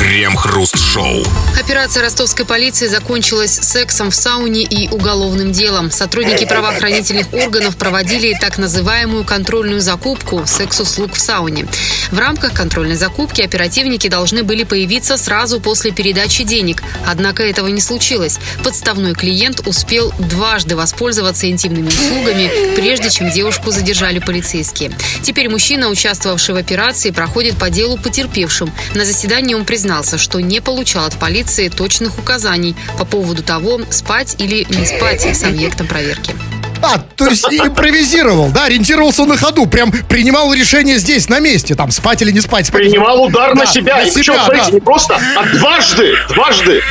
Крем-хруст-шоу. 0.00 1.24
Операция 1.60 2.02
ростовской 2.02 2.46
полиции 2.46 2.86
закончилась 2.86 3.52
сексом 3.52 4.10
в 4.10 4.14
сауне 4.14 4.62
и 4.62 4.88
уголовным 4.88 5.52
делом. 5.52 5.90
Сотрудники 5.90 6.46
правоохранительных 6.46 7.34
органов 7.34 7.76
проводили 7.76 8.34
так 8.40 8.56
называемую 8.56 9.24
контрольную 9.24 9.82
закупку 9.82 10.44
секс-услуг 10.46 11.12
в 11.12 11.20
сауне. 11.20 11.66
В 12.10 12.18
рамках 12.18 12.54
контрольной 12.54 12.96
закупки 12.96 13.42
оперативники 13.42 14.08
должны 14.08 14.42
были 14.42 14.64
появиться 14.64 15.18
сразу 15.18 15.60
после 15.60 15.90
передачи 15.92 16.44
денег. 16.44 16.82
Однако 17.06 17.42
этого 17.42 17.68
не 17.68 17.82
случилось. 17.82 18.38
Подставной 18.64 19.12
клиент 19.14 19.66
успел 19.66 20.14
дважды 20.18 20.76
воспользоваться 20.76 21.48
интимными 21.48 21.88
услугами, 21.88 22.74
прежде 22.74 23.10
чем 23.10 23.30
девушку 23.30 23.70
задержали 23.70 24.18
полицейские. 24.18 24.92
Теперь 25.22 25.50
мужчина, 25.50 25.88
участвовавший 25.88 26.54
в 26.54 26.58
операции, 26.58 27.10
проходит 27.10 27.58
по 27.58 27.68
делу 27.68 27.98
потерпевшим. 27.98 28.72
На 28.94 29.04
заседании 29.04 29.54
он 29.54 29.66
признал, 29.66 29.89
признался, 29.90 30.18
что 30.18 30.38
не 30.38 30.60
получал 30.60 31.06
от 31.06 31.16
полиции 31.16 31.68
точных 31.68 32.16
указаний 32.16 32.76
по 32.96 33.04
поводу 33.04 33.42
того, 33.42 33.80
спать 33.90 34.36
или 34.38 34.64
не 34.70 34.86
спать 34.86 35.22
с 35.22 35.42
объектом 35.42 35.88
проверки. 35.88 36.32
А, 36.80 36.98
то 37.16 37.26
есть 37.26 37.44
импровизировал, 37.46 38.50
да, 38.52 38.66
ориентировался 38.66 39.24
на 39.24 39.36
ходу, 39.36 39.66
прям 39.66 39.90
принимал 39.90 40.54
решение 40.54 40.96
здесь, 40.98 41.28
на 41.28 41.40
месте, 41.40 41.74
там, 41.74 41.90
спать 41.90 42.22
или 42.22 42.30
не 42.30 42.40
спать. 42.40 42.66
спать. 42.66 42.82
Принимал 42.82 43.24
удар 43.24 43.52
да, 43.54 43.64
на 43.64 43.66
себя, 43.66 43.96
на 43.96 44.02
и 44.02 44.10
себя, 44.10 44.14
причем, 44.14 44.34
да. 44.34 44.44
смотрите, 44.44 44.72
не 44.74 44.80
просто, 44.80 45.20
а 45.36 45.56
дважды, 45.56 46.14
дважды. 46.28 46.82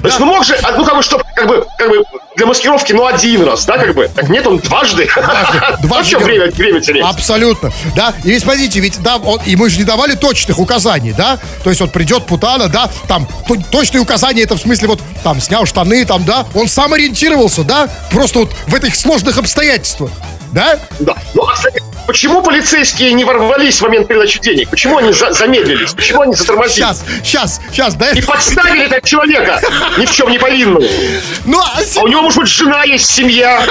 То 0.00 0.08
есть, 0.08 0.18
ну 0.18 0.26
мог 0.26 0.44
же, 0.44 0.56
ну 0.76 0.84
как 0.84 0.96
бы, 0.96 1.02
чтобы, 1.02 1.24
как 1.34 1.48
бы, 1.48 1.66
как 1.78 1.88
бы 1.88 2.04
для 2.36 2.46
маскировки, 2.46 2.92
ну 2.92 3.06
один 3.06 3.44
раз, 3.44 3.64
да, 3.64 3.78
как 3.78 3.94
бы. 3.94 4.10
Так 4.14 4.28
нет, 4.28 4.46
он 4.46 4.58
дважды. 4.58 5.08
Дважды. 5.14 5.62
дважды 5.82 6.18
время, 6.18 6.50
время 6.50 6.80
терять. 6.80 7.04
Абсолютно. 7.04 7.72
Да, 7.96 8.12
и 8.24 8.30
ведь 8.30 8.42
смотрите, 8.42 8.80
ведь 8.80 9.00
да, 9.02 9.16
он, 9.16 9.40
и 9.46 9.56
мы 9.56 9.70
же 9.70 9.78
не 9.78 9.84
давали 9.84 10.14
точных 10.14 10.58
указаний, 10.58 11.12
да. 11.12 11.38
То 11.62 11.70
есть 11.70 11.80
вот 11.80 11.92
придет 11.92 12.26
Путана, 12.26 12.68
да, 12.68 12.90
там 13.08 13.26
то, 13.48 13.56
точные 13.70 14.00
указания, 14.00 14.42
это 14.42 14.56
в 14.56 14.60
смысле 14.60 14.88
вот 14.88 15.00
там 15.22 15.40
снял 15.40 15.64
штаны, 15.64 16.04
там, 16.04 16.24
да. 16.24 16.46
Он 16.54 16.68
сам 16.68 16.92
ориентировался, 16.92 17.62
да, 17.64 17.88
просто 18.10 18.40
вот 18.40 18.50
в 18.66 18.74
этих 18.74 18.94
сложных 18.94 19.38
обстоятельствах. 19.38 20.10
Да? 20.52 20.78
Да. 21.00 21.16
Ну, 21.34 21.42
а, 21.42 21.52
кстати, 21.52 21.82
Почему 22.06 22.42
полицейские 22.42 23.12
не 23.14 23.24
ворвались 23.24 23.78
в 23.78 23.82
момент 23.82 24.08
передачи 24.08 24.40
денег? 24.40 24.68
Почему 24.68 24.98
они 24.98 25.12
за 25.12 25.32
замедлились? 25.32 25.92
Почему 25.92 26.22
они 26.22 26.34
затормозили? 26.34 26.76
Сейчас, 26.76 27.04
сейчас, 27.22 27.60
сейчас, 27.70 27.94
да? 27.94 28.10
И 28.10 28.20
подставили 28.20 28.84
этого 28.84 29.00
человека, 29.00 29.60
ни 29.98 30.04
в 30.04 30.12
чем 30.12 30.30
не 30.30 30.38
повинного. 30.38 30.84
Ну, 31.44 31.58
а... 31.58 31.80
а 31.96 32.00
у 32.02 32.08
него, 32.08 32.22
может 32.22 32.40
быть, 32.40 32.48
жена 32.48 32.84
есть, 32.84 33.10
семья. 33.10 33.64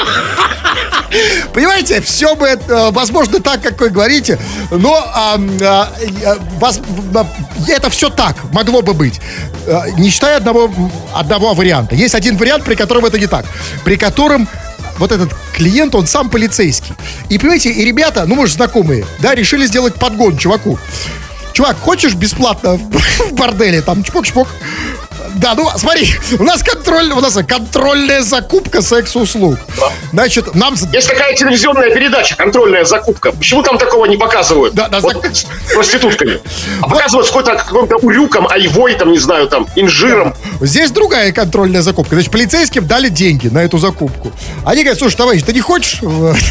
Понимаете, 1.53 2.01
все 2.01 2.35
бы, 2.35 2.47
это, 2.47 2.89
возможно, 2.91 3.39
так, 3.39 3.61
как 3.61 3.79
вы 3.79 3.89
говорите, 3.89 4.39
но 4.71 4.95
а, 4.95 5.37
а, 5.37 5.89
вас, 6.57 6.81
это 7.67 7.89
все 7.89 8.09
так, 8.09 8.35
могло 8.51 8.81
бы 8.81 8.93
быть. 8.93 9.21
Не 9.97 10.09
считая 10.09 10.37
одного, 10.37 10.71
одного 11.13 11.53
варианта. 11.53 11.95
Есть 11.95 12.15
один 12.15 12.37
вариант, 12.37 12.63
при 12.63 12.75
котором 12.75 13.05
это 13.05 13.19
не 13.19 13.27
так. 13.27 13.45
При 13.85 13.95
котором 13.95 14.47
вот 14.97 15.11
этот 15.11 15.29
клиент, 15.53 15.95
он 15.95 16.07
сам 16.07 16.29
полицейский. 16.29 16.93
И, 17.29 17.37
понимаете, 17.37 17.69
и 17.71 17.85
ребята, 17.85 18.25
ну, 18.25 18.35
мы 18.35 18.47
же 18.47 18.53
знакомые, 18.53 19.05
да, 19.19 19.35
решили 19.35 19.65
сделать 19.65 19.95
подгон 19.95 20.37
чуваку. 20.37 20.79
Чувак, 21.53 21.77
хочешь 21.79 22.15
бесплатно 22.15 22.75
в 23.29 23.33
борделе, 23.33 23.81
там, 23.81 24.03
чпок-чпок? 24.03 24.47
Да, 25.35 25.55
ну 25.55 25.67
смотри, 25.77 26.07
у 26.39 26.43
нас 26.43 26.61
контроль, 26.63 27.11
у 27.11 27.19
нас 27.19 27.37
контрольная 27.47 28.21
закупка 28.21 28.81
секс-услуг. 28.81 29.57
Значит, 30.11 30.53
нам... 30.53 30.75
Есть 30.91 31.09
такая 31.09 31.35
телевизионная 31.35 31.91
передача 31.93 32.35
«Контрольная 32.35 32.85
закупка». 32.85 33.31
Почему 33.31 33.63
там 33.63 33.77
такого 33.77 34.05
не 34.05 34.17
показывают? 34.17 34.75
Да, 34.75 34.87
да, 34.89 34.99
вот 34.99 35.15
зак- 35.15 35.33
с 35.33 35.73
проститутками. 35.73 36.39
А 36.81 36.89
показывают 36.89 37.27
с 37.27 37.31
какой-то 37.31 37.55
каким-то 37.55 37.97
урюком, 37.97 38.47
айвой, 38.47 38.93
там, 38.95 39.11
не 39.11 39.17
знаю, 39.17 39.47
там, 39.47 39.67
инжиром. 39.75 40.35
Здесь 40.61 40.91
другая 40.91 41.31
контрольная 41.31 41.81
закупка. 41.81 42.15
Значит, 42.15 42.31
полицейским 42.31 42.85
дали 42.87 43.09
деньги 43.09 43.47
на 43.47 43.59
эту 43.59 43.77
закупку. 43.77 44.31
Они 44.65 44.81
говорят, 44.83 44.99
слушай, 44.99 45.15
товарищ, 45.15 45.43
ты 45.43 45.53
не 45.53 45.61
хочешь? 45.61 45.99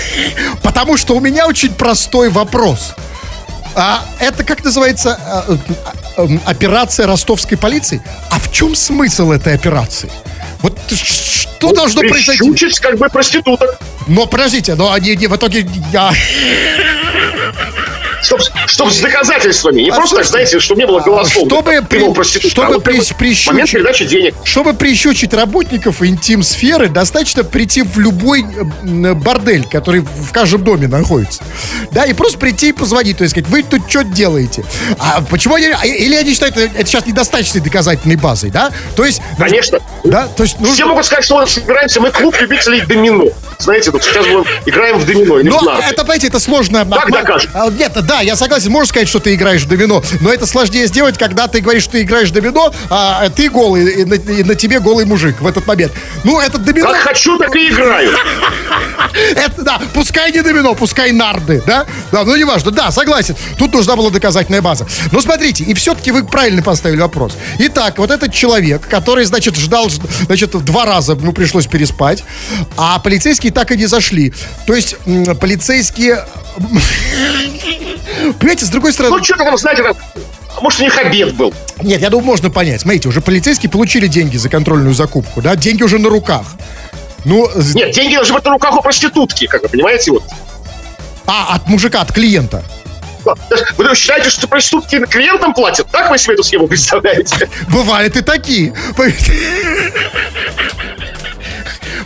Потому 0.62 0.96
что 0.96 1.14
у 1.16 1.20
меня 1.20 1.46
очень 1.46 1.72
простой 1.72 2.28
вопрос. 2.28 2.94
А 3.74 4.04
это 4.18 4.44
как 4.44 4.62
называется 4.64 5.14
а, 5.14 5.46
а, 6.16 6.22
м, 6.22 6.40
операция 6.44 7.06
ростовской 7.06 7.56
полиции? 7.56 8.02
А 8.30 8.38
в 8.38 8.52
чем 8.52 8.74
смысл 8.76 9.30
этой 9.30 9.54
операции? 9.54 10.10
Вот 10.60 10.78
что 10.92 11.72
должно 11.72 12.02
произойти? 12.02 12.38
Прищучить, 12.50 12.80
как 12.80 12.98
бы, 12.98 13.08
проституток. 13.08 13.78
Но 14.06 14.26
подождите, 14.26 14.74
но 14.74 14.92
они 14.92 15.16
не 15.16 15.26
в 15.26 15.34
итоге 15.36 15.66
я. 15.92 16.12
Чтоб, 18.22 18.40
чтоб 18.66 18.90
с 18.90 19.00
доказательствами. 19.00 19.82
Не 19.82 19.90
А 19.90 19.94
просто 19.96 20.16
так, 20.16 20.26
знаете, 20.26 20.60
чтобы 20.60 20.80
не 20.80 20.86
было 20.86 21.00
голосов. 21.00 21.44
чтобы 21.46 21.82
при- 21.88 22.48
чтобы 22.48 22.66
а 22.66 22.70
вот 22.74 22.84
при- 22.84 23.00
прищучить- 23.00 23.46
момент 23.48 23.70
передачи 23.70 24.04
денег. 24.04 24.34
Чтобы 24.44 24.74
прищучить 24.74 25.34
работников 25.34 26.02
интим-сферы, 26.02 26.88
достаточно 26.88 27.42
прийти 27.44 27.82
в 27.82 27.98
любой 27.98 28.42
э, 28.44 29.14
бордель, 29.14 29.64
который 29.70 30.00
в 30.00 30.32
каждом 30.32 30.62
доме 30.64 30.86
находится. 30.88 31.42
Да, 31.90 32.04
и 32.04 32.12
просто 32.12 32.38
прийти 32.38 32.68
и 32.68 32.72
позвонить, 32.72 33.18
то 33.18 33.24
есть 33.24 33.32
сказать, 33.34 33.48
вы 33.50 33.62
тут 33.62 33.82
что 33.90 34.04
делаете? 34.04 34.64
А 34.98 35.20
почему 35.28 35.56
они... 35.56 35.66
а, 35.66 35.84
Или 35.84 36.14
они 36.14 36.32
считают, 36.32 36.56
это 36.56 36.78
это 36.78 36.86
сейчас 36.88 37.06
недостаточной 37.06 37.60
доказательной 37.60 38.16
базой, 38.16 38.50
да? 38.50 38.70
То 38.96 39.04
есть... 39.04 39.20
ну, 39.38 39.44
Конечно. 39.44 39.80
Да, 40.04 40.28
то 40.28 40.44
есть... 40.44 40.58
нужно- 40.60 40.74
Все 40.74 40.86
могут 40.86 41.04
сказать, 41.06 41.24
что 41.24 41.34
вот 41.36 41.50
собираемся 41.50 42.00
мы 42.00 42.10
клуб 42.10 42.34
любителей 42.40 42.82
домино. 42.86 43.24
Знаете, 43.58 43.90
вот 43.90 44.02
сейчас 44.02 44.26
мы 44.26 44.44
играем 44.66 44.98
в 44.98 45.06
домино 45.06 45.34
в 45.34 45.44
Но 45.44 45.60
нарды. 45.60 45.84
это, 45.88 46.02
понимаете, 46.02 46.26
это 46.28 46.40
сложно. 46.40 46.84
Как 46.84 47.08
обман- 47.08 47.10
докажешь? 47.22 47.50
А, 47.54 47.68
Нет, 47.70 47.92
да, 48.12 48.20
я 48.20 48.36
согласен, 48.36 48.70
можешь 48.70 48.90
сказать, 48.90 49.08
что 49.08 49.20
ты 49.20 49.34
играешь 49.34 49.62
в 49.62 49.68
домино, 49.68 50.02
но 50.20 50.30
это 50.30 50.44
сложнее 50.44 50.86
сделать, 50.86 51.16
когда 51.16 51.48
ты 51.48 51.60
говоришь, 51.60 51.84
что 51.84 51.92
ты 51.92 52.02
играешь 52.02 52.28
в 52.28 52.32
домино, 52.32 52.74
а 52.90 53.30
ты 53.30 53.48
голый, 53.48 54.02
и 54.02 54.04
на, 54.04 54.14
и 54.14 54.42
на 54.42 54.54
тебе 54.54 54.80
голый 54.80 55.06
мужик 55.06 55.40
в 55.40 55.46
этот 55.46 55.66
момент. 55.66 55.92
Ну, 56.22 56.38
это 56.38 56.58
домино... 56.58 56.92
Как 56.92 57.00
хочу, 57.00 57.38
так 57.38 57.56
и 57.56 57.68
играю. 57.70 58.14
Да, 59.72 59.80
пускай 59.94 60.32
не 60.32 60.42
домино, 60.42 60.74
пускай 60.74 61.12
нарды, 61.12 61.62
да? 61.66 61.86
Да, 62.10 62.24
ну 62.24 62.36
неважно, 62.36 62.70
да, 62.70 62.90
согласен. 62.90 63.36
Тут 63.56 63.72
нужна 63.72 63.96
была 63.96 64.10
доказательная 64.10 64.60
база. 64.60 64.86
Но 65.10 65.20
смотрите, 65.22 65.64
и 65.64 65.72
все-таки 65.74 66.10
вы 66.10 66.24
правильно 66.24 66.62
поставили 66.62 67.00
вопрос. 67.00 67.36
Итак, 67.58 67.98
вот 67.98 68.10
этот 68.10 68.34
человек, 68.34 68.86
который, 68.86 69.24
значит, 69.24 69.56
ждал, 69.56 69.88
значит, 70.26 70.50
два 70.64 70.84
раза 70.84 71.12
ему 71.12 71.32
пришлось 71.32 71.66
переспать, 71.66 72.22
а 72.76 72.98
полицейские 72.98 73.52
так 73.52 73.70
и 73.72 73.76
не 73.76 73.86
зашли. 73.86 74.34
То 74.66 74.74
есть 74.74 74.96
полицейские... 75.40 76.26
Понимаете, 78.38 78.66
с 78.66 78.68
другой 78.68 78.92
стороны... 78.92 79.16
Ну, 79.16 79.24
что-то 79.24 79.44
там, 79.44 79.56
знаете, 79.56 79.84
может, 80.60 80.80
у 80.80 80.84
них 80.84 80.98
обед 80.98 81.34
был. 81.34 81.54
Нет, 81.82 82.02
я 82.02 82.10
думаю, 82.10 82.26
можно 82.26 82.50
понять. 82.50 82.82
Смотрите, 82.82 83.08
уже 83.08 83.22
полицейские 83.22 83.70
получили 83.70 84.06
деньги 84.06 84.36
за 84.36 84.50
контрольную 84.50 84.94
закупку, 84.94 85.40
да? 85.40 85.56
Деньги 85.56 85.82
уже 85.82 85.98
на 85.98 86.10
руках. 86.10 86.44
Ну, 87.24 87.48
Нет, 87.74 87.92
деньги 87.92 88.14
должны 88.14 88.34
быть 88.34 88.44
на 88.44 88.50
руках 88.50 88.76
у 88.76 88.82
проститутки, 88.82 89.46
как 89.46 89.62
вы 89.62 89.68
понимаете, 89.68 90.10
вот. 90.12 90.24
а, 91.26 91.54
от 91.54 91.68
мужика, 91.68 92.00
от 92.00 92.12
клиента. 92.12 92.64
Вы 93.76 93.94
считаете, 93.94 94.30
что 94.30 94.48
проститутки 94.48 94.98
клиентам 95.06 95.54
платят? 95.54 95.86
Так 95.90 96.10
вы 96.10 96.18
себе 96.18 96.34
эту 96.34 96.42
схему 96.42 96.66
представляете? 96.66 97.48
Бывают 97.68 98.16
и 98.16 98.22
такие. 98.22 98.74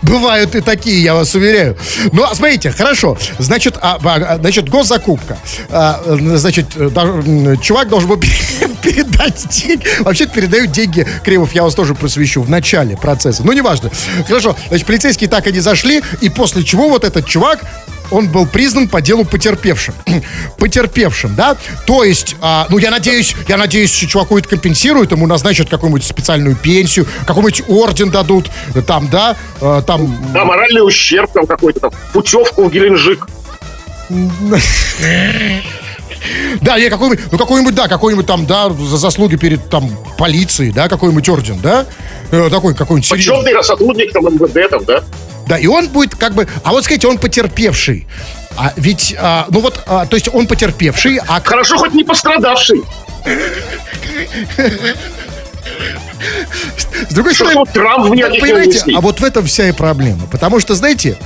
Бывают 0.06 0.54
и 0.54 0.60
такие, 0.60 1.02
я 1.02 1.14
вас 1.14 1.34
уверяю. 1.34 1.76
Ну, 2.12 2.24
а 2.24 2.34
смотрите, 2.34 2.70
хорошо. 2.70 3.18
Значит, 3.38 3.76
а, 3.80 3.98
а, 4.02 4.38
значит 4.38 4.68
госзакупка. 4.68 5.38
А, 5.68 6.00
значит, 6.36 6.66
э, 6.76 6.90
да, 6.90 7.56
чувак 7.56 7.88
должен 7.88 8.08
был 8.08 8.16
передать 8.82 9.46
деньги. 9.48 9.86
Вообще 10.00 10.26
передают 10.26 10.70
деньги, 10.70 11.06
Кремов, 11.24 11.52
я 11.52 11.64
вас 11.64 11.74
тоже 11.74 11.94
просвещу, 11.94 12.42
в 12.42 12.50
начале 12.50 12.96
процесса. 12.96 13.42
Ну, 13.44 13.52
неважно. 13.52 13.90
Хорошо, 14.28 14.56
значит, 14.68 14.86
полицейские 14.86 15.28
так 15.28 15.46
и 15.46 15.52
не 15.52 15.60
зашли, 15.60 16.02
и 16.20 16.28
после 16.28 16.62
чего 16.62 16.88
вот 16.88 17.04
этот 17.04 17.26
чувак 17.26 17.60
он 18.10 18.28
был 18.28 18.46
признан 18.46 18.88
по 18.88 19.00
делу 19.00 19.24
потерпевшим. 19.24 19.94
потерпевшим, 20.58 21.34
да? 21.34 21.56
То 21.86 22.04
есть, 22.04 22.36
а, 22.40 22.66
ну, 22.70 22.78
я 22.78 22.90
надеюсь, 22.90 23.34
я 23.48 23.56
надеюсь, 23.56 23.94
что 23.94 24.06
чуваку 24.06 24.38
это 24.38 24.48
компенсируют, 24.48 25.12
ему 25.12 25.26
назначат 25.26 25.68
какую-нибудь 25.68 26.04
специальную 26.04 26.56
пенсию, 26.56 27.06
какой-нибудь 27.26 27.64
орден 27.68 28.10
дадут, 28.10 28.50
там, 28.86 29.08
да, 29.08 29.36
э, 29.60 29.82
там... 29.86 30.32
Да, 30.32 30.44
моральный 30.44 30.86
ущерб 30.86 31.32
там 31.32 31.46
какой-то 31.46 31.80
там, 31.80 31.90
путевку 32.12 32.64
в 32.64 32.70
Геленджик. 32.70 33.26
Да, 36.60 36.78
не, 36.78 36.88
какой-нибудь, 36.88 37.24
ну, 37.30 37.38
какой-нибудь, 37.38 37.74
да, 37.74 37.88
какой-нибудь 37.88 38.26
там, 38.26 38.46
да, 38.46 38.70
за 38.70 38.96
заслуги 38.96 39.36
перед, 39.36 39.68
там, 39.68 39.90
полицией, 40.18 40.72
да, 40.72 40.88
какой-нибудь 40.88 41.28
орден, 41.28 41.58
да? 41.60 41.86
Э, 42.30 42.48
такой, 42.50 42.74
какой-нибудь. 42.74 43.08
Почетный 43.08 43.62
сотрудник 43.62 44.12
там 44.12 44.24
МВД 44.24 44.70
там, 44.70 44.84
да? 44.84 45.04
Да, 45.46 45.58
и 45.58 45.66
он 45.66 45.88
будет 45.88 46.14
как 46.16 46.34
бы... 46.34 46.48
А 46.64 46.72
вот 46.72 46.84
скажите, 46.84 47.06
он 47.06 47.18
потерпевший. 47.18 48.06
А 48.56 48.72
ведь, 48.76 49.14
а, 49.18 49.46
ну 49.50 49.60
вот, 49.60 49.82
а, 49.86 50.06
то 50.06 50.16
есть 50.16 50.28
он 50.32 50.46
потерпевший, 50.46 51.20
а 51.28 51.40
Хорошо, 51.40 51.76
хоть 51.78 51.94
не 51.94 52.04
пострадавший. 52.04 52.82
с 57.08 57.12
другой 57.14 57.34
стороны... 57.34 57.54
тут 57.54 57.70
Трамп 57.72 58.06
в 58.06 58.16
Так, 58.18 58.30
них 58.32 58.40
понимаете, 58.40 58.82
а 58.96 59.00
вот 59.00 59.20
в 59.20 59.24
этом 59.24 59.44
вся 59.46 59.68
и 59.68 59.72
проблема. 59.72 60.26
Потому 60.30 60.60
что, 60.60 60.74
знаете, 60.74 61.16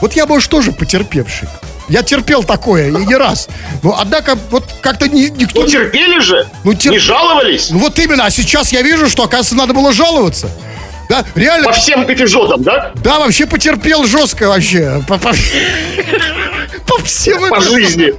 вот 0.00 0.14
я, 0.14 0.26
может, 0.26 0.50
тоже 0.50 0.72
потерпевший. 0.72 1.48
Я 1.88 2.02
терпел 2.02 2.44
такое, 2.44 2.88
и 2.90 3.06
не 3.06 3.16
раз. 3.16 3.48
Но, 3.82 3.96
однако, 3.98 4.36
вот 4.50 4.64
как-то 4.82 5.08
ни- 5.08 5.28
никто... 5.30 5.62
Ну, 5.62 5.66
терпели 5.68 6.20
же. 6.20 6.46
Ну, 6.62 6.72
тер- 6.72 6.90
Не 6.90 6.98
жаловались. 6.98 7.70
Ну, 7.70 7.78
вот 7.78 7.98
именно, 7.98 8.26
а 8.26 8.30
сейчас 8.30 8.72
я 8.72 8.82
вижу, 8.82 9.08
что, 9.08 9.24
оказывается, 9.24 9.56
надо 9.56 9.72
было 9.72 9.90
жаловаться. 9.92 10.50
Да, 11.08 11.24
реально, 11.34 11.64
По 11.68 11.72
всем 11.72 12.04
эпизодам, 12.04 12.62
да? 12.62 12.92
да, 12.96 13.18
вообще 13.20 13.46
потерпел 13.46 14.04
жестко 14.04 14.48
вообще. 14.48 15.02
По, 15.08 15.16
по- 15.18 15.32
по 16.86 16.98
всем 17.04 17.40
По 17.48 17.56
эпизодам. 17.56 17.62
жизни. 17.80 18.14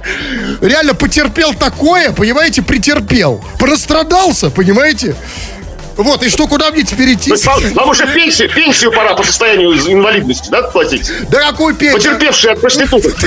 Реально 0.60 0.94
потерпел 0.94 1.54
такое, 1.54 2.10
понимаете, 2.12 2.62
претерпел. 2.62 3.44
Прострадался, 3.58 4.50
понимаете? 4.50 5.14
Вот, 5.96 6.22
и 6.22 6.28
что, 6.30 6.46
куда 6.48 6.70
мне 6.70 6.82
теперь 6.82 7.12
идти? 7.14 7.30
Есть 7.30 7.46
вам, 7.46 7.60
вам 7.74 7.90
уже 7.90 8.06
пенсию, 8.06 8.48
пенсию 8.48 8.90
пора 8.90 9.14
по 9.14 9.22
состоянию 9.22 9.72
инвалидности, 9.72 10.48
да, 10.50 10.62
платить? 10.62 11.10
Да 11.28 11.40
какой 11.50 11.74
пенсию? 11.74 11.98
Потерпевшие 12.14 12.52
от 12.54 12.60
проституток. 12.60 13.14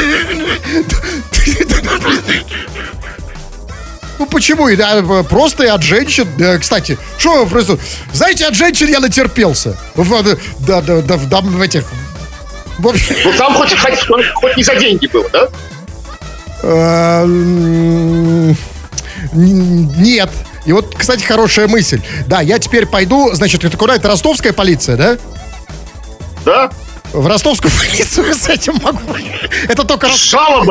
Ну 4.24 4.30
почему? 4.30 4.74
Да, 4.78 5.00
э, 5.00 5.24
просто 5.24 5.74
от 5.74 5.84
женщин. 5.84 6.26
Да, 6.38 6.58
кстати, 6.58 6.98
что 7.18 7.46
просто... 7.46 7.78
Знаете, 8.14 8.46
от 8.46 8.56
женщин 8.56 8.88
я 8.88 9.02
натерпелся. 9.02 9.78
В, 9.96 10.14
э, 10.14 10.38
да, 10.60 10.80
да, 10.82 11.02
да, 11.02 11.18
в, 11.18 11.28
дам- 11.28 11.50
в 11.58 11.62
этих... 11.62 11.84
В 12.80 12.88
общем, 12.88 13.16
Ну, 13.26 13.34
там 13.34 13.54
хоть, 13.54 13.78
хоть, 13.78 14.00
хоть 14.36 14.56
не 14.58 14.64
за 14.64 14.76
деньги 14.76 15.08
было, 15.08 15.28
да? 15.30 15.48
э, 16.64 17.24
м, 17.24 18.52
н- 19.34 20.02
Нет. 20.02 20.30
И 20.66 20.72
вот, 20.72 20.96
кстати, 20.98 21.26
хорошая 21.26 21.68
мысль. 21.68 22.00
Да, 22.26 22.40
я 22.40 22.60
теперь 22.60 22.86
пойду, 22.86 23.34
значит, 23.34 23.66
это 23.66 23.76
куда? 23.76 23.96
Это 23.96 24.08
ростовская 24.08 24.54
полиция, 24.54 24.96
да? 24.96 25.18
Да? 26.46 26.72
В 27.12 27.28
ростовскую 27.28 27.72
полицию 27.92 28.34
с 28.34 28.48
этим 28.48 28.76
могу. 28.82 29.18
Это 29.68 29.84
только 29.84 30.08
С 30.08 30.34
Рос- 30.34 30.66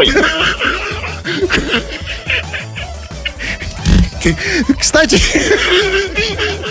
жалобой. 4.32 4.36
Кстати, 4.78 5.20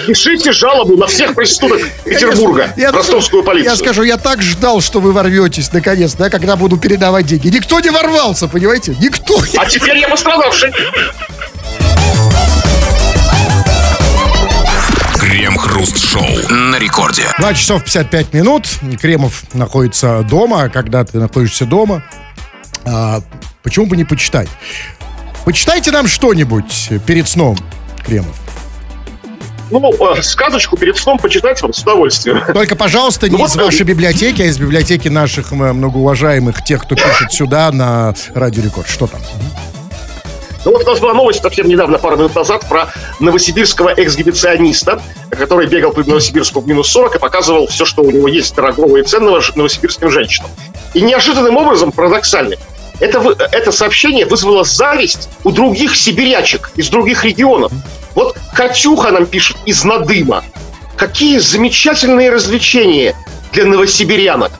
Пишите 0.07 0.51
жалобу 0.51 0.97
на 0.97 1.05
всех 1.07 1.35
проституток 1.35 1.81
Петербурга. 2.03 2.73
я- 2.75 2.91
ростовскую 2.91 3.43
полицию. 3.43 3.71
Я 3.71 3.77
скажу, 3.77 4.03
я 4.03 4.17
так 4.17 4.41
ждал, 4.41 4.81
что 4.81 4.99
вы 4.99 5.11
ворветесь, 5.11 5.71
наконец, 5.71 6.13
да, 6.15 6.29
когда 6.29 6.55
буду 6.55 6.77
передавать 6.77 7.27
деньги. 7.27 7.49
Никто 7.49 7.79
не 7.79 7.89
ворвался, 7.91 8.47
понимаете? 8.47 8.95
Никто. 8.99 9.39
А 9.57 9.65
теперь 9.65 9.97
я 9.99 10.09
пострадавший. 10.09 10.71
Крем-хруст-шоу 15.19 16.25
на 16.49 16.77
рекорде. 16.79 17.23
2 17.37 17.53
часов 17.53 17.83
55 17.83 18.33
минут. 18.33 18.65
Кремов 18.99 19.43
находится 19.53 20.23
дома. 20.23 20.69
Когда 20.69 21.03
ты 21.03 21.19
находишься 21.19 21.65
дома, 21.65 22.03
а, 22.85 23.21
почему 23.63 23.85
бы 23.85 23.95
не 23.97 24.03
почитать? 24.03 24.49
Почитайте 25.45 25.91
нам 25.91 26.07
что-нибудь 26.07 26.89
перед 27.05 27.27
сном, 27.27 27.57
Кремов. 28.05 28.35
Ну, 29.71 30.15
э, 30.17 30.21
сказочку 30.21 30.75
перед 30.77 30.97
сном 30.97 31.17
почитать 31.17 31.61
вам 31.61 31.73
с 31.73 31.79
удовольствием. 31.81 32.41
Только, 32.53 32.75
пожалуйста, 32.75 33.29
не 33.29 33.37
Ну, 33.37 33.45
из 33.45 33.55
вот, 33.55 33.65
вашей 33.65 33.83
библиотеки, 33.83 34.41
а 34.41 34.45
из 34.45 34.59
библиотеки 34.59 35.07
наших 35.07 35.53
м, 35.53 35.59
многоуважаемых, 35.77 36.61
тех, 36.63 36.81
кто 36.83 36.95
пишет 36.95 37.31
сюда 37.31 37.71
на 37.71 38.13
Радио 38.35 38.63
Рекорд. 38.63 38.87
Что 38.89 39.07
там? 39.07 39.21
Ну 40.63 40.73
вот 40.73 40.83
у 40.83 40.89
нас 40.91 40.99
была 40.99 41.13
новость 41.13 41.41
совсем 41.41 41.67
недавно, 41.67 41.97
пару 41.97 42.17
минут 42.17 42.35
назад, 42.35 42.67
про 42.69 42.89
новосибирского 43.19 43.93
эксгибициониста, 43.97 45.01
который 45.31 45.65
бегал 45.67 45.91
по 45.91 46.01
Новосибирску 46.01 46.59
в 46.59 46.67
минус 46.67 46.89
40 46.89 47.15
и 47.15 47.19
показывал 47.19 47.65
все, 47.67 47.83
что 47.85 48.03
у 48.03 48.11
него 48.11 48.27
есть 48.27 48.53
дорогого 48.53 48.97
и 48.97 49.03
ценного 49.03 49.41
новосибирским 49.55 50.11
женщинам. 50.11 50.51
И 50.93 51.01
неожиданным 51.01 51.57
образом, 51.57 51.91
парадоксально, 51.91 52.57
это, 53.01 53.35
это 53.51 53.71
сообщение 53.71 54.25
вызвало 54.25 54.63
зависть 54.63 55.29
у 55.43 55.51
других 55.51 55.95
сибирячек 55.95 56.71
из 56.75 56.89
других 56.89 57.25
регионов. 57.25 57.71
Вот 58.15 58.37
Катюха 58.53 59.11
нам 59.11 59.25
пишет 59.25 59.57
из 59.65 59.83
Надыма. 59.83 60.43
Какие 60.95 61.39
замечательные 61.39 62.29
развлечения 62.29 63.15
для 63.51 63.65
новосибирянок. 63.65 64.51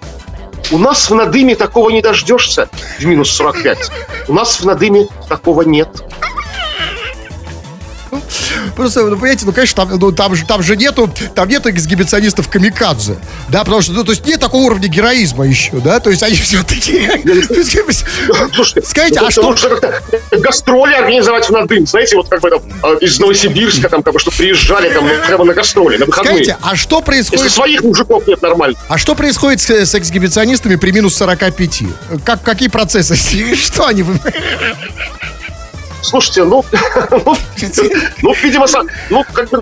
У 0.71 0.77
нас 0.77 1.09
в 1.09 1.13
Надыме 1.15 1.55
такого 1.55 1.89
не 1.91 2.01
дождешься 2.01 2.67
в 2.97 3.05
минус 3.05 3.29
45. 3.31 3.91
У 4.27 4.33
нас 4.33 4.59
в 4.59 4.65
Надыме 4.65 5.07
такого 5.29 5.61
нет. 5.61 6.03
Просто, 8.82 9.01
ну, 9.01 9.15
понимаете, 9.15 9.45
ну, 9.45 9.53
конечно, 9.53 9.86
там, 9.86 9.99
ну, 9.99 10.11
там, 10.11 10.36
же, 10.36 10.43
там 10.43 10.63
же 10.63 10.75
нету, 10.75 11.07
там 11.36 11.47
нету 11.47 11.69
эксгибиционистов 11.69 12.49
камикадзе, 12.49 13.15
да, 13.47 13.63
потому 13.63 13.84
что, 13.84 13.93
ну, 13.93 14.03
то 14.03 14.11
есть 14.11 14.25
нет 14.25 14.39
такого 14.39 14.63
уровня 14.63 14.88
героизма 14.88 15.45
еще, 15.45 15.73
да, 15.73 15.99
то 15.99 16.09
есть 16.09 16.23
они 16.23 16.36
все 16.41 16.63
такие... 16.63 17.07
Скажите, 18.84 19.19
а 19.19 19.29
что... 19.29 19.55
гастроли 20.32 20.95
организовать 20.95 21.45
в 21.45 21.51
Надым, 21.51 21.86
знаете, 21.86 22.15
вот 22.15 22.27
как 22.27 22.41
бы 22.41 22.49
там 22.49 22.61
а, 22.82 22.93
из 22.95 23.19
Новосибирска, 23.19 23.88
там, 23.88 24.01
как 24.01 24.13
бы, 24.13 24.19
что 24.19 24.32
приезжали 24.32 24.91
там 24.91 25.07
прямо 25.27 25.45
на 25.45 25.53
гастроли, 25.53 25.97
на 25.97 26.07
выходные. 26.07 26.34
Скажите, 26.34 26.57
а 26.63 26.75
что 26.75 27.01
происходит... 27.01 27.43
Если 27.43 27.55
своих 27.55 27.84
мужиков 27.84 28.25
нет 28.25 28.41
нормально. 28.41 28.75
А 28.89 28.97
что 28.97 29.13
происходит 29.13 29.61
с, 29.61 29.69
с 29.69 29.93
эксгибиционистами 29.93 30.75
при 30.75 30.89
минус 30.89 31.15
45? 31.17 31.84
Как, 32.25 32.41
какие 32.41 32.69
процессы? 32.69 33.15
Что 33.55 33.86
они... 33.86 34.03
Слушайте, 36.02 36.43
ну, 36.43 36.64
ну, 37.12 37.38
ну, 38.22 38.34
видимо, 38.41 38.66
ну, 39.10 39.24
как 39.34 39.49
бы, 39.49 39.62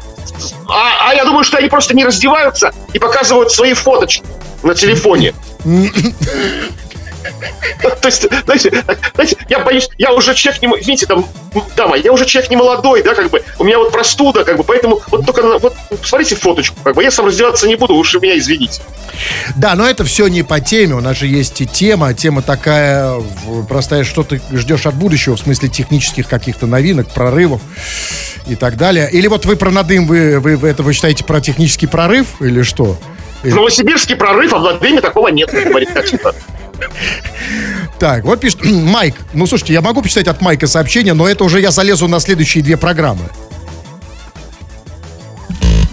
а, 0.67 1.09
а 1.09 1.13
я 1.13 1.25
думаю, 1.25 1.43
что 1.43 1.57
они 1.57 1.67
просто 1.67 1.95
не 1.95 2.05
раздеваются 2.05 2.73
и 2.93 2.99
показывают 2.99 3.51
свои 3.51 3.73
фоточки 3.73 4.23
на 4.63 4.73
телефоне. 4.73 5.33
То 8.01 8.07
есть, 8.07 8.27
знаете, 8.45 8.83
знаете, 9.13 9.37
я 9.49 9.59
боюсь, 9.59 9.89
я 9.97 10.13
уже 10.13 10.33
человек 10.35 10.61
не, 10.61 10.67
видите, 10.67 11.05
там, 11.05 11.25
дама, 11.75 11.97
я 11.97 12.11
уже 12.11 12.25
человек 12.25 12.49
не 12.49 12.57
молодой, 12.57 13.03
да, 13.03 13.15
как 13.15 13.29
бы, 13.29 13.41
у 13.57 13.63
меня 13.63 13.77
вот 13.77 13.91
простуда, 13.91 14.43
как 14.43 14.57
бы, 14.57 14.63
поэтому 14.63 15.01
вот 15.07 15.25
только, 15.25 15.59
вот, 15.59 15.75
посмотрите 16.01 16.35
фоточку, 16.35 16.77
как 16.83 16.95
бы, 16.95 17.03
я 17.03 17.11
сам 17.11 17.25
раздеваться 17.25 17.67
не 17.67 17.75
буду, 17.75 17.95
уж 17.95 18.13
меня 18.15 18.37
извините. 18.37 18.81
Да, 19.55 19.75
но 19.75 19.89
это 19.89 20.03
все 20.03 20.27
не 20.27 20.43
по 20.43 20.59
теме, 20.59 20.95
у 20.95 21.01
нас 21.01 21.17
же 21.17 21.27
есть 21.27 21.61
и 21.61 21.65
тема, 21.65 22.13
тема 22.13 22.41
такая 22.41 23.21
простая, 23.67 24.03
что 24.03 24.23
ты 24.23 24.41
ждешь 24.51 24.85
от 24.85 24.95
будущего, 24.95 25.35
в 25.35 25.39
смысле 25.39 25.69
технических 25.69 26.27
каких-то 26.27 26.67
новинок, 26.67 27.07
прорывов 27.13 27.61
и 28.47 28.55
так 28.55 28.77
далее. 28.77 29.09
Или 29.11 29.27
вот 29.27 29.45
вы 29.45 29.55
про 29.55 29.71
надым, 29.71 30.07
вы, 30.07 30.39
вы, 30.39 30.57
вы 30.57 30.69
это 30.69 30.83
вы 30.83 30.93
считаете 30.93 31.23
про 31.23 31.41
технический 31.41 31.87
прорыв 31.87 32.41
или 32.41 32.61
что? 32.63 32.97
Новосибирский 33.43 34.15
прорыв, 34.15 34.53
а 34.53 34.57
в 34.57 34.63
Надыме 34.63 35.01
такого 35.01 35.29
нет, 35.29 35.51
говорит 35.51 35.91
Катюха. 35.91 36.35
Так, 37.99 38.23
вот 38.23 38.39
пишет 38.39 38.63
Майк. 38.63 39.15
Ну, 39.33 39.45
слушайте, 39.45 39.73
я 39.73 39.81
могу 39.81 40.01
почитать 40.01 40.27
от 40.27 40.41
Майка 40.41 40.67
сообщение, 40.67 41.13
но 41.13 41.27
это 41.27 41.43
уже 41.43 41.59
я 41.59 41.71
залезу 41.71 42.07
на 42.07 42.19
следующие 42.19 42.63
две 42.63 42.77
программы. 42.77 43.25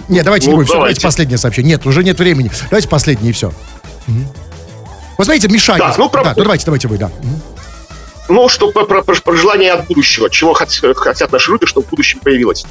Нет, 0.09 0.25
давайте 0.25 0.47
ну, 0.47 0.53
не 0.53 0.57
будем. 0.59 0.69
Все, 0.69 0.75
давайте 0.75 1.01
последнее 1.01 1.39
сообщение. 1.39 1.73
Нет, 1.73 1.87
уже 1.87 2.05
нет 2.05 2.19
времени. 2.19 2.51
Давайте 2.71 2.89
последнее 2.89 3.31
и 3.31 3.33
все. 3.33 3.49
Угу. 4.07 4.19
Вы 5.19 5.25
знаете, 5.25 5.49
Мишань. 5.49 5.79
Так, 5.79 5.99
ну, 5.99 6.09
про... 6.09 6.23
да, 6.23 6.35
ну, 6.37 6.43
давайте, 6.43 6.65
давайте 6.65 6.89
вы, 6.89 6.99
да. 6.99 7.11
Ну, 8.29 8.49
что 8.49 8.71
про, 8.73 8.85
про, 8.85 9.03
про 9.03 9.37
желание 9.37 9.73
от 9.73 9.87
будущего. 9.87 10.31
Чего 10.31 10.53
хотят, 10.53 10.97
хотят 10.97 11.33
наши 11.33 11.51
люди, 11.51 11.67
чтобы 11.67 11.87
в 11.87 11.91
будущем 11.91 12.21
появилось. 12.21 12.65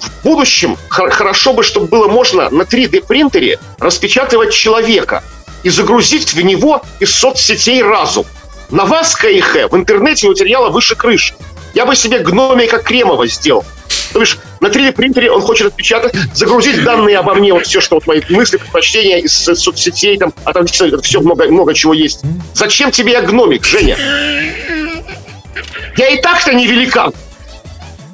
В 0.00 0.24
будущем 0.24 0.78
хорошо 0.88 1.52
бы, 1.52 1.62
чтобы 1.62 1.86
было 1.86 2.08
можно 2.08 2.48
на 2.48 2.62
3D 2.62 3.06
принтере 3.06 3.58
распечатывать 3.78 4.52
человека 4.52 5.22
и 5.62 5.70
загрузить 5.70 6.32
в 6.32 6.40
него 6.40 6.82
из 7.00 7.14
соцсетей 7.14 7.82
разум. 7.82 8.26
На 8.70 8.84
вас, 8.84 9.16
КИХ, 9.16 9.70
в 9.70 9.76
интернете 9.76 10.28
материала 10.28 10.70
выше 10.70 10.94
крыши. 10.94 11.34
Я 11.74 11.86
бы 11.86 11.96
себе 11.96 12.20
гномика 12.20 12.78
Кремова 12.78 13.26
сделал. 13.26 13.64
То 14.12 14.20
бишь, 14.20 14.38
на 14.60 14.66
3D 14.68 14.92
принтере 14.92 15.30
он 15.30 15.40
хочет 15.40 15.68
отпечатать, 15.68 16.14
загрузить 16.34 16.82
данные 16.82 17.18
обо 17.18 17.34
мне, 17.34 17.52
вот 17.52 17.66
все, 17.66 17.80
что 17.80 17.96
вот 17.96 18.06
мои 18.06 18.20
мысли, 18.28 18.56
предпочтения 18.56 19.18
из 19.18 19.32
соцсетей, 19.32 20.18
там, 20.18 20.32
а 20.44 20.52
там 20.52 20.66
все 20.66 21.20
много, 21.20 21.46
много 21.48 21.74
чего 21.74 21.94
есть. 21.94 22.20
Зачем 22.54 22.90
тебе 22.90 23.12
я 23.12 23.22
гномик, 23.22 23.64
Женя? 23.64 23.96
Я 25.96 26.08
и 26.08 26.20
так-то 26.20 26.52
не 26.52 26.66
великан. 26.66 27.12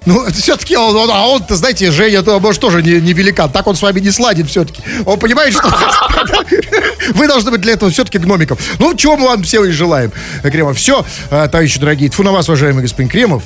Ну, 0.07 0.25
все-таки 0.33 0.77
он, 0.77 0.97
он, 0.97 1.11
а 1.13 1.27
он-то, 1.27 1.57
знаете, 1.57 1.91
Женя, 1.91 2.23
то, 2.23 2.39
может, 2.39 2.61
тоже 2.61 2.81
не, 2.83 3.01
не 3.01 3.13
великан. 3.13 3.51
Так 3.51 3.67
он 3.67 3.75
с 3.75 3.83
вами 3.83 3.99
не 3.99 4.11
сладит 4.13 4.49
все-таки. 4.49 4.81
Он 5.05 5.19
понимает, 5.19 5.53
что 5.53 5.69
вы 7.15 7.27
должны 7.27 7.51
быть 7.51 7.61
для 7.61 7.73
этого 7.73 7.91
все-таки 7.91 8.19
гномиком. 8.19 8.57
Ну, 8.79 8.95
чего 8.95 9.17
мы 9.17 9.27
вам 9.27 9.43
все 9.43 9.65
и 9.65 9.73
желаем, 9.73 10.13
Кремов. 10.43 10.79
Все, 10.79 11.05
а, 11.31 11.49
товарищи 11.49 11.81
дорогие. 11.81 12.09
Тьфу 12.09 12.23
на 12.23 12.31
вас, 12.31 12.49
уважаемый 12.49 12.83
господин 12.83 13.11
Кремов. 13.11 13.43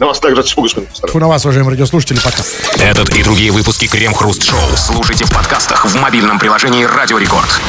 На 0.00 0.06
вас 0.06 0.18
также 0.18 0.42
тьфу, 0.42 0.62
господин 0.62 0.90
Тьфу 0.92 1.18
на 1.20 1.28
вас, 1.28 1.44
уважаемые 1.44 1.72
радиослушатели. 1.74 2.18
Пока. 2.18 2.42
Этот 2.82 3.10
и 3.14 3.22
другие 3.22 3.52
выпуски 3.52 3.86
Крем 3.86 4.12
Хруст 4.12 4.42
Шоу 4.42 4.76
слушайте 4.76 5.24
в 5.24 5.30
подкастах 5.30 5.86
в 5.86 5.94
мобильном 6.00 6.40
приложении 6.40 6.82
Радио 6.82 7.16
Рекорд. 7.18 7.60